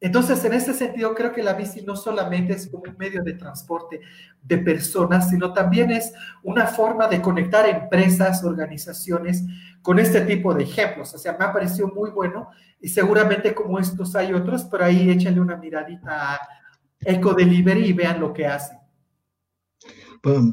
Entonces, 0.00 0.44
en 0.44 0.52
ese 0.52 0.74
sentido, 0.74 1.14
creo 1.14 1.32
que 1.32 1.42
la 1.42 1.54
bici 1.54 1.82
no 1.82 1.96
solamente 1.96 2.52
es 2.52 2.68
como 2.68 2.84
un 2.84 2.96
medio 2.98 3.22
de 3.22 3.34
transporte 3.34 4.00
de 4.42 4.58
personas, 4.58 5.30
sino 5.30 5.52
también 5.52 5.90
es 5.90 6.12
una 6.42 6.66
forma 6.66 7.08
de 7.08 7.22
conectar 7.22 7.66
empresas, 7.68 8.44
organizaciones 8.44 9.44
con 9.80 9.98
este 9.98 10.20
tipo 10.22 10.52
de 10.52 10.64
ejemplos. 10.64 11.14
O 11.14 11.18
sea, 11.18 11.36
me 11.38 11.44
ha 11.46 11.52
parecido 11.52 11.88
muy 11.88 12.10
bueno 12.10 12.48
y 12.80 12.88
seguramente 12.88 13.54
como 13.54 13.78
estos 13.78 14.14
hay 14.14 14.32
otros, 14.34 14.64
pero 14.64 14.84
ahí 14.84 15.08
échenle 15.10 15.40
una 15.40 15.56
miradita 15.56 16.34
a 16.34 16.40
Eco 17.00 17.32
Delivery 17.32 17.86
y 17.86 17.92
vean 17.92 18.20
lo 18.20 18.32
que 18.32 18.46
hacen. 18.46 18.78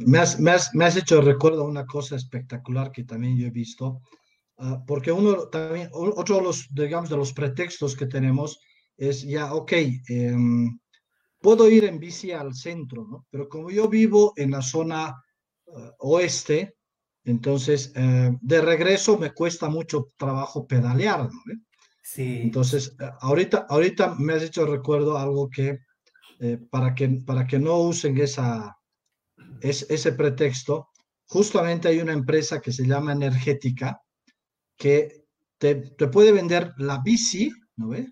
me, 0.05 0.17
has, 0.19 0.39
me, 0.39 0.85
has, 0.85 0.95
hecho 0.95 1.21
recuerdo 1.21 1.65
una 1.65 1.85
cosa 1.85 2.15
espectacular 2.15 2.91
que 2.91 3.03
también 3.03 3.37
yo 3.37 3.47
he 3.47 3.51
visto, 3.51 4.01
ah, 4.59 4.81
porque 4.87 5.11
uno 5.11 5.47
también, 5.47 5.89
otro 5.91 6.37
de 6.37 6.41
los, 6.41 6.67
digamos, 6.73 7.09
de 7.09 7.17
los 7.17 7.33
pretextos 7.33 7.97
que 7.97 8.05
tenemos 8.05 8.61
es 9.01 9.23
ya, 9.23 9.51
ok, 9.53 9.73
em, 10.09 10.79
puedo 11.39 11.67
ir 11.67 11.85
en 11.85 11.99
bici 11.99 12.31
al 12.31 12.53
centro, 12.53 13.07
¿no? 13.09 13.25
Pero 13.31 13.49
como 13.49 13.71
yo 13.71 13.89
vivo 13.89 14.33
en 14.35 14.51
la 14.51 14.61
zona 14.61 15.19
eh, 15.65 15.91
oeste, 15.99 16.75
entonces 17.23 17.91
eh, 17.95 18.31
de 18.39 18.61
regreso 18.61 19.17
me 19.17 19.33
cuesta 19.33 19.69
mucho 19.69 20.09
trabajo 20.17 20.67
pedalear, 20.67 21.23
¿no? 21.23 21.31
Sí. 22.03 22.41
Entonces, 22.43 22.95
eh, 22.99 23.09
ahorita, 23.21 23.65
ahorita 23.69 24.15
me 24.19 24.33
has 24.33 24.43
hecho 24.43 24.65
recuerdo 24.67 25.17
algo 25.17 25.49
que 25.49 25.79
para 26.71 26.95
que 26.95 27.07
para 27.07 27.45
que 27.45 27.59
no 27.59 27.77
usen 27.81 28.17
esa, 28.17 28.75
es, 29.61 29.85
ese 29.91 30.11
pretexto, 30.13 30.89
justamente 31.25 31.87
hay 31.87 31.99
una 31.99 32.13
empresa 32.13 32.59
que 32.59 32.71
se 32.71 32.87
llama 32.87 33.11
Energética 33.11 34.01
que 34.75 35.25
te, 35.59 35.75
te 35.75 36.07
puede 36.07 36.31
vender 36.31 36.73
la 36.77 36.99
bici, 37.03 37.51
¿no 37.75 37.89
ve? 37.89 38.11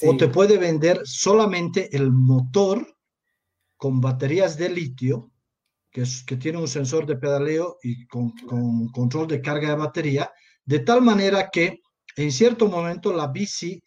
O 0.00 0.16
te 0.16 0.28
puede 0.28 0.58
vender 0.58 1.02
solamente 1.04 1.94
el 1.94 2.10
motor 2.10 2.96
con 3.76 4.00
baterías 4.00 4.56
de 4.56 4.70
litio, 4.70 5.30
que, 5.90 6.02
es, 6.02 6.24
que 6.24 6.36
tiene 6.36 6.58
un 6.58 6.68
sensor 6.68 7.06
de 7.06 7.16
pedaleo 7.16 7.78
y 7.82 8.06
con, 8.06 8.30
con 8.46 8.88
control 8.88 9.26
de 9.28 9.42
carga 9.42 9.68
de 9.68 9.76
batería, 9.76 10.32
de 10.64 10.78
tal 10.80 11.02
manera 11.02 11.50
que 11.50 11.80
en 12.16 12.32
cierto 12.32 12.68
momento 12.68 13.12
la 13.12 13.28
bici, 13.28 13.82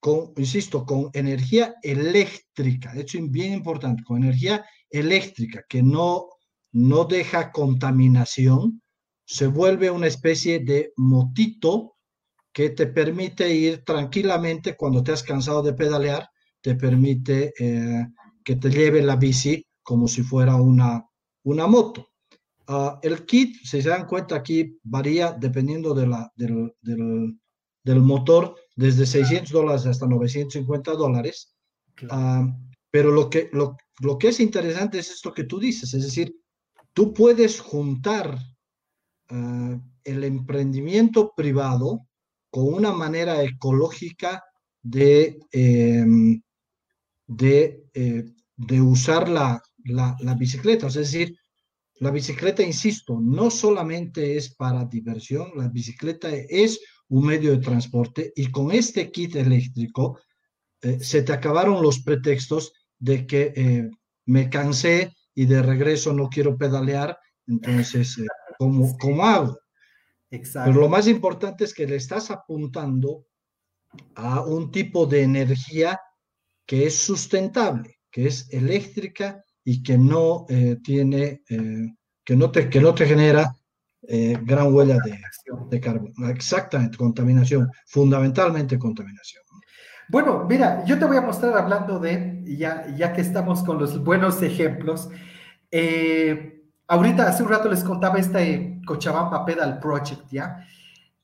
con, 0.00 0.32
insisto, 0.36 0.84
con 0.84 1.10
energía 1.12 1.76
eléctrica, 1.82 2.92
de 2.92 3.02
hecho 3.02 3.18
bien 3.22 3.54
importante, 3.54 4.02
con 4.02 4.22
energía 4.22 4.64
eléctrica 4.90 5.64
que 5.68 5.82
no, 5.82 6.28
no 6.72 7.04
deja 7.04 7.52
contaminación, 7.52 8.82
se 9.24 9.46
vuelve 9.46 9.90
una 9.90 10.06
especie 10.06 10.60
de 10.60 10.92
motito 10.96 11.93
que 12.54 12.70
te 12.70 12.86
permite 12.86 13.52
ir 13.52 13.84
tranquilamente 13.84 14.76
cuando 14.76 15.02
te 15.02 15.10
has 15.10 15.24
cansado 15.24 15.60
de 15.60 15.74
pedalear, 15.74 16.28
te 16.62 16.76
permite 16.76 17.52
eh, 17.58 18.06
que 18.44 18.56
te 18.56 18.70
lleve 18.70 19.02
la 19.02 19.16
bici 19.16 19.66
como 19.82 20.06
si 20.06 20.22
fuera 20.22 20.54
una, 20.54 21.04
una 21.42 21.66
moto. 21.66 22.10
Ah, 22.68 23.00
el 23.02 23.26
kit, 23.26 23.56
si 23.64 23.82
se 23.82 23.88
dan 23.88 24.06
cuenta 24.06 24.36
aquí, 24.36 24.78
varía 24.84 25.32
dependiendo 25.32 25.94
de 25.94 26.06
la, 26.06 26.32
del, 26.36 26.72
del, 26.80 27.38
del 27.82 28.00
motor, 28.00 28.54
desde 28.76 29.04
600 29.04 29.50
dólares 29.50 29.86
hasta 29.86 30.06
950 30.06 30.92
dólares. 30.92 31.56
Ah, 32.08 32.46
pero 32.88 33.10
lo 33.10 33.28
que, 33.28 33.50
lo, 33.52 33.76
lo, 33.98 34.16
que 34.16 34.28
es 34.28 34.38
interesante 34.38 35.00
es 35.00 35.10
esto 35.10 35.34
que 35.34 35.42
tú 35.42 35.58
dices, 35.58 35.92
es 35.92 36.04
decir, 36.04 36.36
tú 36.92 37.12
puedes 37.12 37.60
juntar 37.60 38.38
uh, 39.30 39.80
el 40.04 40.22
emprendimiento 40.22 41.32
privado 41.36 42.06
con 42.54 42.72
una 42.72 42.92
manera 42.92 43.42
ecológica 43.42 44.44
de, 44.80 45.40
de, 47.26 47.82
eh, 47.92 48.24
de, 48.56 48.80
usar 48.80 49.28
la, 49.28 49.60
la, 49.86 50.34
bicicleta. 50.38 50.86
Es 50.86 50.94
decir, 50.94 51.36
la 51.96 52.12
bicicleta, 52.12 52.62
insisto, 52.62 53.18
no 53.20 53.50
solamente 53.50 54.36
es 54.36 54.54
para 54.54 54.84
diversión, 54.84 55.50
la 55.56 55.66
bicicleta 55.66 56.28
es 56.32 56.78
un 57.08 57.26
medio 57.26 57.50
de 57.50 57.58
transporte 57.58 58.32
y 58.36 58.52
con 58.52 58.70
este 58.70 59.10
kit 59.10 59.34
eléctrico 59.34 60.20
eh, 60.80 61.00
se 61.00 61.22
te 61.22 61.32
acabaron 61.32 61.82
los 61.82 62.04
pretextos 62.04 62.72
de 63.00 63.26
que 63.26 63.52
eh, 63.56 63.90
me 64.26 64.48
cansé 64.48 65.12
y 65.34 65.46
de 65.46 65.60
regreso 65.60 66.12
no 66.12 66.28
quiero 66.28 66.56
pedalear, 66.56 67.18
entonces, 67.48 68.16
¿cómo, 68.58 68.96
¿cómo, 68.98 69.24
hago? 69.24 69.58
Exacto. 70.34 70.70
Pero 70.70 70.82
lo 70.82 70.88
más 70.88 71.06
importante 71.06 71.64
es 71.64 71.72
que 71.72 71.86
le 71.86 71.96
estás 71.96 72.30
apuntando 72.30 73.26
a 74.14 74.42
un 74.42 74.70
tipo 74.70 75.06
de 75.06 75.22
energía 75.22 76.00
que 76.66 76.86
es 76.86 76.96
sustentable, 76.96 78.00
que 78.10 78.26
es 78.26 78.48
eléctrica 78.52 79.44
y 79.62 79.82
que 79.82 79.98
no 79.98 80.46
eh, 80.48 80.76
tiene, 80.82 81.42
eh, 81.48 81.94
que, 82.24 82.36
no 82.36 82.50
te, 82.50 82.68
que 82.68 82.80
no 82.80 82.94
te 82.94 83.06
genera 83.06 83.54
eh, 84.08 84.38
gran 84.42 84.72
huella 84.74 84.98
de, 85.04 85.20
de 85.70 85.80
carbono. 85.80 86.28
Exactamente, 86.28 86.96
contaminación, 86.96 87.70
fundamentalmente 87.86 88.78
contaminación. 88.78 89.42
Bueno, 90.08 90.44
mira, 90.46 90.84
yo 90.84 90.98
te 90.98 91.06
voy 91.06 91.16
a 91.16 91.22
mostrar 91.22 91.56
hablando 91.56 91.98
de, 91.98 92.42
ya, 92.58 92.86
ya 92.94 93.12
que 93.14 93.22
estamos 93.22 93.62
con 93.62 93.78
los 93.78 94.02
buenos 94.04 94.42
ejemplos, 94.42 95.08
ahorita 96.86 97.28
hace 97.28 97.42
un 97.42 97.48
rato 97.48 97.70
les 97.70 97.82
contaba 97.82 98.18
este 98.18 98.73
Cochabamba 98.84 99.44
Pedal 99.44 99.78
Project, 99.78 100.30
¿ya? 100.30 100.66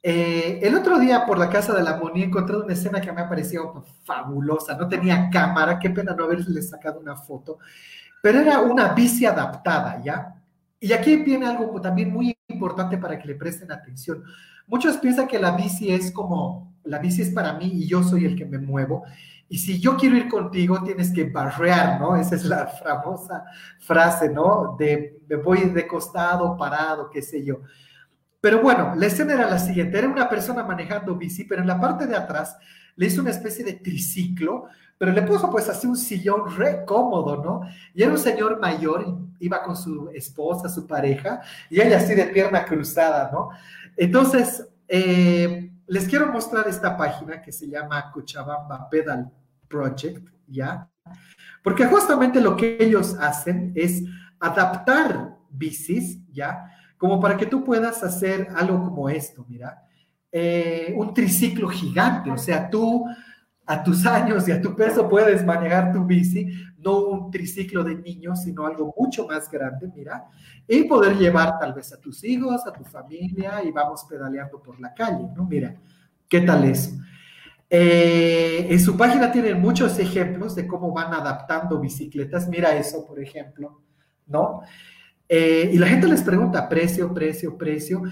Eh, 0.02 0.60
el 0.62 0.74
otro 0.74 0.98
día 0.98 1.26
por 1.26 1.38
la 1.38 1.50
casa 1.50 1.74
de 1.74 1.82
la 1.82 1.96
Moni 1.96 2.22
encontré 2.22 2.56
una 2.56 2.72
escena 2.72 3.00
que 3.00 3.12
me 3.12 3.20
ha 3.20 3.28
parecido 3.28 3.84
fabulosa. 4.04 4.76
No 4.76 4.88
tenía 4.88 5.28
cámara, 5.30 5.78
qué 5.78 5.90
pena 5.90 6.14
no 6.14 6.24
haberle 6.24 6.62
sacado 6.62 7.00
una 7.00 7.16
foto, 7.16 7.58
pero 8.22 8.40
era 8.40 8.60
una 8.60 8.94
bici 8.94 9.26
adaptada, 9.26 10.02
¿ya? 10.02 10.34
Y 10.80 10.92
aquí 10.92 11.16
viene 11.16 11.46
algo 11.46 11.78
también 11.80 12.10
muy 12.10 12.34
importante 12.48 12.96
para 12.96 13.18
que 13.18 13.28
le 13.28 13.34
presten 13.34 13.70
atención. 13.70 14.24
Muchos 14.66 14.96
piensan 14.96 15.28
que 15.28 15.38
la 15.38 15.50
bici 15.50 15.92
es 15.92 16.10
como, 16.10 16.74
la 16.84 16.98
bici 16.98 17.22
es 17.22 17.30
para 17.30 17.52
mí 17.52 17.66
y 17.66 17.86
yo 17.86 18.02
soy 18.02 18.24
el 18.24 18.36
que 18.36 18.46
me 18.46 18.58
muevo. 18.58 19.04
Y 19.48 19.58
si 19.58 19.80
yo 19.80 19.96
quiero 19.96 20.16
ir 20.16 20.28
contigo, 20.28 20.82
tienes 20.82 21.12
que 21.12 21.24
barrear, 21.24 22.00
¿no? 22.00 22.16
Esa 22.16 22.36
es 22.36 22.44
la 22.44 22.66
famosa 22.84 23.44
frase, 23.80 24.30
¿no? 24.30 24.76
De 24.78 25.19
me 25.30 25.36
voy 25.36 25.60
de 25.70 25.86
costado, 25.86 26.56
parado, 26.56 27.08
qué 27.08 27.22
sé 27.22 27.44
yo. 27.44 27.60
Pero 28.40 28.60
bueno, 28.60 28.94
la 28.96 29.06
escena 29.06 29.34
era 29.34 29.48
la 29.48 29.58
siguiente, 29.58 29.96
era 29.96 30.08
una 30.08 30.28
persona 30.28 30.64
manejando 30.64 31.14
bici, 31.14 31.44
pero 31.44 31.60
en 31.60 31.68
la 31.68 31.80
parte 31.80 32.06
de 32.06 32.16
atrás 32.16 32.56
le 32.96 33.06
hizo 33.06 33.20
una 33.20 33.30
especie 33.30 33.64
de 33.64 33.74
triciclo, 33.74 34.64
pero 34.98 35.12
le 35.12 35.22
puso 35.22 35.48
pues 35.48 35.68
así 35.68 35.86
un 35.86 35.96
sillón 35.96 36.56
re 36.56 36.84
cómodo, 36.84 37.42
¿no? 37.42 37.60
Y 37.94 38.02
era 38.02 38.10
un 38.10 38.18
señor 38.18 38.58
mayor, 38.58 39.06
iba 39.38 39.62
con 39.62 39.76
su 39.76 40.10
esposa, 40.12 40.68
su 40.68 40.84
pareja, 40.86 41.40
y 41.70 41.80
ella 41.80 41.98
así 41.98 42.14
de 42.14 42.24
pierna 42.24 42.64
cruzada, 42.64 43.30
¿no? 43.32 43.50
Entonces, 43.96 44.66
eh, 44.88 45.70
les 45.86 46.08
quiero 46.08 46.32
mostrar 46.32 46.66
esta 46.66 46.96
página 46.96 47.40
que 47.40 47.52
se 47.52 47.68
llama 47.68 48.10
Cochabamba 48.10 48.88
Pedal 48.90 49.30
Project, 49.68 50.28
¿ya? 50.48 50.88
Porque 51.62 51.86
justamente 51.86 52.40
lo 52.40 52.56
que 52.56 52.78
ellos 52.80 53.16
hacen 53.20 53.72
es 53.76 54.02
adaptar 54.40 55.36
bicis, 55.50 56.18
¿ya? 56.32 56.70
como 57.00 57.18
para 57.18 57.34
que 57.38 57.46
tú 57.46 57.64
puedas 57.64 58.02
hacer 58.02 58.48
algo 58.54 58.82
como 58.82 59.08
esto, 59.08 59.46
mira, 59.48 59.82
eh, 60.30 60.92
un 60.94 61.14
triciclo 61.14 61.66
gigante, 61.70 62.30
o 62.30 62.36
sea, 62.36 62.68
tú 62.68 63.06
a 63.64 63.82
tus 63.82 64.04
años 64.04 64.46
y 64.46 64.52
a 64.52 64.60
tu 64.60 64.76
peso 64.76 65.08
puedes 65.08 65.42
manejar 65.42 65.92
tu 65.92 66.04
bici, 66.04 66.46
no 66.76 66.98
un 67.06 67.30
triciclo 67.30 67.82
de 67.84 67.94
niños, 67.94 68.42
sino 68.42 68.66
algo 68.66 68.94
mucho 68.98 69.26
más 69.26 69.50
grande, 69.50 69.90
mira, 69.94 70.26
y 70.68 70.84
poder 70.84 71.16
llevar 71.16 71.58
tal 71.58 71.72
vez 71.72 71.90
a 71.94 71.98
tus 71.98 72.22
hijos, 72.22 72.66
a 72.66 72.72
tu 72.72 72.84
familia 72.84 73.64
y 73.64 73.70
vamos 73.70 74.04
pedaleando 74.04 74.62
por 74.62 74.78
la 74.78 74.92
calle, 74.92 75.26
¿no? 75.34 75.46
Mira, 75.46 75.74
¿qué 76.28 76.42
tal 76.42 76.64
eso? 76.64 76.90
Eh, 77.70 78.66
en 78.68 78.80
su 78.80 78.94
página 78.94 79.32
tienen 79.32 79.58
muchos 79.58 79.98
ejemplos 79.98 80.54
de 80.54 80.66
cómo 80.66 80.92
van 80.92 81.14
adaptando 81.14 81.80
bicicletas. 81.80 82.46
Mira 82.48 82.76
eso, 82.76 83.06
por 83.06 83.20
ejemplo, 83.20 83.80
¿no? 84.30 84.62
Eh, 85.28 85.70
y 85.72 85.78
la 85.78 85.86
gente 85.86 86.08
les 86.08 86.22
pregunta 86.22 86.68
precio, 86.68 87.12
precio, 87.12 87.56
precio. 87.58 88.02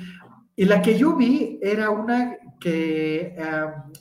Y 0.55 0.65
la 0.65 0.83
que 0.83 0.99
yo 0.99 1.17
vi 1.17 1.59
era 1.63 1.91
una 1.91 2.37
que 2.61 3.37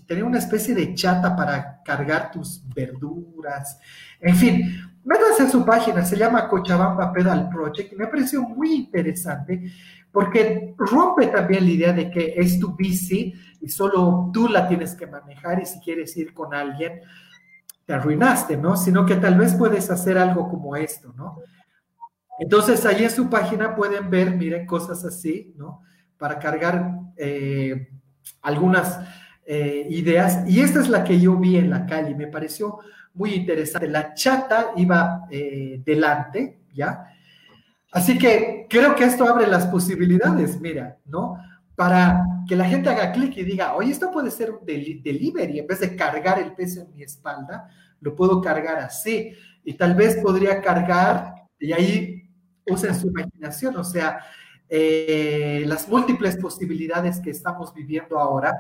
tenía 0.08 0.26
una 0.26 0.40
especie 0.40 0.74
de 0.74 0.94
chata 0.96 1.36
para 1.36 1.82
cargar 1.84 2.32
tus 2.32 2.64
verduras. 2.74 3.80
En 4.20 4.36
fin, 4.36 4.82
métanse 5.04 5.44
a 5.44 5.50
su 5.50 5.64
página, 5.64 6.04
se 6.04 6.18
llama 6.18 6.48
Cochabamba 6.48 7.14
Pedal 7.14 7.50
Project. 7.50 7.94
Me 7.94 8.08
pareció 8.08 8.42
muy 8.42 8.74
interesante 8.74 9.72
porque 10.12 10.74
rompe 10.78 11.28
también 11.28 11.66
la 11.66 11.72
idea 11.72 11.94
de 11.94 12.10
que 12.10 12.34
es 12.36 12.60
tu 12.60 12.76
bici 12.76 13.34
y 13.62 13.70
solo 13.70 14.32
tú 14.34 14.48
la 14.48 14.68
tienes 14.68 14.96
que 14.96 15.06
manejar 15.06 15.62
y 15.62 15.66
si 15.66 15.80
quieres 15.80 16.16
ir 16.18 16.34
con 16.34 16.54
alguien, 16.54 17.02
te 17.86 17.94
arruinaste, 17.94 18.58
¿no? 18.58 18.76
Sino 18.76 19.06
que 19.06 19.16
tal 19.16 19.38
vez 19.38 19.54
puedes 19.54 19.90
hacer 19.92 20.18
algo 20.18 20.50
como 20.50 20.76
esto, 20.76 21.14
¿no? 21.16 21.38
Entonces, 22.40 22.86
ahí 22.86 23.04
en 23.04 23.10
su 23.10 23.30
página 23.30 23.76
pueden 23.76 24.10
ver, 24.10 24.36
miren, 24.36 24.66
cosas 24.66 25.04
así, 25.04 25.54
¿no? 25.58 25.82
Para 26.18 26.40
cargar 26.40 26.92
eh, 27.16 27.90
algunas 28.42 29.00
eh, 29.46 29.88
ideas. 29.90 30.44
Y 30.48 30.60
esta 30.60 30.82
es 30.82 30.90
la 30.90 31.04
que 31.04 31.20
yo 31.20 31.36
vi 31.38 31.58
en 31.58 31.70
la 31.70 31.86
calle, 31.86 32.14
me 32.14 32.28
pareció 32.28 32.80
muy 33.14 33.34
interesante. 33.34 33.88
La 33.88 34.14
chata 34.14 34.72
iba 34.76 35.26
eh, 35.32 35.82
delante, 35.84 36.60
¿ya? 36.74 37.06
Así 37.92 38.18
que 38.18 38.68
creo 38.70 38.96
que 38.96 39.06
esto 39.06 39.28
abre 39.28 39.48
las 39.48 39.66
posibilidades, 39.68 40.60
mira, 40.62 40.98
¿no? 41.06 41.38
Para 41.76 42.24
que 42.48 42.56
la 42.56 42.66
gente 42.66 42.90
haga 42.90 43.12
clic 43.12 43.38
y 43.38 43.44
diga, 43.44 43.76
oye, 43.76 43.92
esto 43.92 44.12
puede 44.12 44.30
ser 44.30 44.52
un 44.52 44.66
delivery, 44.66 45.60
en 45.60 45.68
vez 45.68 45.80
de 45.80 45.96
cargar 45.96 46.40
el 46.40 46.54
peso 46.54 46.82
en 46.82 46.94
mi 46.94 47.04
espalda, 47.04 47.70
lo 48.02 48.16
puedo 48.16 48.42
cargar 48.42 48.78
así. 48.80 49.34
Y 49.64 49.74
tal 49.74 49.96
vez 49.96 50.18
podría 50.18 50.62
cargar, 50.62 51.34
y 51.60 51.72
ahí 51.72 52.17
usen 52.70 52.96
su 52.96 53.08
imaginación, 53.08 53.76
o 53.78 53.84
sea, 53.84 54.20
eh, 54.70 55.64
las 55.66 55.88
múltiples 55.88 56.38
posibilidades 56.38 57.20
que 57.20 57.30
estamos 57.30 57.74
viviendo 57.74 58.20
ahora 58.20 58.54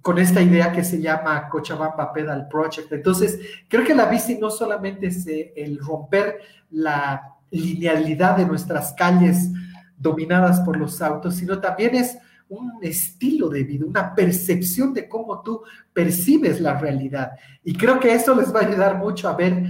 con 0.00 0.18
esta 0.18 0.40
idea 0.40 0.70
que 0.72 0.84
se 0.84 1.00
llama 1.00 1.48
Cochabamba 1.48 2.12
Pedal 2.12 2.46
Project. 2.48 2.92
Entonces, 2.92 3.40
creo 3.68 3.84
que 3.84 3.94
la 3.94 4.06
bici 4.06 4.38
no 4.38 4.50
solamente 4.50 5.08
es 5.08 5.26
eh, 5.26 5.52
el 5.56 5.78
romper 5.78 6.38
la 6.70 7.34
linealidad 7.50 8.36
de 8.36 8.46
nuestras 8.46 8.92
calles 8.92 9.50
dominadas 9.96 10.60
por 10.60 10.76
los 10.76 11.02
autos, 11.02 11.34
sino 11.34 11.60
también 11.60 11.96
es 11.96 12.18
un 12.48 12.74
estilo 12.82 13.48
de 13.48 13.64
vida, 13.64 13.84
una 13.84 14.14
percepción 14.14 14.94
de 14.94 15.08
cómo 15.08 15.42
tú 15.42 15.62
percibes 15.92 16.60
la 16.60 16.78
realidad. 16.78 17.32
Y 17.64 17.76
creo 17.76 17.98
que 17.98 18.12
eso 18.12 18.34
les 18.34 18.54
va 18.54 18.60
a 18.60 18.66
ayudar 18.66 18.98
mucho 18.98 19.28
a 19.28 19.34
ver 19.34 19.64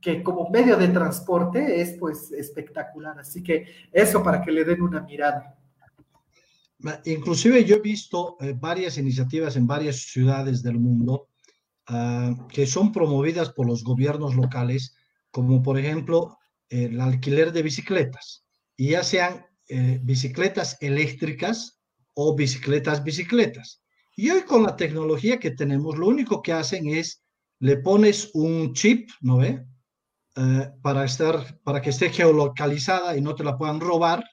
que 0.00 0.22
como 0.22 0.48
medio 0.50 0.76
de 0.76 0.88
transporte 0.88 1.80
es 1.80 1.96
pues 1.98 2.32
espectacular. 2.32 3.18
Así 3.18 3.42
que 3.42 3.66
eso 3.92 4.22
para 4.22 4.42
que 4.42 4.52
le 4.52 4.64
den 4.64 4.82
una 4.82 5.00
mirada. 5.00 5.56
Inclusive 7.04 7.64
yo 7.64 7.76
he 7.76 7.80
visto 7.80 8.36
eh, 8.40 8.54
varias 8.56 8.98
iniciativas 8.98 9.56
en 9.56 9.66
varias 9.66 9.96
ciudades 9.96 10.62
del 10.62 10.78
mundo 10.78 11.28
uh, 11.88 12.46
que 12.48 12.66
son 12.66 12.92
promovidas 12.92 13.50
por 13.50 13.66
los 13.66 13.82
gobiernos 13.82 14.36
locales, 14.36 14.94
como 15.30 15.62
por 15.62 15.78
ejemplo 15.78 16.38
el 16.68 17.00
alquiler 17.00 17.52
de 17.52 17.62
bicicletas, 17.62 18.44
y 18.76 18.90
ya 18.90 19.02
sean 19.04 19.46
eh, 19.68 20.00
bicicletas 20.02 20.76
eléctricas 20.80 21.80
o 22.14 22.34
bicicletas 22.34 23.02
bicicletas. 23.02 23.82
Y 24.16 24.30
hoy 24.30 24.42
con 24.42 24.62
la 24.62 24.76
tecnología 24.76 25.38
que 25.38 25.50
tenemos, 25.50 25.96
lo 25.96 26.06
único 26.06 26.42
que 26.42 26.52
hacen 26.52 26.88
es 26.88 27.22
le 27.58 27.78
pones 27.78 28.30
un 28.34 28.74
chip, 28.74 29.10
¿no 29.20 29.38
ve? 29.38 29.48
Eh, 29.48 29.64
para, 30.82 31.04
estar, 31.04 31.60
para 31.62 31.80
que 31.80 31.90
esté 31.90 32.10
geolocalizada 32.10 33.16
y 33.16 33.20
no 33.20 33.34
te 33.34 33.44
la 33.44 33.56
puedan 33.56 33.80
robar. 33.80 34.24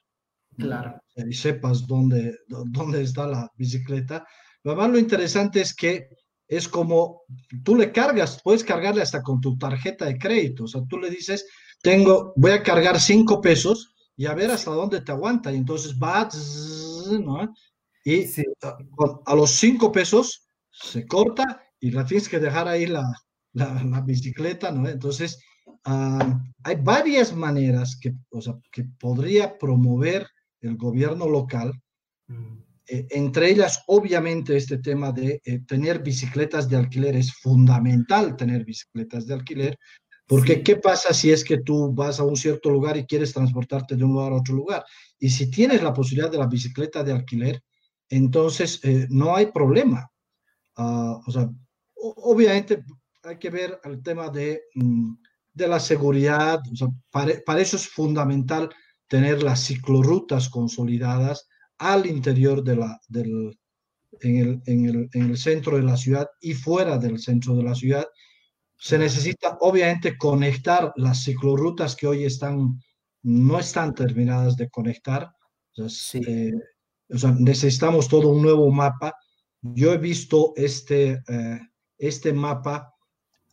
Claro. 0.56 1.00
Y 1.16 1.32
sepas 1.32 1.86
dónde, 1.86 2.36
dónde 2.48 3.02
está 3.02 3.26
la 3.26 3.50
bicicleta. 3.56 4.24
Además, 4.64 4.90
lo 4.90 4.98
interesante 4.98 5.60
es 5.60 5.74
que 5.74 6.08
es 6.46 6.68
como 6.68 7.22
tú 7.64 7.74
le 7.74 7.90
cargas, 7.90 8.40
puedes 8.42 8.64
cargarle 8.64 9.02
hasta 9.02 9.22
con 9.22 9.40
tu 9.40 9.56
tarjeta 9.56 10.06
de 10.06 10.18
crédito. 10.18 10.64
O 10.64 10.68
sea, 10.68 10.82
tú 10.88 10.98
le 10.98 11.10
dices, 11.10 11.46
tengo, 11.82 12.32
voy 12.36 12.52
a 12.52 12.62
cargar 12.62 13.00
cinco 13.00 13.40
pesos 13.40 13.94
y 14.16 14.26
a 14.26 14.34
ver 14.34 14.50
hasta 14.50 14.70
dónde 14.70 15.00
te 15.00 15.12
aguanta. 15.12 15.52
Y 15.52 15.56
entonces 15.56 15.98
va, 15.98 16.28
¿no? 17.20 17.54
Y 18.04 18.26
a, 19.26 19.34
los 19.34 19.50
cinco 19.52 19.90
pesos 19.90 20.48
se 20.70 21.06
corta 21.06 21.62
y 21.80 21.90
la 21.90 22.04
tienes 22.04 22.28
que 22.28 22.38
dejar 22.38 22.68
ahí 22.68 22.86
la, 22.86 23.04
la, 23.52 24.02
bicicleta, 24.02 24.70
¿no? 24.70 24.88
Entonces, 24.88 25.38
ah, 25.84 26.42
hay 26.62 26.76
varias 26.76 27.34
maneras 27.34 27.98
que, 28.00 28.14
o 28.30 28.40
sea, 28.40 28.54
que 28.72 28.84
podría 28.98 29.58
promover 29.58 30.26
el 30.60 30.76
gobierno 30.76 31.28
local. 31.28 31.72
Mm. 32.26 32.58
Eh, 32.86 33.06
entre 33.10 33.50
ellas, 33.50 33.82
obviamente, 33.86 34.56
este 34.56 34.78
tema 34.78 35.10
de 35.10 35.40
eh, 35.44 35.60
tener 35.66 36.02
bicicletas 36.02 36.68
de 36.68 36.76
alquiler 36.76 37.16
es 37.16 37.32
fundamental 37.32 38.36
tener 38.36 38.64
bicicletas 38.64 39.26
de 39.26 39.34
alquiler, 39.34 39.78
porque 40.26 40.62
¿qué 40.62 40.76
pasa 40.76 41.12
si 41.12 41.30
es 41.30 41.44
que 41.44 41.58
tú 41.58 41.92
vas 41.92 42.18
a 42.18 42.24
un 42.24 42.36
cierto 42.36 42.70
lugar 42.70 42.96
y 42.96 43.04
quieres 43.04 43.32
transportarte 43.32 43.94
de 43.94 44.04
un 44.04 44.12
lugar 44.12 44.32
a 44.32 44.36
otro 44.36 44.54
lugar? 44.54 44.84
Y 45.18 45.28
si 45.28 45.50
tienes 45.50 45.82
la 45.82 45.92
posibilidad 45.92 46.30
de 46.30 46.38
la 46.38 46.46
bicicleta 46.46 47.04
de 47.04 47.12
alquiler, 47.12 47.62
entonces 48.08 48.80
eh, 48.84 49.06
no 49.10 49.36
hay 49.36 49.46
problema. 49.46 50.10
Ah, 50.76 51.20
o 51.26 51.30
sea, 51.30 51.50
obviamente 51.94 52.84
hay 53.22 53.38
que 53.38 53.50
ver 53.50 53.80
el 53.84 54.02
tema 54.02 54.28
de, 54.30 54.62
mm, 54.74 55.14
de 55.54 55.68
la 55.68 55.80
seguridad. 55.80 56.60
O 56.70 56.76
sea, 56.76 56.88
para, 57.10 57.34
para, 57.46 57.60
eso 57.60 57.76
es 57.76 57.88
fundamental 57.88 58.68
tener 59.08 59.42
las 59.42 59.64
ciclorrutas 59.64 60.48
consolidadas 60.48 61.48
al 61.78 62.06
interior 62.06 62.62
de 62.62 62.76
la, 62.76 63.00
del, 63.08 63.58
en 64.20 64.36
el, 64.36 64.62
en, 64.66 64.86
el, 64.86 65.08
en 65.12 65.30
el 65.30 65.36
centro 65.36 65.76
de 65.76 65.82
la 65.82 65.96
ciudad 65.96 66.28
y 66.40 66.54
fuera 66.54 66.98
del 66.98 67.18
centro 67.18 67.54
de 67.54 67.62
la 67.62 67.74
ciudad. 67.74 68.06
Se 68.78 68.98
necesita 68.98 69.56
obviamente 69.60 70.18
conectar 70.18 70.92
las 70.96 71.24
ciclorrutas 71.24 71.96
que 71.96 72.06
hoy 72.06 72.24
están, 72.24 72.80
no 73.22 73.58
están 73.58 73.94
terminadas 73.94 74.56
de 74.56 74.68
conectar. 74.68 75.30
Eh, 75.76 76.52
o 77.08 77.18
sea, 77.18 77.34
necesitamos 77.38 78.08
todo 78.08 78.28
un 78.28 78.42
nuevo 78.42 78.70
mapa. 78.70 79.14
Yo 79.62 79.92
he 79.92 79.98
visto 79.98 80.52
este, 80.56 81.22
eh, 81.28 81.60
este 81.98 82.32
mapa 82.32 82.93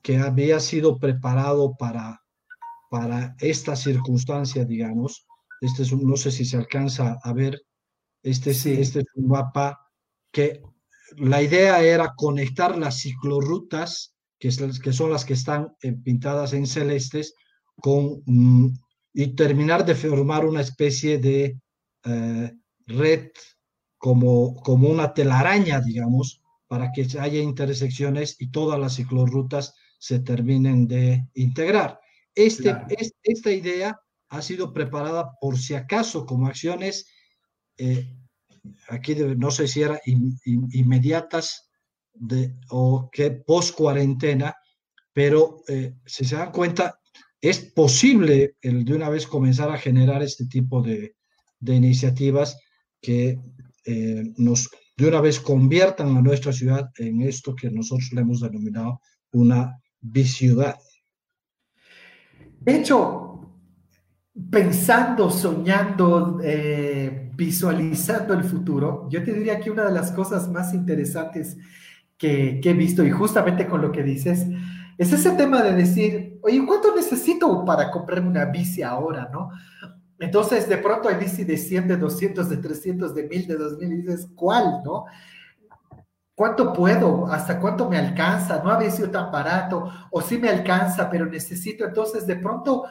que 0.01 0.17
había 0.17 0.59
sido 0.59 0.97
preparado 0.97 1.75
para, 1.77 2.21
para 2.89 3.35
esta 3.39 3.75
circunstancia, 3.75 4.65
digamos. 4.65 5.25
Este 5.61 5.83
es 5.83 5.93
no 5.93 6.17
sé 6.17 6.31
si 6.31 6.45
se 6.45 6.57
alcanza 6.57 7.17
a 7.23 7.33
ver, 7.33 7.61
este, 8.23 8.51
este 8.51 8.99
es 8.99 9.05
un 9.15 9.27
mapa 9.27 9.79
que 10.31 10.61
la 11.17 11.41
idea 11.41 11.81
era 11.81 12.13
conectar 12.15 12.77
las 12.77 13.01
ciclorrutas, 13.01 14.15
que, 14.39 14.49
que 14.83 14.93
son 14.93 15.11
las 15.11 15.25
que 15.25 15.33
están 15.33 15.75
eh, 15.81 15.93
pintadas 15.93 16.53
en 16.53 16.65
celestes, 16.65 17.35
con, 17.75 18.23
mm, 18.25 18.69
y 19.13 19.35
terminar 19.35 19.85
de 19.85 19.95
formar 19.95 20.45
una 20.45 20.61
especie 20.61 21.17
de 21.17 21.59
eh, 22.05 22.51
red 22.87 23.29
como, 23.97 24.55
como 24.55 24.89
una 24.89 25.13
telaraña, 25.13 25.79
digamos, 25.81 26.41
para 26.67 26.91
que 26.91 27.05
haya 27.19 27.39
intersecciones 27.39 28.37
y 28.39 28.49
todas 28.49 28.79
las 28.79 28.95
ciclorrutas 28.95 29.75
se 30.01 30.19
terminen 30.19 30.87
de 30.87 31.27
integrar. 31.35 31.99
Este, 32.33 32.75
esta 33.21 33.51
idea 33.51 33.99
ha 34.29 34.41
sido 34.41 34.73
preparada 34.73 35.31
por 35.39 35.59
si 35.59 35.75
acaso 35.75 36.25
como 36.25 36.47
acciones 36.47 37.05
eh, 37.77 38.15
aquí 38.89 39.15
no 39.15 39.51
sé 39.51 39.67
si 39.67 39.81
era 39.81 39.99
inmediatas 40.71 41.69
de, 42.13 42.55
o 42.69 43.09
que 43.11 43.31
post 43.31 43.75
cuarentena, 43.75 44.55
pero 45.13 45.63
eh, 45.67 45.95
si 46.05 46.25
se 46.25 46.35
dan 46.35 46.51
cuenta, 46.51 46.99
es 47.39 47.59
posible 47.59 48.55
el 48.61 48.85
de 48.85 48.93
una 48.93 49.09
vez 49.09 49.25
comenzar 49.25 49.69
a 49.71 49.77
generar 49.77 50.21
este 50.21 50.45
tipo 50.45 50.81
de, 50.81 51.15
de 51.59 51.75
iniciativas 51.75 52.59
que 53.01 53.39
eh, 53.85 54.23
nos 54.37 54.69
de 54.97 55.07
una 55.07 55.21
vez 55.21 55.39
conviertan 55.39 56.15
a 56.15 56.21
nuestra 56.21 56.53
ciudad 56.53 56.91
en 56.97 57.21
esto 57.21 57.55
que 57.55 57.71
nosotros 57.71 58.11
le 58.13 58.21
hemos 58.21 58.41
denominado 58.41 59.01
una 59.31 59.80
biciudad. 60.01 60.79
De 62.59 62.75
hecho, 62.77 63.31
pensando, 64.49 65.29
soñando, 65.29 66.39
eh, 66.43 67.31
visualizando 67.35 68.33
el 68.33 68.43
futuro, 68.43 69.07
yo 69.09 69.23
te 69.23 69.33
diría 69.33 69.59
que 69.59 69.71
una 69.71 69.85
de 69.85 69.93
las 69.93 70.11
cosas 70.11 70.49
más 70.49 70.73
interesantes 70.73 71.57
que, 72.17 72.61
he 72.63 72.73
visto, 72.73 73.03
y 73.03 73.09
justamente 73.09 73.67
con 73.67 73.81
lo 73.81 73.91
que 73.91 74.03
dices, 74.03 74.45
es 74.97 75.11
ese 75.11 75.31
tema 75.31 75.63
de 75.63 75.73
decir, 75.73 76.39
oye, 76.43 76.63
¿cuánto 76.67 76.95
necesito 76.95 77.65
para 77.65 77.89
comprarme 77.89 78.29
una 78.29 78.45
bici 78.45 78.83
ahora, 78.83 79.27
no? 79.33 79.49
Entonces, 80.19 80.69
de 80.69 80.77
pronto 80.77 81.09
hay 81.09 81.15
bici 81.15 81.43
de 81.43 81.57
100, 81.57 81.87
de 81.87 81.97
200, 81.97 82.47
de 82.47 82.57
300, 82.57 83.15
de 83.15 83.27
1000, 83.27 83.47
de 83.47 83.57
2000, 83.57 83.91
y 83.91 83.95
dices, 83.97 84.29
¿cuál, 84.35 84.81
no? 84.85 85.05
¿Cuánto 86.41 86.73
puedo? 86.73 87.27
¿Hasta 87.27 87.59
cuánto 87.59 87.87
me 87.87 87.99
alcanza? 87.99 88.63
No 88.63 88.71
había 88.71 88.89
sido 88.89 89.11
tan 89.11 89.31
barato, 89.31 89.91
o 90.09 90.23
sí 90.23 90.39
me 90.39 90.49
alcanza, 90.49 91.07
pero 91.07 91.27
necesito. 91.27 91.85
Entonces, 91.85 92.25
de 92.25 92.35
pronto 92.35 92.85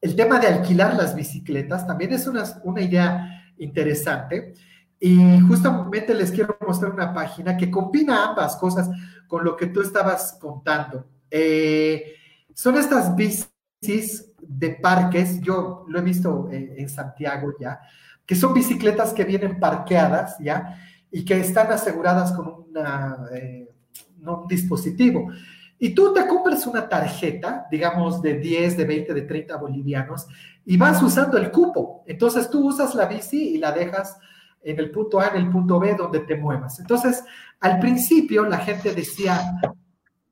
el 0.00 0.14
tema 0.14 0.38
de 0.38 0.46
alquilar 0.46 0.94
las 0.94 1.12
bicicletas 1.12 1.88
también 1.88 2.12
es 2.12 2.28
una, 2.28 2.80
idea 2.80 3.52
interesante. 3.58 4.54
Y 5.00 5.40
justamente 5.40 6.14
les 6.14 6.30
quiero 6.30 6.56
mostrar 6.64 6.92
una 6.92 7.12
página 7.12 7.56
que 7.56 7.68
combina 7.68 8.28
ambas 8.28 8.54
cosas 8.54 8.88
con 9.26 9.44
lo 9.44 9.56
que 9.56 9.66
tú 9.66 9.80
estabas 9.80 10.38
contando. 10.40 11.04
Eh, 11.28 12.14
son 12.54 12.76
estas 12.76 13.16
bicis 13.16 14.30
de 14.38 14.70
parques, 14.70 15.40
yo 15.40 15.84
lo 15.88 15.98
he 15.98 16.02
visto 16.02 16.48
eh, 16.48 16.76
en 16.78 16.88
Santiago 16.88 17.54
ya, 17.58 17.80
que 18.24 18.36
son 18.36 18.54
bicicletas 18.54 19.12
que 19.12 19.24
vienen 19.24 19.58
parqueadas 19.58 20.38
ya 20.38 20.78
y 21.14 21.24
que 21.24 21.38
están 21.38 21.70
aseguradas 21.70 22.32
con 22.32 22.66
una, 22.68 23.16
eh, 23.32 23.72
un 24.20 24.48
dispositivo. 24.48 25.30
Y 25.78 25.94
tú 25.94 26.12
te 26.12 26.26
compras 26.26 26.66
una 26.66 26.88
tarjeta, 26.88 27.68
digamos, 27.70 28.20
de 28.20 28.34
10, 28.34 28.76
de 28.76 28.84
20, 28.84 29.14
de 29.14 29.22
30 29.22 29.56
bolivianos, 29.56 30.26
y 30.66 30.76
vas 30.76 31.00
usando 31.00 31.38
el 31.38 31.52
cupo. 31.52 32.02
Entonces 32.08 32.50
tú 32.50 32.66
usas 32.66 32.96
la 32.96 33.06
bici 33.06 33.54
y 33.54 33.58
la 33.58 33.70
dejas 33.70 34.18
en 34.60 34.76
el 34.80 34.90
punto 34.90 35.20
A, 35.20 35.28
en 35.28 35.36
el 35.36 35.50
punto 35.50 35.78
B, 35.78 35.94
donde 35.94 36.18
te 36.18 36.36
muevas. 36.36 36.80
Entonces, 36.80 37.22
al 37.60 37.78
principio 37.78 38.44
la 38.46 38.58
gente 38.58 38.92
decía, 38.92 39.40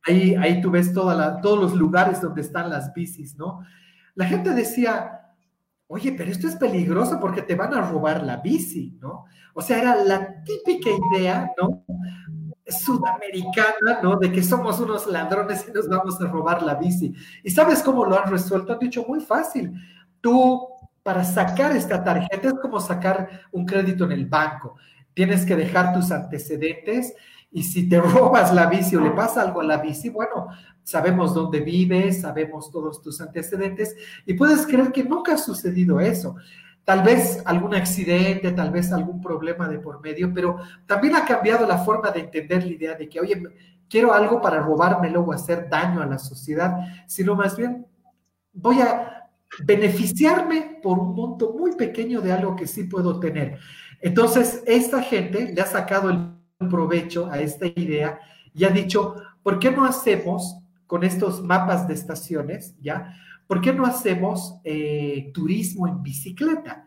ahí, 0.05 0.35
ahí 0.35 0.61
tú 0.61 0.73
ves 0.73 0.93
toda 0.93 1.41
todos 1.41 1.61
los 1.61 1.75
lugares 1.75 2.21
donde 2.21 2.41
están 2.41 2.69
las 2.69 2.93
bicis, 2.93 3.37
¿no? 3.37 3.61
La 4.17 4.25
gente 4.25 4.51
decía, 4.51 5.22
oye, 5.87 6.13
pero 6.13 6.31
esto 6.31 6.49
es 6.49 6.57
peligroso 6.57 7.19
porque 7.21 7.43
te 7.43 7.55
van 7.55 7.75
a 7.75 7.83
robar 7.83 8.23
la 8.23 8.39
bici, 8.39 8.97
¿no? 9.01 9.25
O 9.55 9.61
sea, 9.61 9.79
era 9.79 9.97
la 9.97 10.43
típica 10.43 10.91
idea, 11.15 11.51
¿no? 11.61 11.85
sudamericana, 12.67 14.01
¿no? 14.03 14.17
De 14.17 14.33
que 14.33 14.43
somos 14.43 14.81
unos 14.81 15.07
ladrones 15.07 15.67
y 15.69 15.73
nos 15.73 15.89
vamos 15.89 16.21
a 16.21 16.27
robar 16.27 16.63
la 16.63 16.75
bici. 16.75 17.15
¿Y 17.43 17.51
sabes 17.51 17.83
cómo 17.83 18.05
lo 18.05 18.19
han 18.19 18.31
resuelto? 18.31 18.73
Han 18.73 18.79
dicho 18.79 19.05
muy 19.07 19.21
fácil. 19.21 19.73
Tú, 20.21 20.69
para 21.03 21.25
sacar 21.25 21.75
esta 21.77 22.03
tarjeta, 22.03 22.49
es 22.49 22.55
como 22.55 22.81
sacar 22.81 23.29
un 23.51 23.67
crédito 23.67 24.05
en 24.05 24.13
el 24.13 24.27
banco. 24.27 24.77
Tienes 25.15 25.45
que 25.45 25.57
dejar 25.57 25.93
tus 25.93 26.11
antecedentes 26.11 27.15
y 27.51 27.63
si 27.65 27.89
te 27.89 28.01
robas 28.01 28.55
la 28.55 28.67
bici 28.67 28.97
o 28.97 29.01
le 29.01 29.11
pasa 29.11 29.43
algo 29.43 29.61
a 29.61 29.65
la 29.65 29.79
bici, 29.79 30.09
bueno, 30.09 30.49
sabemos 30.83 31.35
dónde 31.35 31.61
vives, 31.61 32.23
sabemos 32.23 32.71
todos 32.71 33.01
tus 33.03 33.21
antecedentes 33.21 33.95
y 34.27 34.35
puedes 34.35 34.67
creer 34.67 34.93
que 34.93 35.05
nunca 35.05 35.35
ha 35.35 35.39
sucedido 35.39 36.01
eso. 36.01 36.37
Tal 36.85 37.03
vez 37.03 37.41
algún 37.45 37.75
accidente, 37.75 38.51
tal 38.51 38.71
vez 38.73 38.93
algún 38.93 39.21
problema 39.21 39.69
de 39.69 39.79
por 39.79 40.01
medio, 40.01 40.33
pero 40.35 40.57
también 40.87 41.15
ha 41.15 41.25
cambiado 41.25 41.67
la 41.67 41.79
forma 41.79 42.11
de 42.11 42.21
entender 42.21 42.65
la 42.65 42.73
idea 42.73 42.95
de 42.95 43.09
que, 43.09 43.21
oye, 43.21 43.41
quiero 43.89 44.13
algo 44.13 44.41
para 44.41 44.61
robármelo 44.61 45.21
o 45.21 45.33
hacer 45.33 45.69
daño 45.69 46.03
a 46.03 46.07
la 46.07 46.19
sociedad, 46.19 46.77
sino 47.07 47.37
más 47.37 47.57
bien 47.57 47.87
voy 48.53 48.81
a 48.81 49.29
beneficiarme 49.65 50.81
por 50.83 50.99
un 50.99 51.15
monto 51.15 51.55
muy 51.57 51.73
pequeño 51.77 52.21
de 52.21 52.33
algo 52.33 52.57
que 52.57 52.67
sí 52.67 52.85
puedo 52.85 53.21
tener. 53.21 53.59
Entonces, 54.01 54.63
esta 54.67 55.03
gente 55.03 55.53
le 55.53 55.61
ha 55.61 55.67
sacado 55.67 56.11
el 56.11 56.69
provecho 56.69 57.29
a 57.31 57.39
esta 57.39 57.67
idea 57.67 58.19
y 58.55 58.65
ha 58.65 58.71
dicho, 58.71 59.15
¿por 59.43 59.59
qué 59.59 59.71
no 59.71 59.85
hacemos 59.85 60.62
con 60.93 61.05
estos 61.05 61.43
mapas 61.43 61.89
de 61.89 61.95
estaciones, 61.95 62.77
ya? 62.83 63.15
¿por 63.47 63.63
qué 63.63 63.73
no 63.73 63.87
hacemos 63.87 64.61
eh, 64.63 65.31
turismo 65.33 65.89
en 65.89 66.03
bicicleta? 66.03 66.87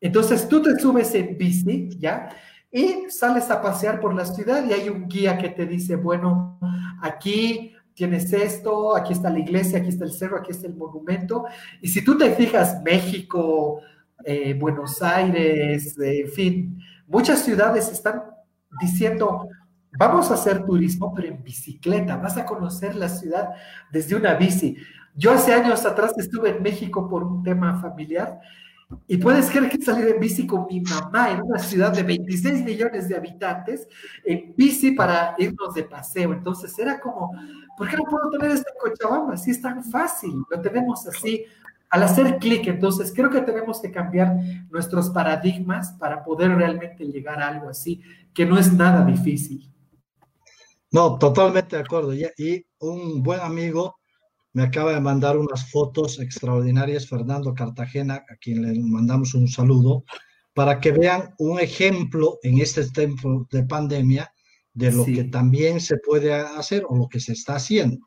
Entonces 0.00 0.48
tú 0.48 0.60
te 0.60 0.76
subes 0.76 1.14
en 1.14 1.38
bici, 1.38 1.88
¿ya? 1.96 2.30
Y 2.68 3.08
sales 3.10 3.48
a 3.52 3.62
pasear 3.62 4.00
por 4.00 4.12
la 4.12 4.24
ciudad 4.24 4.68
y 4.68 4.72
hay 4.72 4.88
un 4.88 5.06
guía 5.06 5.38
que 5.38 5.50
te 5.50 5.66
dice, 5.66 5.94
bueno, 5.94 6.58
aquí 7.00 7.72
tienes 7.94 8.32
esto, 8.32 8.96
aquí 8.96 9.12
está 9.12 9.30
la 9.30 9.38
iglesia, 9.38 9.78
aquí 9.78 9.90
está 9.90 10.04
el 10.04 10.10
cerro, 10.10 10.38
aquí 10.38 10.50
está 10.50 10.66
el 10.66 10.74
monumento. 10.74 11.44
Y 11.80 11.86
si 11.86 12.02
tú 12.04 12.18
te 12.18 12.32
fijas, 12.32 12.82
México, 12.82 13.82
eh, 14.24 14.54
Buenos 14.54 15.00
Aires, 15.00 15.96
eh, 16.00 16.22
en 16.22 16.28
fin, 16.28 16.78
muchas 17.06 17.44
ciudades 17.44 17.88
están 17.88 18.20
diciendo, 18.80 19.48
vamos 19.98 20.30
a 20.30 20.34
hacer 20.34 20.64
turismo, 20.64 21.12
pero 21.14 21.28
en 21.28 21.42
bicicleta, 21.42 22.16
vas 22.16 22.36
a 22.36 22.44
conocer 22.44 22.94
la 22.94 23.08
ciudad 23.08 23.50
desde 23.90 24.16
una 24.16 24.34
bici. 24.34 24.76
Yo 25.14 25.32
hace 25.32 25.52
años 25.52 25.84
atrás 25.86 26.12
estuve 26.16 26.50
en 26.50 26.62
México 26.62 27.08
por 27.08 27.22
un 27.22 27.42
tema 27.42 27.80
familiar 27.80 28.40
y 29.06 29.16
puedes 29.16 29.50
creer 29.50 29.70
que 29.70 29.80
salí 29.80 30.08
en 30.08 30.20
bici 30.20 30.46
con 30.46 30.66
mi 30.66 30.80
mamá 30.80 31.30
en 31.30 31.42
una 31.42 31.58
ciudad 31.58 31.92
de 31.92 32.02
26 32.02 32.64
millones 32.64 33.08
de 33.08 33.16
habitantes, 33.16 33.88
en 34.24 34.54
bici 34.56 34.92
para 34.92 35.34
irnos 35.38 35.74
de 35.74 35.84
paseo. 35.84 36.32
Entonces 36.32 36.76
era 36.78 37.00
como, 37.00 37.32
¿por 37.76 37.88
qué 37.88 37.96
no 37.96 38.04
puedo 38.04 38.30
tener 38.30 38.50
esto 38.50 38.70
en 38.70 38.90
Cochabamba? 38.90 39.36
Si 39.36 39.50
es 39.50 39.60
tan 39.60 39.82
fácil, 39.84 40.42
lo 40.50 40.60
tenemos 40.60 41.06
así 41.06 41.44
al 41.90 42.02
hacer 42.02 42.38
clic. 42.38 42.66
Entonces 42.66 43.12
creo 43.14 43.30
que 43.30 43.40
tenemos 43.40 43.80
que 43.80 43.90
cambiar 43.90 44.36
nuestros 44.70 45.10
paradigmas 45.10 45.92
para 45.92 46.24
poder 46.24 46.54
realmente 46.54 47.04
llegar 47.04 47.40
a 47.40 47.48
algo 47.48 47.68
así, 47.68 48.02
que 48.32 48.44
no 48.44 48.58
es 48.58 48.72
nada 48.72 49.04
difícil. 49.04 49.70
No, 50.94 51.18
totalmente 51.18 51.74
de 51.74 51.82
acuerdo. 51.82 52.14
Y 52.14 52.64
un 52.78 53.20
buen 53.20 53.40
amigo 53.40 53.96
me 54.52 54.62
acaba 54.62 54.92
de 54.92 55.00
mandar 55.00 55.36
unas 55.36 55.68
fotos 55.68 56.20
extraordinarias, 56.20 57.08
Fernando 57.08 57.52
Cartagena, 57.52 58.24
a 58.30 58.36
quien 58.36 58.62
le 58.62 58.78
mandamos 58.78 59.34
un 59.34 59.48
saludo, 59.48 60.04
para 60.52 60.78
que 60.78 60.92
vean 60.92 61.34
un 61.38 61.58
ejemplo 61.58 62.38
en 62.44 62.60
este 62.60 62.88
tiempo 62.90 63.44
de 63.50 63.64
pandemia 63.64 64.32
de 64.72 64.92
lo 64.92 65.04
que 65.04 65.24
también 65.24 65.80
se 65.80 65.96
puede 65.96 66.32
hacer 66.32 66.84
o 66.88 66.96
lo 66.96 67.08
que 67.08 67.18
se 67.18 67.32
está 67.32 67.56
haciendo. 67.56 68.06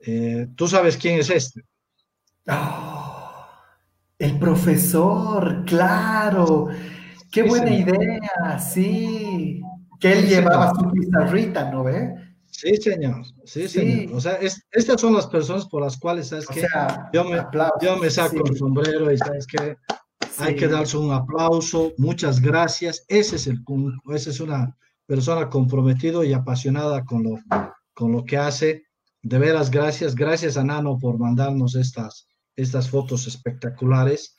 Eh, 0.00 0.48
¿Tú 0.54 0.68
sabes 0.68 0.98
quién 0.98 1.18
es 1.18 1.30
este? 1.30 1.62
Ah, 2.46 3.58
el 4.18 4.38
profesor, 4.38 5.64
claro. 5.64 6.68
Qué 7.32 7.42
buena 7.42 7.74
idea, 7.74 8.58
sí. 8.58 9.62
Que 9.98 10.12
él 10.12 10.28
llevaba 10.28 10.72
su 10.74 10.90
pizarrita, 10.90 11.70
¿no 11.70 11.84
ve? 11.84 12.14
Sí, 12.50 12.76
señor. 12.76 13.24
Sí, 13.44 13.68
señor. 13.68 14.16
O 14.16 14.20
sea, 14.20 14.38
estas 14.72 15.00
son 15.00 15.14
las 15.14 15.26
personas 15.26 15.66
por 15.66 15.82
las 15.82 15.96
cuales, 15.96 16.28
¿sabes 16.28 16.46
que 16.46 16.66
yo, 17.12 17.24
me, 17.24 17.40
yo 17.80 17.96
me 17.98 18.10
saco 18.10 18.44
el 18.46 18.56
sombrero 18.56 19.12
y, 19.12 19.18
¿sabes 19.18 19.46
que 19.46 19.76
Hay 20.38 20.56
que 20.56 20.68
darse 20.68 20.96
un 20.96 21.12
aplauso. 21.12 21.92
Muchas 21.98 22.40
gracias. 22.40 23.04
Ese 23.08 23.36
es 23.36 23.46
el 23.46 23.62
esa 24.12 24.30
es 24.30 24.40
una 24.40 24.76
persona 25.06 25.48
comprometida 25.48 26.24
y 26.24 26.32
apasionada 26.32 27.04
con 27.04 27.22
lo, 27.22 27.38
con 27.94 28.12
lo 28.12 28.24
que 28.24 28.36
hace. 28.36 28.84
De 29.22 29.38
veras, 29.38 29.70
gracias. 29.70 30.14
Gracias 30.14 30.56
a 30.56 30.64
Nano 30.64 30.98
por 30.98 31.18
mandarnos 31.18 31.74
estas, 31.74 32.28
estas 32.56 32.90
fotos 32.90 33.26
espectaculares. 33.26 34.34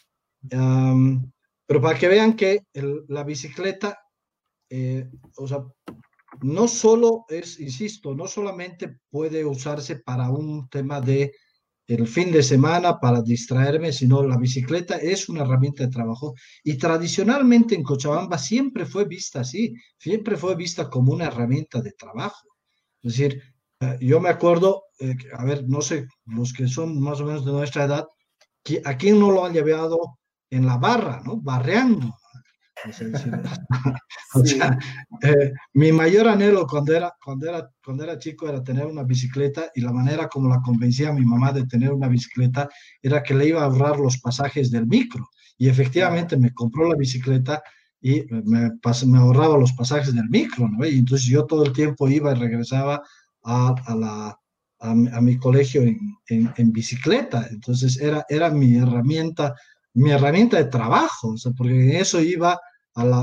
pero 0.49 1.82
para 1.82 1.97
que 1.97 2.07
vean 2.07 2.34
que 2.34 2.66
la 3.07 3.24
bicicleta, 3.24 3.97
eh, 4.70 5.10
o 5.38 5.48
sea, 5.48 5.64
no 6.42 6.68
solo 6.68 7.26
es, 7.28 7.60
insisto, 7.60 8.16
no 8.16 8.28
solamente 8.28 9.00
puede 9.10 9.44
usarse 9.46 9.98
para 9.98 10.30
un 10.30 10.70
tema 10.70 11.02
de 11.02 11.34
el 11.88 12.08
fin 12.08 12.32
de 12.32 12.44
semana 12.44 13.00
para 13.00 13.24
distraerme, 13.24 13.92
sino 13.92 14.22
la 14.22 14.38
bicicleta 14.38 14.98
es 14.98 15.28
una 15.28 15.42
herramienta 15.42 15.84
de 15.84 15.90
trabajo 15.90 16.36
y 16.64 16.78
tradicionalmente 16.78 17.74
en 17.74 17.82
Cochabamba 17.82 18.38
siempre 18.38 18.86
fue 18.86 19.06
vista 19.06 19.40
así, 19.40 19.74
siempre 19.98 20.38
fue 20.38 20.56
vista 20.56 20.88
como 20.88 21.14
una 21.14 21.26
herramienta 21.26 21.82
de 21.82 21.92
trabajo. 21.94 22.48
Es 23.02 23.14
decir, 23.14 23.42
eh, 23.80 23.98
yo 24.02 24.20
me 24.20 24.30
acuerdo, 24.30 24.84
eh, 25.00 25.16
a 25.36 25.44
ver, 25.44 25.68
no 25.68 25.82
sé, 25.82 26.06
los 26.26 26.54
que 26.54 26.68
son 26.68 27.02
más 27.02 27.22
o 27.22 27.26
menos 27.26 27.44
de 27.44 27.54
nuestra 27.54 27.86
edad, 27.86 28.08
¿a 28.86 28.98
quién 28.98 29.20
no 29.20 29.32
lo 29.32 29.44
han 29.44 29.54
llevado 29.54 30.20
en 30.52 30.68
la 30.68 30.78
barra, 30.78 31.22
¿no? 31.26 31.38
Barreando. 31.38 32.14
O 34.36 34.46
sea, 34.46 34.78
eh, 35.24 35.52
mi 35.74 35.92
mayor 35.92 36.28
anhelo 36.28 36.68
cuando 36.68 36.96
era, 36.96 37.14
cuando, 37.24 37.50
era, 37.50 37.70
cuando 37.84 38.04
era 38.04 38.20
chico 38.20 38.48
era 38.48 38.64
tener 38.64 38.86
una 38.86 39.04
bicicleta 39.04 39.72
y 39.74 39.82
la 39.82 39.92
manera 39.92 40.28
como 40.28 40.48
la 40.48 40.62
convencía 40.62 41.10
a 41.10 41.14
mi 41.14 41.26
mamá 41.26 41.52
de 41.52 41.66
tener 41.66 41.92
una 41.92 42.08
bicicleta 42.08 42.70
era 43.02 43.24
que 43.24 43.34
le 43.34 43.48
iba 43.48 43.62
a 43.62 43.66
ahorrar 43.66 43.98
los 44.00 44.20
pasajes 44.20 44.70
del 44.70 44.86
micro. 44.86 45.28
Y 45.58 45.68
efectivamente 45.68 46.38
me 46.38 46.54
compró 46.54 46.88
la 46.88 46.96
bicicleta 46.96 47.62
y 48.02 48.24
me, 48.30 48.70
me 49.08 49.18
ahorraba 49.18 49.58
los 49.58 49.74
pasajes 49.74 50.14
del 50.14 50.30
micro, 50.30 50.70
¿no? 50.70 50.86
Y 50.86 51.00
entonces 51.00 51.28
yo 51.28 51.46
todo 51.46 51.66
el 51.66 51.74
tiempo 51.74 52.08
iba 52.08 52.32
y 52.32 52.36
regresaba 52.36 53.02
a, 53.44 53.76
a 53.86 53.96
la, 53.96 54.40
a, 54.80 55.22
mi 55.22 55.38
colegio 55.38 55.82
en, 55.82 56.00
en, 56.28 56.54
en, 56.56 56.72
bicicleta. 56.72 57.48
Entonces 57.52 58.00
era, 58.00 58.26
era 58.30 58.50
mi 58.50 58.78
herramienta, 58.78 59.54
mi 59.94 60.12
herramienta 60.12 60.58
de 60.58 60.66
trabajo, 60.66 61.30
o 61.30 61.38
sea, 61.38 61.52
porque 61.52 61.74
en 61.74 61.96
eso 61.98 62.22
iba 62.22 62.60
al, 62.96 63.14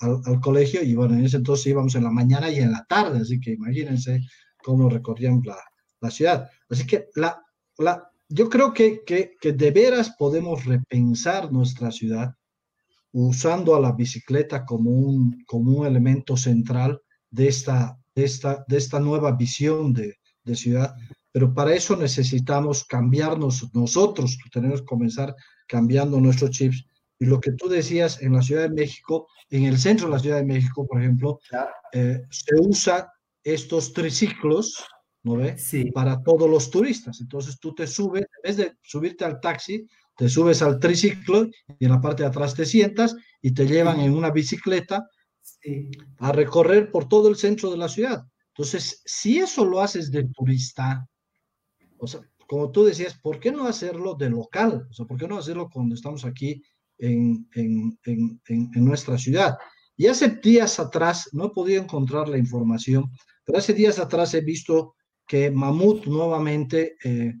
al, 0.00 0.40
colegio 0.40 0.82
y 0.82 0.94
bueno, 0.94 1.14
en 1.14 1.24
ese 1.24 1.38
entonces 1.38 1.66
íbamos 1.66 1.94
en 1.94 2.04
la 2.04 2.10
mañana 2.10 2.50
y 2.50 2.58
en 2.58 2.72
la 2.72 2.84
tarde, 2.88 3.20
así 3.20 3.40
que 3.40 3.52
imagínense 3.52 4.20
cómo 4.62 4.88
recorrían 4.88 5.40
la, 5.44 5.56
la 6.00 6.10
ciudad. 6.10 6.48
Así 6.68 6.86
que 6.86 7.08
la, 7.14 7.42
la, 7.78 8.10
yo 8.28 8.48
creo 8.48 8.72
que, 8.72 9.02
que, 9.04 9.32
que, 9.40 9.52
de 9.52 9.70
veras 9.70 10.14
podemos 10.18 10.64
repensar 10.64 11.50
nuestra 11.52 11.90
ciudad 11.90 12.34
usando 13.12 13.74
a 13.74 13.80
la 13.80 13.92
bicicleta 13.92 14.64
como 14.64 14.90
un, 14.90 15.42
como 15.46 15.78
un 15.78 15.86
elemento 15.86 16.36
central 16.36 17.00
de 17.30 17.48
esta, 17.48 17.98
esta, 18.14 18.64
de 18.68 18.76
esta 18.76 19.00
nueva 19.00 19.32
visión 19.32 19.92
de, 19.92 20.16
de 20.44 20.56
ciudad, 20.56 20.94
pero 21.32 21.52
para 21.52 21.74
eso 21.74 21.96
necesitamos 21.96 22.84
cambiarnos 22.84 23.72
nosotros, 23.74 24.38
tenemos 24.52 24.80
que 24.80 24.86
comenzar 24.86 25.34
cambiando 25.66 26.20
nuestros 26.20 26.50
chips 26.50 26.87
y 27.18 27.26
lo 27.26 27.40
que 27.40 27.52
tú 27.52 27.68
decías 27.68 28.22
en 28.22 28.32
la 28.32 28.42
Ciudad 28.42 28.62
de 28.62 28.70
México, 28.74 29.28
en 29.50 29.64
el 29.64 29.78
centro 29.78 30.06
de 30.06 30.12
la 30.12 30.18
Ciudad 30.18 30.36
de 30.36 30.44
México, 30.44 30.86
por 30.86 31.00
ejemplo, 31.00 31.40
eh, 31.92 32.22
se 32.30 32.54
usa 32.60 33.12
estos 33.42 33.92
triciclos, 33.92 34.84
¿no 35.24 35.36
ves? 35.36 35.62
Sí. 35.62 35.90
Para 35.90 36.22
todos 36.22 36.48
los 36.48 36.70
turistas. 36.70 37.20
Entonces 37.20 37.58
tú 37.58 37.74
te 37.74 37.86
subes, 37.86 38.22
en 38.22 38.42
vez 38.44 38.56
de 38.56 38.76
subirte 38.82 39.24
al 39.24 39.40
taxi, 39.40 39.86
te 40.16 40.28
subes 40.28 40.62
al 40.62 40.78
triciclo 40.78 41.48
y 41.78 41.84
en 41.84 41.90
la 41.90 42.00
parte 42.00 42.22
de 42.22 42.28
atrás 42.28 42.54
te 42.54 42.66
sientas 42.66 43.16
y 43.40 43.52
te 43.52 43.66
llevan 43.66 44.00
en 44.00 44.12
una 44.12 44.30
bicicleta 44.30 45.08
a 46.18 46.32
recorrer 46.32 46.90
por 46.90 47.08
todo 47.08 47.28
el 47.28 47.36
centro 47.36 47.70
de 47.70 47.78
la 47.78 47.88
ciudad. 47.88 48.24
Entonces, 48.48 49.02
si 49.04 49.38
eso 49.38 49.64
lo 49.64 49.80
haces 49.80 50.10
de 50.10 50.24
turista, 50.34 51.08
o 51.98 52.06
sea, 52.06 52.20
como 52.46 52.70
tú 52.70 52.84
decías, 52.84 53.18
¿por 53.18 53.38
qué 53.38 53.52
no 53.52 53.66
hacerlo 53.66 54.14
de 54.14 54.30
local? 54.30 54.86
O 54.90 54.92
sea, 54.92 55.06
¿por 55.06 55.18
qué 55.18 55.28
no 55.28 55.36
hacerlo 55.36 55.68
cuando 55.70 55.94
estamos 55.94 56.24
aquí 56.24 56.62
en, 56.98 57.48
en, 57.54 57.98
en, 58.04 58.40
en, 58.46 58.84
nuestra 58.84 59.18
ciudad. 59.18 59.56
Y 59.96 60.06
hace 60.06 60.28
días 60.28 60.78
atrás, 60.78 61.28
no 61.32 61.46
he 61.46 61.50
podido 61.50 61.82
encontrar 61.82 62.28
la 62.28 62.38
información, 62.38 63.10
pero 63.44 63.58
hace 63.58 63.72
días 63.72 63.98
atrás 63.98 64.34
he 64.34 64.40
visto 64.40 64.94
que 65.26 65.50
Mamut 65.50 66.06
nuevamente, 66.06 66.96
eh, 67.04 67.34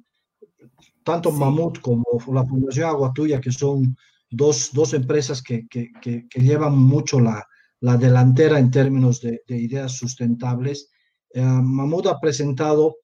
tanto 1.04 1.30
Mamut 1.30 1.80
como 1.80 2.04
la 2.32 2.44
Fundación 2.44 2.88
Agua 2.88 3.12
Tuya, 3.14 3.40
que 3.40 3.52
son 3.52 3.96
dos, 4.30 4.70
dos 4.72 4.94
empresas 4.94 5.42
que, 5.42 5.66
que, 5.68 5.90
que, 6.00 6.26
llevan 6.40 6.76
mucho 6.76 7.20
la, 7.20 7.46
la, 7.80 7.96
delantera 7.96 8.58
en 8.58 8.70
términos 8.70 9.20
de, 9.20 9.42
de 9.46 9.58
ideas 9.58 9.92
sustentables, 9.92 10.90
eh, 11.30 11.42
Mamut 11.42 12.06
ha 12.06 12.20
presentado 12.20 12.96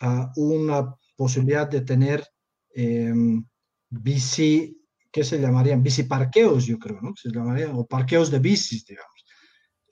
uh, 0.00 0.26
una 0.36 0.94
posibilidad 1.16 1.68
de 1.68 1.80
tener 1.82 2.26
eh, 2.74 3.12
¿qué 5.12 5.22
se 5.22 5.38
llamarían? 5.38 5.82
Biciparqueos, 5.82 6.64
yo 6.66 6.78
creo, 6.78 7.00
¿no? 7.02 7.12
Se 7.14 7.30
llamarían, 7.30 7.72
o 7.74 7.86
parqueos 7.86 8.30
de 8.30 8.38
bicis, 8.38 8.86
digamos. 8.86 9.24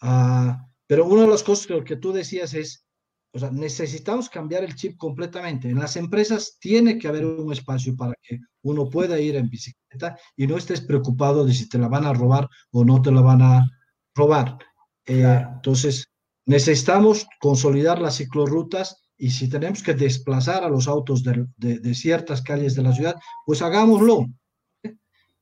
Ah, 0.00 0.66
pero 0.86 1.06
una 1.06 1.22
de 1.22 1.28
las 1.28 1.42
cosas 1.42 1.66
que, 1.66 1.84
que 1.84 1.96
tú 1.96 2.12
decías 2.12 2.54
es, 2.54 2.86
o 3.32 3.38
sea, 3.38 3.50
necesitamos 3.50 4.28
cambiar 4.28 4.64
el 4.64 4.74
chip 4.74 4.96
completamente. 4.96 5.68
En 5.68 5.78
las 5.78 5.96
empresas 5.96 6.56
tiene 6.58 6.98
que 6.98 7.06
haber 7.06 7.24
un 7.24 7.52
espacio 7.52 7.94
para 7.94 8.14
que 8.22 8.40
uno 8.62 8.88
pueda 8.88 9.20
ir 9.20 9.36
en 9.36 9.48
bicicleta 9.48 10.16
y 10.36 10.46
no 10.46 10.56
estés 10.56 10.80
preocupado 10.80 11.44
de 11.44 11.54
si 11.54 11.68
te 11.68 11.78
la 11.78 11.88
van 11.88 12.06
a 12.06 12.12
robar 12.12 12.48
o 12.72 12.84
no 12.84 13.00
te 13.02 13.12
la 13.12 13.20
van 13.20 13.42
a 13.42 13.70
robar. 14.14 14.58
Eh, 15.06 15.44
entonces, 15.54 16.06
necesitamos 16.46 17.26
consolidar 17.40 18.00
las 18.00 18.16
ciclorrutas 18.16 18.96
y 19.16 19.30
si 19.30 19.48
tenemos 19.48 19.82
que 19.82 19.94
desplazar 19.94 20.64
a 20.64 20.68
los 20.68 20.88
autos 20.88 21.22
de, 21.22 21.46
de 21.58 21.94
ciertas 21.94 22.42
calles 22.42 22.74
de 22.74 22.82
la 22.82 22.92
ciudad, 22.92 23.14
pues 23.44 23.60
hagámoslo 23.60 24.26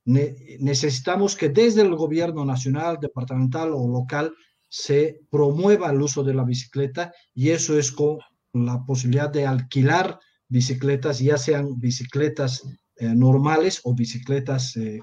necesitamos 0.09 1.37
que 1.37 1.51
desde 1.51 1.83
el 1.83 1.95
gobierno 1.95 2.45
nacional, 2.45 2.99
departamental 2.99 3.73
o 3.75 3.87
local 3.87 4.33
se 4.67 5.21
promueva 5.31 5.91
el 5.91 6.01
uso 6.01 6.25
de 6.25 6.33
la 6.33 6.45
bicicleta 6.45 7.13
y 7.35 7.51
eso 7.51 7.79
es 7.79 7.93
con 7.93 8.19
la 8.55 8.85
posibilidad 8.87 9.29
de 9.29 9.47
alquilar 9.47 10.19
bicicletas, 10.49 11.19
ya 11.19 11.37
sean 11.37 11.79
bicicletas 11.79 12.63
eh, 12.97 13.15
normales 13.15 13.83
o 13.85 13.95
bicicletas 13.95 14.77
eh, 14.79 14.99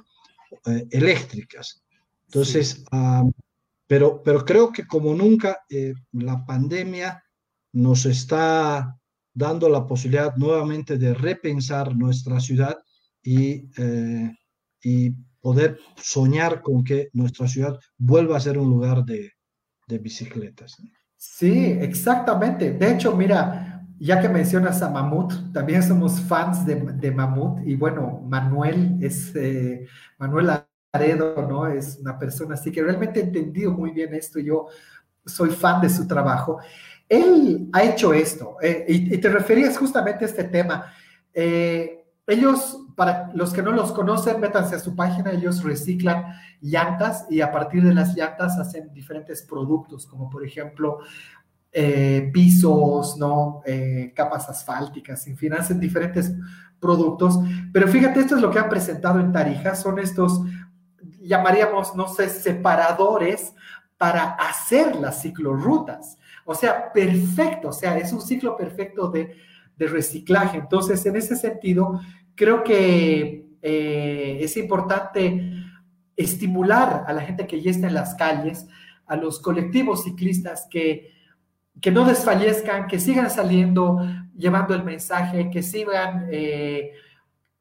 eh, 0.65 0.87
eléctricas. 0.89 1.83
Entonces, 2.25 2.83
pero, 3.85 4.23
pero 4.23 4.43
creo 4.43 4.71
que 4.71 4.87
como 4.87 5.13
nunca 5.13 5.59
la 6.13 6.43
pandemia 6.43 7.23
nos 7.73 8.07
está 8.07 8.99
dando 9.31 9.69
la 9.69 9.85
posibilidad 9.85 10.35
nuevamente 10.35 10.97
de 10.97 11.13
repensar 11.13 11.95
nuestra 11.95 12.39
ciudad 12.39 12.75
y 13.21 13.69
y 14.85 15.15
poder 15.41 15.79
soñar 15.95 16.61
con 16.61 16.83
que 16.83 17.09
nuestra 17.13 17.47
ciudad 17.47 17.79
vuelva 17.97 18.37
a 18.37 18.39
ser 18.39 18.59
un 18.59 18.69
lugar 18.69 19.03
de, 19.03 19.31
de 19.87 19.97
bicicletas. 19.97 20.77
Sí, 21.17 21.75
exactamente. 21.81 22.71
De 22.73 22.91
hecho, 22.91 23.15
mira, 23.15 23.83
ya 23.97 24.21
que 24.21 24.29
mencionas 24.29 24.83
a 24.83 24.91
Mamut, 24.91 25.51
también 25.51 25.81
somos 25.81 26.21
fans 26.21 26.67
de, 26.67 26.75
de 26.75 27.11
Mamut 27.11 27.65
y 27.65 27.75
bueno, 27.75 28.21
Manuel 28.27 28.97
es, 29.01 29.35
eh, 29.35 29.87
Manuel 30.19 30.51
Aredo, 30.91 31.47
¿no? 31.49 31.65
Es 31.65 31.97
una 31.99 32.19
persona 32.19 32.53
así 32.53 32.71
que 32.71 32.83
realmente 32.83 33.21
ha 33.21 33.23
entendido 33.23 33.71
muy 33.71 33.89
bien 33.89 34.13
esto, 34.13 34.39
yo 34.39 34.67
soy 35.25 35.49
fan 35.49 35.81
de 35.81 35.89
su 35.89 36.07
trabajo. 36.07 36.59
Él 37.09 37.69
ha 37.73 37.83
hecho 37.83 38.13
esto 38.13 38.57
eh, 38.61 38.85
y, 38.87 39.17
te 39.17 39.29
referías 39.29 39.77
justamente 39.79 40.25
a 40.25 40.27
este 40.27 40.43
tema. 40.43 40.93
Eh, 41.33 42.05
ellos, 42.27 42.84
para 42.95 43.31
los 43.33 43.53
que 43.53 43.61
no 43.61 43.71
los 43.71 43.91
conocen, 43.91 44.39
métanse 44.39 44.75
a 44.75 44.79
su 44.79 44.95
página, 44.95 45.31
ellos 45.31 45.63
reciclan 45.63 46.25
llantas 46.61 47.25
y 47.29 47.41
a 47.41 47.51
partir 47.51 47.83
de 47.83 47.93
las 47.93 48.15
llantas 48.15 48.57
hacen 48.57 48.91
diferentes 48.93 49.41
productos, 49.41 50.05
como 50.05 50.29
por 50.29 50.45
ejemplo 50.45 50.99
eh, 51.71 52.29
pisos, 52.33 53.17
¿no? 53.17 53.61
Eh, 53.65 54.13
capas 54.15 54.49
asfálticas, 54.49 55.27
en 55.27 55.35
fin, 55.35 55.53
hacen 55.53 55.79
diferentes 55.79 56.33
productos. 56.79 57.37
Pero 57.73 57.87
fíjate, 57.87 58.21
esto 58.21 58.37
es 58.37 58.41
lo 58.41 58.49
que 58.49 58.59
han 58.59 58.69
presentado 58.69 59.19
en 59.19 59.33
Tarija, 59.33 59.75
son 59.75 59.99
estos, 59.99 60.41
llamaríamos, 61.21 61.93
no 61.95 62.07
sé, 62.07 62.29
separadores 62.29 63.53
para 63.97 64.35
hacer 64.35 64.95
las 64.95 65.21
ciclorrutas. 65.21 66.17
O 66.45 66.53
sea, 66.53 66.93
perfecto, 66.93 67.69
o 67.69 67.73
sea, 67.73 67.97
es 67.97 68.13
un 68.13 68.21
ciclo 68.21 68.55
perfecto 68.55 69.09
de, 69.09 69.35
reciclaje. 69.77 70.57
Entonces, 70.57 71.05
en 71.05 71.17
ese 71.17 71.35
sentido, 71.35 71.99
creo 72.35 72.63
que 72.63 73.47
eh, 73.61 74.37
es 74.41 74.57
importante 74.57 75.51
estimular 76.15 77.03
a 77.07 77.13
la 77.13 77.21
gente 77.21 77.47
que 77.47 77.61
ya 77.61 77.71
está 77.71 77.87
en 77.87 77.93
las 77.93 78.15
calles, 78.15 78.67
a 79.05 79.15
los 79.15 79.39
colectivos 79.39 80.03
ciclistas 80.03 80.67
que 80.69 81.15
que 81.81 81.91
no 81.91 82.05
desfallezcan, 82.05 82.87
que 82.87 82.99
sigan 82.99 83.29
saliendo, 83.29 83.99
llevando 84.35 84.73
el 84.73 84.83
mensaje, 84.83 85.49
que 85.49 85.61
sigan 85.61 86.27
eh, 86.31 86.91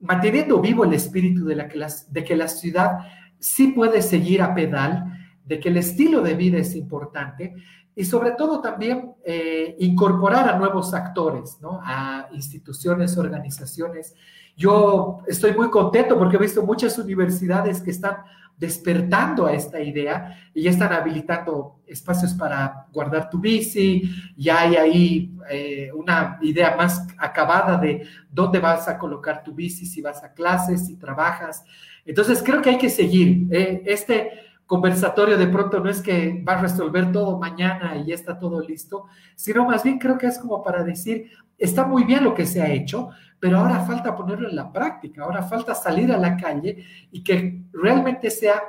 manteniendo 0.00 0.60
vivo 0.60 0.84
el 0.84 0.94
espíritu 0.94 1.44
de, 1.44 2.24
que 2.24 2.36
la 2.36 2.48
ciudad 2.48 2.98
sí 3.38 3.68
puede 3.68 4.02
seguir 4.02 4.42
a 4.42 4.54
pedal, 4.54 5.04
de 5.44 5.60
que 5.60 5.68
el 5.68 5.76
estilo 5.76 6.22
de 6.22 6.34
vida 6.34 6.58
es 6.58 6.74
importante 6.74 7.54
y 7.96 8.04
sobre 8.04 8.32
todo 8.32 8.60
también 8.60 9.12
eh, 9.24 9.76
incorporar 9.78 10.48
a 10.48 10.58
nuevos 10.58 10.94
actores, 10.94 11.58
¿no? 11.60 11.80
a 11.82 12.28
instituciones, 12.32 13.16
organizaciones. 13.16 14.14
Yo 14.56 15.20
estoy 15.26 15.52
muy 15.52 15.70
contento 15.70 16.18
porque 16.18 16.36
he 16.36 16.40
visto 16.40 16.62
muchas 16.62 16.98
universidades 16.98 17.80
que 17.80 17.90
están 17.90 18.16
despertando 18.56 19.46
a 19.46 19.52
esta 19.52 19.80
idea 19.80 20.38
y 20.54 20.62
ya 20.62 20.70
están 20.70 20.92
habilitando 20.92 21.80
espacios 21.86 22.32
para 22.34 22.86
guardar 22.92 23.28
tu 23.28 23.38
bici, 23.38 24.10
ya 24.36 24.60
hay 24.60 24.76
ahí 24.76 25.36
eh, 25.50 25.90
una 25.92 26.38
idea 26.40 26.76
más 26.76 27.06
acabada 27.18 27.76
de 27.78 28.06
dónde 28.30 28.60
vas 28.60 28.86
a 28.88 28.96
colocar 28.96 29.42
tu 29.42 29.52
bici, 29.54 29.86
si 29.86 30.00
vas 30.00 30.22
a 30.22 30.32
clases, 30.32 30.86
si 30.86 30.96
trabajas. 30.96 31.64
Entonces 32.04 32.42
creo 32.44 32.62
que 32.62 32.70
hay 32.70 32.78
que 32.78 32.90
seguir. 32.90 33.48
Eh, 33.50 33.82
este 33.86 34.30
conversatorio 34.66 35.36
de 35.36 35.46
pronto 35.46 35.80
no 35.80 35.90
es 35.90 36.00
que 36.00 36.42
va 36.46 36.54
a 36.54 36.62
resolver 36.62 37.12
todo 37.12 37.38
mañana 37.38 37.96
y 37.96 38.06
ya 38.06 38.14
está 38.14 38.38
todo 38.38 38.60
listo, 38.60 39.06
sino 39.34 39.66
más 39.66 39.82
bien 39.82 39.98
creo 39.98 40.16
que 40.16 40.26
es 40.26 40.38
como 40.38 40.62
para 40.62 40.82
decir, 40.82 41.30
está 41.58 41.86
muy 41.86 42.04
bien 42.04 42.24
lo 42.24 42.34
que 42.34 42.46
se 42.46 42.62
ha 42.62 42.70
hecho, 42.70 43.10
pero 43.38 43.58
ahora 43.58 43.80
falta 43.80 44.16
ponerlo 44.16 44.48
en 44.48 44.56
la 44.56 44.72
práctica, 44.72 45.24
ahora 45.24 45.42
falta 45.42 45.74
salir 45.74 46.10
a 46.12 46.16
la 46.16 46.36
calle 46.36 46.84
y 47.10 47.22
que 47.22 47.62
realmente 47.72 48.30
sea 48.30 48.62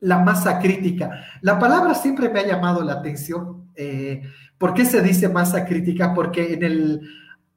la 0.00 0.18
masa 0.18 0.58
crítica. 0.58 1.24
La 1.42 1.58
palabra 1.58 1.94
siempre 1.94 2.28
me 2.28 2.40
ha 2.40 2.46
llamado 2.46 2.82
la 2.82 2.94
atención. 2.94 3.70
Eh, 3.74 4.22
¿Por 4.56 4.74
qué 4.74 4.84
se 4.84 5.02
dice 5.02 5.28
masa 5.28 5.66
crítica? 5.66 6.14
Porque 6.14 6.54
en, 6.54 6.62
el, 6.62 7.00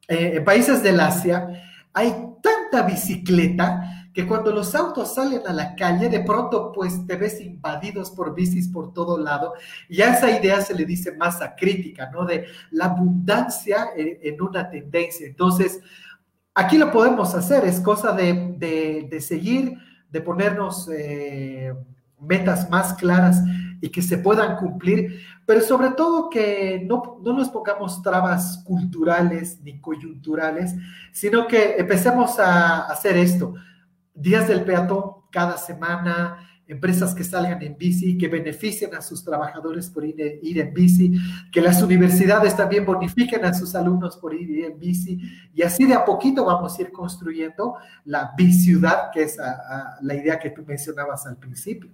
eh, 0.07 0.33
en 0.35 0.43
países 0.43 0.83
del 0.83 0.99
Asia 0.99 1.47
hay 1.93 2.13
tanta 2.41 2.85
bicicleta 2.85 4.02
que 4.13 4.27
cuando 4.27 4.51
los 4.51 4.75
autos 4.75 5.15
salen 5.15 5.41
a 5.47 5.53
la 5.53 5.75
calle, 5.75 6.07
de 6.07 6.19
pronto 6.19 6.71
pues 6.71 7.05
te 7.07 7.15
ves 7.15 7.41
invadidos 7.41 8.11
por 8.11 8.35
bicis 8.35 8.67
por 8.67 8.93
todo 8.93 9.17
lado, 9.17 9.53
y 9.89 10.01
a 10.01 10.13
esa 10.13 10.31
idea 10.31 10.61
se 10.61 10.75
le 10.75 10.85
dice 10.85 11.13
masa 11.13 11.55
crítica, 11.55 12.09
¿no? 12.11 12.23
De 12.23 12.45
la 12.71 12.85
abundancia 12.85 13.89
en, 13.95 14.39
una 14.41 14.69
tendencia. 14.69 15.25
Entonces, 15.25 15.79
aquí 16.53 16.77
lo 16.77 16.91
podemos 16.91 17.33
hacer, 17.33 17.65
es 17.65 17.79
cosa 17.79 18.13
de, 18.13 19.17
seguir, 19.19 19.73
de 20.11 20.21
ponernos 20.21 20.87
eh, 20.93 21.73
metas 22.19 22.69
más 22.69 22.93
claras 22.93 23.41
y 23.81 23.89
que 23.89 24.01
se 24.03 24.19
puedan 24.19 24.57
cumplir, 24.57 25.21
pero 25.45 25.59
sobre 25.61 25.89
todo 25.89 26.29
que 26.29 26.85
no, 26.87 27.19
no, 27.23 27.33
nos 27.33 27.49
pongamos 27.49 28.01
trabas 28.01 28.63
culturales 28.63 29.59
ni 29.61 29.79
coyunturales, 29.79 30.75
sino 31.11 31.47
que 31.47 31.75
empecemos 31.77 32.39
a 32.39 32.81
hacer 32.85 33.17
esto 33.17 33.55
días 34.13 34.47
del 34.47 34.63
peatón 34.63 35.23
cada 35.31 35.57
semana, 35.57 36.49
empresas 36.67 37.13
que 37.13 37.23
salgan 37.23 37.61
en 37.61 37.77
bici, 37.77 38.17
que 38.17 38.27
beneficien 38.27 38.95
a 38.95 39.01
sus 39.01 39.23
trabajadores 39.23 39.89
por 39.89 40.05
ir, 40.05 40.15
en 40.19 40.73
bici, 40.73 41.13
que 41.51 41.61
las 41.61 41.81
universidades 41.81 42.55
también 42.55 42.85
bonifiquen 42.85 43.43
a 43.45 43.53
sus 43.53 43.75
alumnos 43.75 44.17
por 44.17 44.33
ir, 44.33 44.65
en 44.65 44.79
bici, 44.79 45.19
y 45.53 45.61
así 45.61 45.85
de 45.85 45.93
a 45.93 46.05
poquito 46.05 46.45
vamos 46.45 46.77
a 46.77 46.81
ir 46.81 46.91
construyendo 46.91 47.75
la 48.05 48.33
biciudad, 48.37 49.11
que 49.11 49.23
es 49.23 49.37
la 50.01 50.15
idea 50.15 50.39
que 50.39 50.51
tú 50.51 50.63
mencionabas 50.65 51.25
al 51.27 51.37
principio. 51.37 51.91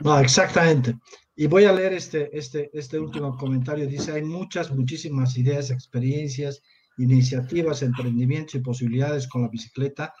No, 0.00 0.18
exactamente. 0.18 0.98
Y 1.36 1.46
voy 1.46 1.64
a 1.64 1.72
leer 1.72 1.94
este, 1.94 2.36
este, 2.36 2.70
este 2.72 2.98
último 2.98 3.36
comentario. 3.36 3.86
Dice, 3.86 4.12
hay 4.12 4.22
muchas, 4.22 4.70
muchísimas 4.70 5.36
ideas, 5.36 5.70
experiencias, 5.70 6.62
iniciativas, 6.98 7.82
emprendimientos 7.82 8.54
y 8.54 8.60
posibilidades 8.60 9.26
con 9.26 9.42
la 9.42 9.48
bicicleta 9.48 10.14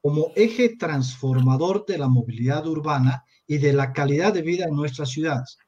como 0.00 0.32
eje 0.34 0.76
transformador 0.76 1.84
de 1.86 1.98
la 1.98 2.08
movilidad 2.08 2.66
urbana 2.66 3.24
y 3.46 3.58
de 3.58 3.72
la 3.72 3.92
calidad 3.92 4.32
de 4.32 4.42
vida 4.42 4.64
en 4.64 4.74
nuestras 4.74 5.10
ciudades. 5.10 5.58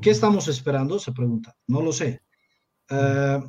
¿Qué 0.00 0.10
estamos 0.10 0.48
esperando? 0.48 0.98
Se 0.98 1.12
pregunta. 1.12 1.54
No 1.68 1.82
lo 1.82 1.92
sé. 1.92 2.22
Eh, 2.90 3.40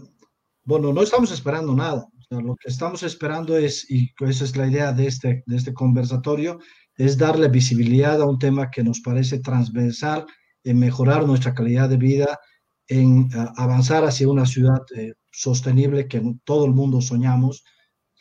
bueno, 0.64 0.94
no 0.94 1.02
estamos 1.02 1.32
esperando 1.32 1.74
nada. 1.74 2.08
lo 2.30 2.56
que 2.58 2.70
estamos 2.70 3.04
esperando 3.04 3.58
es, 3.58 3.90
y 3.90 4.14
esa 4.20 4.44
es 4.44 4.56
la 4.58 4.68
idea 4.68 4.92
de 4.92 5.08
este, 5.08 5.44
de 5.46 5.56
este 5.56 5.74
conversatorio, 5.74 6.60
es 6.96 7.18
darle 7.18 7.48
visibilidad 7.48 8.22
a 8.22 8.26
un 8.26 8.38
tema 8.38 8.70
que 8.70 8.84
nos 8.84 9.00
parece 9.00 9.40
transversal 9.40 10.26
en 10.68 10.80
mejorar 10.80 11.26
nuestra 11.26 11.54
calidad 11.54 11.88
de 11.90 11.98
vida, 11.98 12.40
en 12.88 13.30
avanzar 13.56 14.04
hacia 14.04 14.28
una 14.28 14.46
ciudad 14.46 14.82
eh, 14.96 15.14
sostenible 15.32 16.08
que 16.08 16.22
todo 16.44 16.66
el 16.66 16.74
mundo 16.74 17.00
soñamos, 17.00 17.64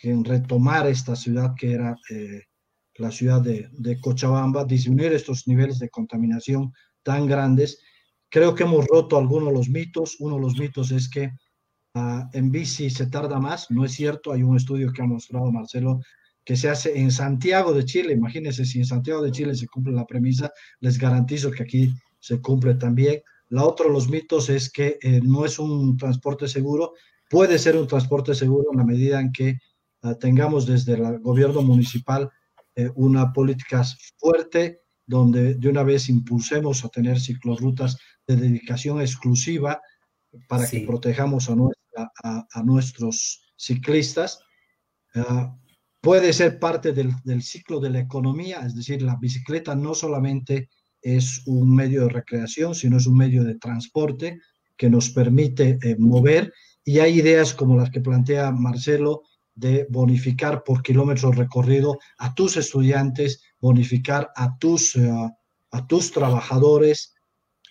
en 0.02 0.24
retomar 0.24 0.86
esta 0.86 1.16
ciudad 1.16 1.54
que 1.58 1.72
era 1.72 1.96
eh, 2.10 2.42
la 2.96 3.10
ciudad 3.10 3.42
de, 3.42 3.98
Cochabamba, 4.00 4.64
disminuir 4.64 5.12
estos 5.12 5.48
niveles 5.48 5.78
de 5.80 5.90
contaminación 5.90 6.72
tan 7.02 7.26
grandes. 7.26 7.80
Creo 8.28 8.54
que 8.54 8.62
hemos 8.62 8.86
roto 8.86 9.18
algunos 9.18 9.48
de 9.48 9.54
los 9.54 9.68
mitos. 9.68 10.16
Uno 10.20 10.36
de 10.36 10.42
los 10.42 10.56
mitos 10.58 10.92
es 10.92 11.08
que 11.08 11.30
ah, 11.94 12.28
en 12.32 12.50
bici 12.50 12.90
se 12.90 13.06
tarda 13.08 13.40
más. 13.40 13.70
No 13.70 13.84
es 13.84 13.92
cierto. 13.92 14.32
Hay 14.32 14.42
un 14.42 14.56
estudio 14.56 14.92
que 14.92 15.02
ha 15.02 15.06
mostrado 15.06 15.50
Marcelo 15.50 16.00
que 16.44 16.56
se 16.56 16.68
hace 16.68 16.98
en 16.98 17.10
Santiago 17.10 17.74
de 17.74 17.84
Chile. 17.84 18.12
Imagínense 18.12 18.64
si 18.64 18.78
en 18.78 18.86
Santiago 18.86 19.20
de 19.20 19.32
Chile 19.32 19.54
se 19.54 19.66
cumple 19.66 19.92
la 19.92 20.06
premisa, 20.06 20.50
les 20.80 20.96
garantizo 20.96 21.50
que 21.50 21.64
aquí 21.64 21.92
se 22.26 22.40
cumple 22.40 22.74
también. 22.74 23.22
La 23.50 23.64
otra 23.64 23.86
de 23.86 23.92
los 23.92 24.08
mitos 24.08 24.48
es 24.48 24.68
que 24.68 24.98
eh, 25.00 25.20
no 25.22 25.44
es 25.44 25.60
un 25.60 25.96
transporte 25.96 26.48
seguro, 26.48 26.94
puede 27.30 27.56
ser 27.56 27.76
un 27.76 27.86
transporte 27.86 28.34
seguro 28.34 28.70
en 28.72 28.78
la 28.78 28.84
medida 28.84 29.20
en 29.20 29.30
que 29.30 29.60
ah, 30.02 30.16
tengamos 30.16 30.66
desde 30.66 30.94
el 30.94 31.20
gobierno 31.20 31.62
municipal 31.62 32.28
eh, 32.74 32.90
una 32.96 33.32
política 33.32 33.84
fuerte 34.18 34.80
donde 35.06 35.54
de 35.54 35.68
una 35.68 35.84
vez 35.84 36.08
impulsemos 36.08 36.84
a 36.84 36.88
tener 36.88 37.20
ciclorrutas 37.20 37.96
de 38.26 38.34
dedicación 38.34 39.00
exclusiva 39.00 39.80
para 40.48 40.68
que 40.68 40.80
protejamos 40.80 41.48
a, 41.48 42.44
a, 42.52 42.62
nuestros 42.64 43.46
ciclistas. 43.54 44.40
Ah, 45.14 45.56
puede 46.00 46.32
ser 46.32 46.58
parte 46.58 46.92
del, 46.92 47.12
del, 47.22 47.44
ciclo 47.44 47.78
de 47.78 47.90
la 47.90 48.00
economía, 48.00 48.66
es 48.66 48.74
decir, 48.74 49.00
la 49.02 49.14
bicicleta 49.14 49.76
no 49.76 49.94
solamente 49.94 50.68
es 51.06 51.42
un 51.46 51.72
medio 51.72 52.02
de 52.02 52.08
recreación, 52.08 52.74
sino 52.74 52.96
es 52.96 53.06
un 53.06 53.16
medio 53.16 53.44
de 53.44 53.54
transporte 53.54 54.40
que 54.76 54.90
nos 54.90 55.10
permite 55.10 55.78
eh, 55.80 55.94
mover. 56.00 56.52
Y 56.84 56.98
hay 56.98 57.20
ideas 57.20 57.54
como 57.54 57.76
las 57.76 57.90
que 57.90 58.00
plantea 58.00 58.50
Marcelo 58.50 59.22
de 59.54 59.86
bonificar 59.88 60.64
por 60.64 60.82
kilómetro 60.82 61.30
recorrido 61.30 61.98
a 62.18 62.34
tus 62.34 62.56
estudiantes, 62.56 63.40
bonificar 63.60 64.30
a 64.34 64.58
tus, 64.58 64.96
eh, 64.96 65.08
a 65.70 65.86
tus 65.86 66.10
trabajadores, 66.10 67.14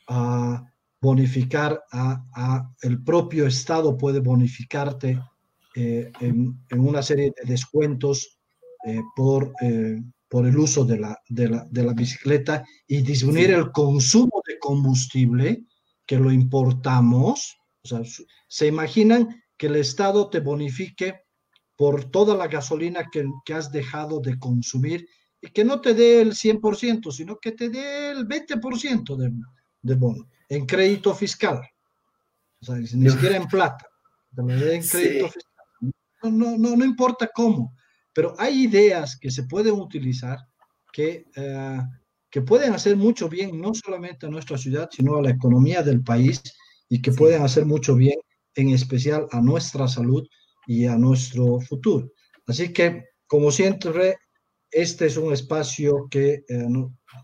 a 0.08 0.64
bonificar 1.02 1.84
a, 1.92 2.72
el 2.84 3.04
propio 3.04 3.48
Estado 3.48 3.98
puede 3.98 4.22
bonificarte 4.22 5.20
eh, 5.76 6.10
en, 6.22 6.58
una 6.72 7.02
serie 7.02 7.34
de 7.36 7.52
descuentos 7.52 8.40
por 9.16 9.52
por 10.28 10.45
el 10.45 10.57
uso 10.57 10.86
de 10.86 10.99
la, 10.99 11.19
de 11.30 11.49
la, 11.49 11.67
de 11.69 11.84
la 11.84 11.93
bicicleta 11.93 12.63
y 12.88 13.01
disminuir 13.01 13.51
el 13.51 13.71
consumo 13.71 14.41
de 14.47 14.57
combustible 14.59 15.65
que 16.05 16.17
lo 16.17 16.32
importamos. 16.32 17.57
O 17.84 17.88
sea, 17.88 18.01
se 18.47 18.67
imaginan 18.67 19.43
que 19.57 19.67
el 19.67 19.76
Estado 19.78 20.30
te 20.30 20.39
bonifique 20.39 21.21
por 21.76 22.05
toda 22.05 22.36
la 22.36 22.47
gasolina 22.47 23.09
que, 23.11 23.26
has 23.53 23.71
dejado 23.71 24.19
de 24.19 24.39
consumir 24.39 25.07
y 25.41 25.49
que 25.49 25.65
no 25.65 25.82
te 25.82 25.93
dé 25.93 26.21
el 26.21 26.34
100%, 26.34 27.11
sino 27.11 27.38
que 27.38 27.51
te 27.51 27.69
dé 27.69 28.11
el 28.11 28.28
20% 28.28 29.15
de, 29.15 29.32
de 29.82 29.95
bono 29.95 30.28
en 30.49 30.65
crédito 30.65 31.13
fiscal. 31.13 31.61
O 32.61 32.65
sea, 32.65 32.76
ni 32.76 32.88
siquiera 33.09 33.38
en 33.38 33.47
plata. 33.47 33.86
En 34.38 34.47
crédito 34.82 35.30
fiscal. 35.30 35.91
No, 36.23 36.57
no, 36.57 36.76
no, 36.76 36.86
importa 36.86 37.30
cómo, 37.34 37.76
pero 38.16 38.34
hay 38.38 38.63
ideas 38.63 39.20
que 39.20 39.30
se 39.30 39.43
pueden 39.43 39.74
utilizar 39.74 40.39
que, 40.93 41.26
eh, 41.36 41.82
que 42.32 42.41
pueden 42.41 42.74
hacer 42.74 42.95
mucho 42.95 43.28
bien, 43.28 43.59
no 43.59 43.74
solamente 43.74 44.26
a 44.26 44.30
nuestra 44.30 44.57
ciudad, 44.57 44.89
sino 44.89 45.18
a 45.18 45.22
la 45.22 45.32
economía 45.32 45.84
del 45.84 46.01
país 46.01 46.41
y 46.88 47.01
que 47.01 47.11
pueden 47.11 47.41
hacer 47.43 47.66
mucho 47.66 47.93
bien, 47.93 48.18
en 48.55 48.70
especial 48.70 49.28
a 49.32 49.41
nuestra 49.41 49.89
salud 49.89 50.26
y 50.66 50.86
a 50.86 50.95
nuestro 50.95 51.59
futuro. 51.59 52.09
Así 52.47 52.72
que, 52.72 53.03
como 53.28 53.51
siempre, 53.51 54.16
este 54.72 55.07
es 55.07 55.18
un 55.18 55.34
espacio 55.34 56.07
que, 56.09 56.45
eh, 56.47 56.68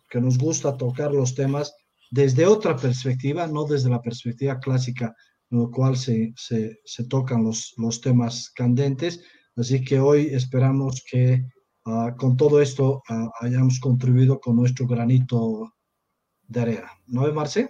que 0.10 0.20
nos 0.20 0.38
gusta 0.38 0.76
tocar 0.76 1.14
los 1.14 1.34
temas 1.36 1.74
desde 2.10 2.46
otra 2.46 2.76
perspectiva, 2.76 3.48
no 3.48 3.64
desde 3.64 3.90
la 3.90 4.02
perspectiva 4.02 4.60
clásica, 4.60 5.16
en 5.52 5.62
la 5.62 5.68
cual 5.70 5.96
se, 5.96 6.34
se, 6.36 6.82
se 6.84 7.06
tocan 7.06 7.46
los, 7.46 7.74
los 7.78 8.02
temas 8.02 8.52
candentes. 8.54 9.22
Así 9.56 9.84
que 9.84 10.00
hoy 10.00 10.28
esperamos 10.34 11.04
que 11.10 11.46
uh, 11.86 12.16
con 12.18 12.38
todo 12.38 12.62
esto 12.62 13.02
uh, 13.10 13.30
hayamos 13.42 13.80
contribuido 13.80 14.40
con 14.40 14.56
nuestro 14.56 14.88
granito 14.88 15.74
de 16.48 16.62
arena. 16.62 16.92
¿No 17.08 17.28
es, 17.28 17.34
Marce? 17.34 17.70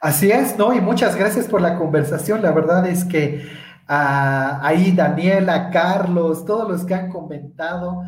Así 0.00 0.30
es, 0.30 0.58
¿no? 0.58 0.74
Y 0.74 0.80
muchas 0.80 1.16
gracias 1.16 1.46
por 1.46 1.60
la 1.60 1.78
conversación. 1.78 2.42
La 2.42 2.52
verdad 2.52 2.86
es 2.86 3.04
que 3.04 3.42
a, 3.86 4.66
ahí 4.66 4.92
Daniela, 4.92 5.70
Carlos, 5.70 6.44
todos 6.44 6.68
los 6.68 6.84
que 6.84 6.94
han 6.94 7.10
comentado. 7.10 8.02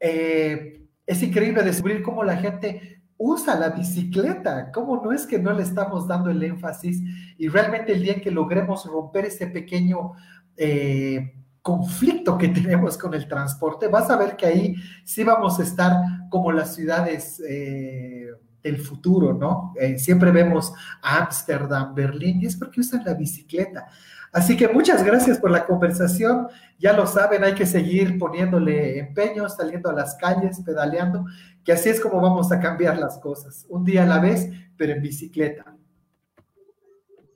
Eh, 0.00 0.88
es 1.06 1.22
increíble 1.22 1.62
descubrir 1.62 2.02
cómo 2.02 2.24
la 2.24 2.36
gente 2.36 3.02
usa 3.16 3.58
la 3.58 3.70
bicicleta, 3.70 4.70
cómo 4.72 5.02
no 5.02 5.12
es 5.12 5.26
que 5.26 5.38
no 5.38 5.52
le 5.52 5.62
estamos 5.62 6.06
dando 6.06 6.30
el 6.30 6.42
énfasis 6.42 7.00
y 7.38 7.48
realmente 7.48 7.92
el 7.92 8.02
día 8.02 8.14
en 8.14 8.20
que 8.20 8.30
logremos 8.30 8.84
romper 8.84 9.26
ese 9.26 9.46
pequeño 9.46 10.12
eh, 10.56 11.32
conflicto 11.66 12.38
que 12.38 12.48
tenemos 12.60 12.96
con 12.96 13.12
el 13.12 13.26
transporte, 13.26 13.88
vas 13.88 14.08
a 14.08 14.16
ver 14.16 14.36
que 14.36 14.46
ahí 14.46 14.76
sí 15.04 15.24
vamos 15.24 15.58
a 15.58 15.64
estar 15.64 15.96
como 16.30 16.52
las 16.52 16.76
ciudades 16.76 17.42
eh, 17.48 18.28
del 18.62 18.78
futuro, 18.78 19.34
¿no? 19.34 19.74
siempre 19.96 20.30
vemos 20.30 20.72
Ámsterdam, 21.02 21.94
Berlín, 21.94 22.40
y 22.40 22.46
es 22.46 22.56
porque 22.56 22.80
usan 22.80 23.04
la 23.04 23.14
bicicleta. 23.14 23.86
Así 24.32 24.56
que 24.56 24.68
muchas 24.68 25.04
gracias 25.04 25.38
por 25.38 25.50
la 25.50 25.64
conversación. 25.64 26.48
Ya 26.78 26.92
lo 26.92 27.06
saben, 27.06 27.44
hay 27.44 27.54
que 27.54 27.64
seguir 27.64 28.18
poniéndole 28.18 28.98
empeño, 28.98 29.48
saliendo 29.48 29.88
a 29.88 29.92
las 29.92 30.16
calles, 30.16 30.60
pedaleando, 30.64 31.24
que 31.64 31.72
así 31.72 31.88
es 31.88 32.00
como 32.00 32.20
vamos 32.20 32.50
a 32.50 32.60
cambiar 32.60 32.98
las 32.98 33.18
cosas, 33.18 33.66
un 33.68 33.84
día 33.84 34.02
a 34.02 34.06
la 34.06 34.18
vez, 34.18 34.50
pero 34.76 34.92
en 34.92 35.02
bicicleta. 35.02 35.76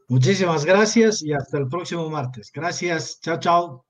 Muchísimas 0.08 0.64
gracias 0.64 1.22
y 1.22 1.32
hasta 1.32 1.58
el 1.58 1.68
próximo 1.68 2.10
martes. 2.10 2.50
Gracias. 2.52 3.20
Chao, 3.20 3.38
chao. 3.38 3.89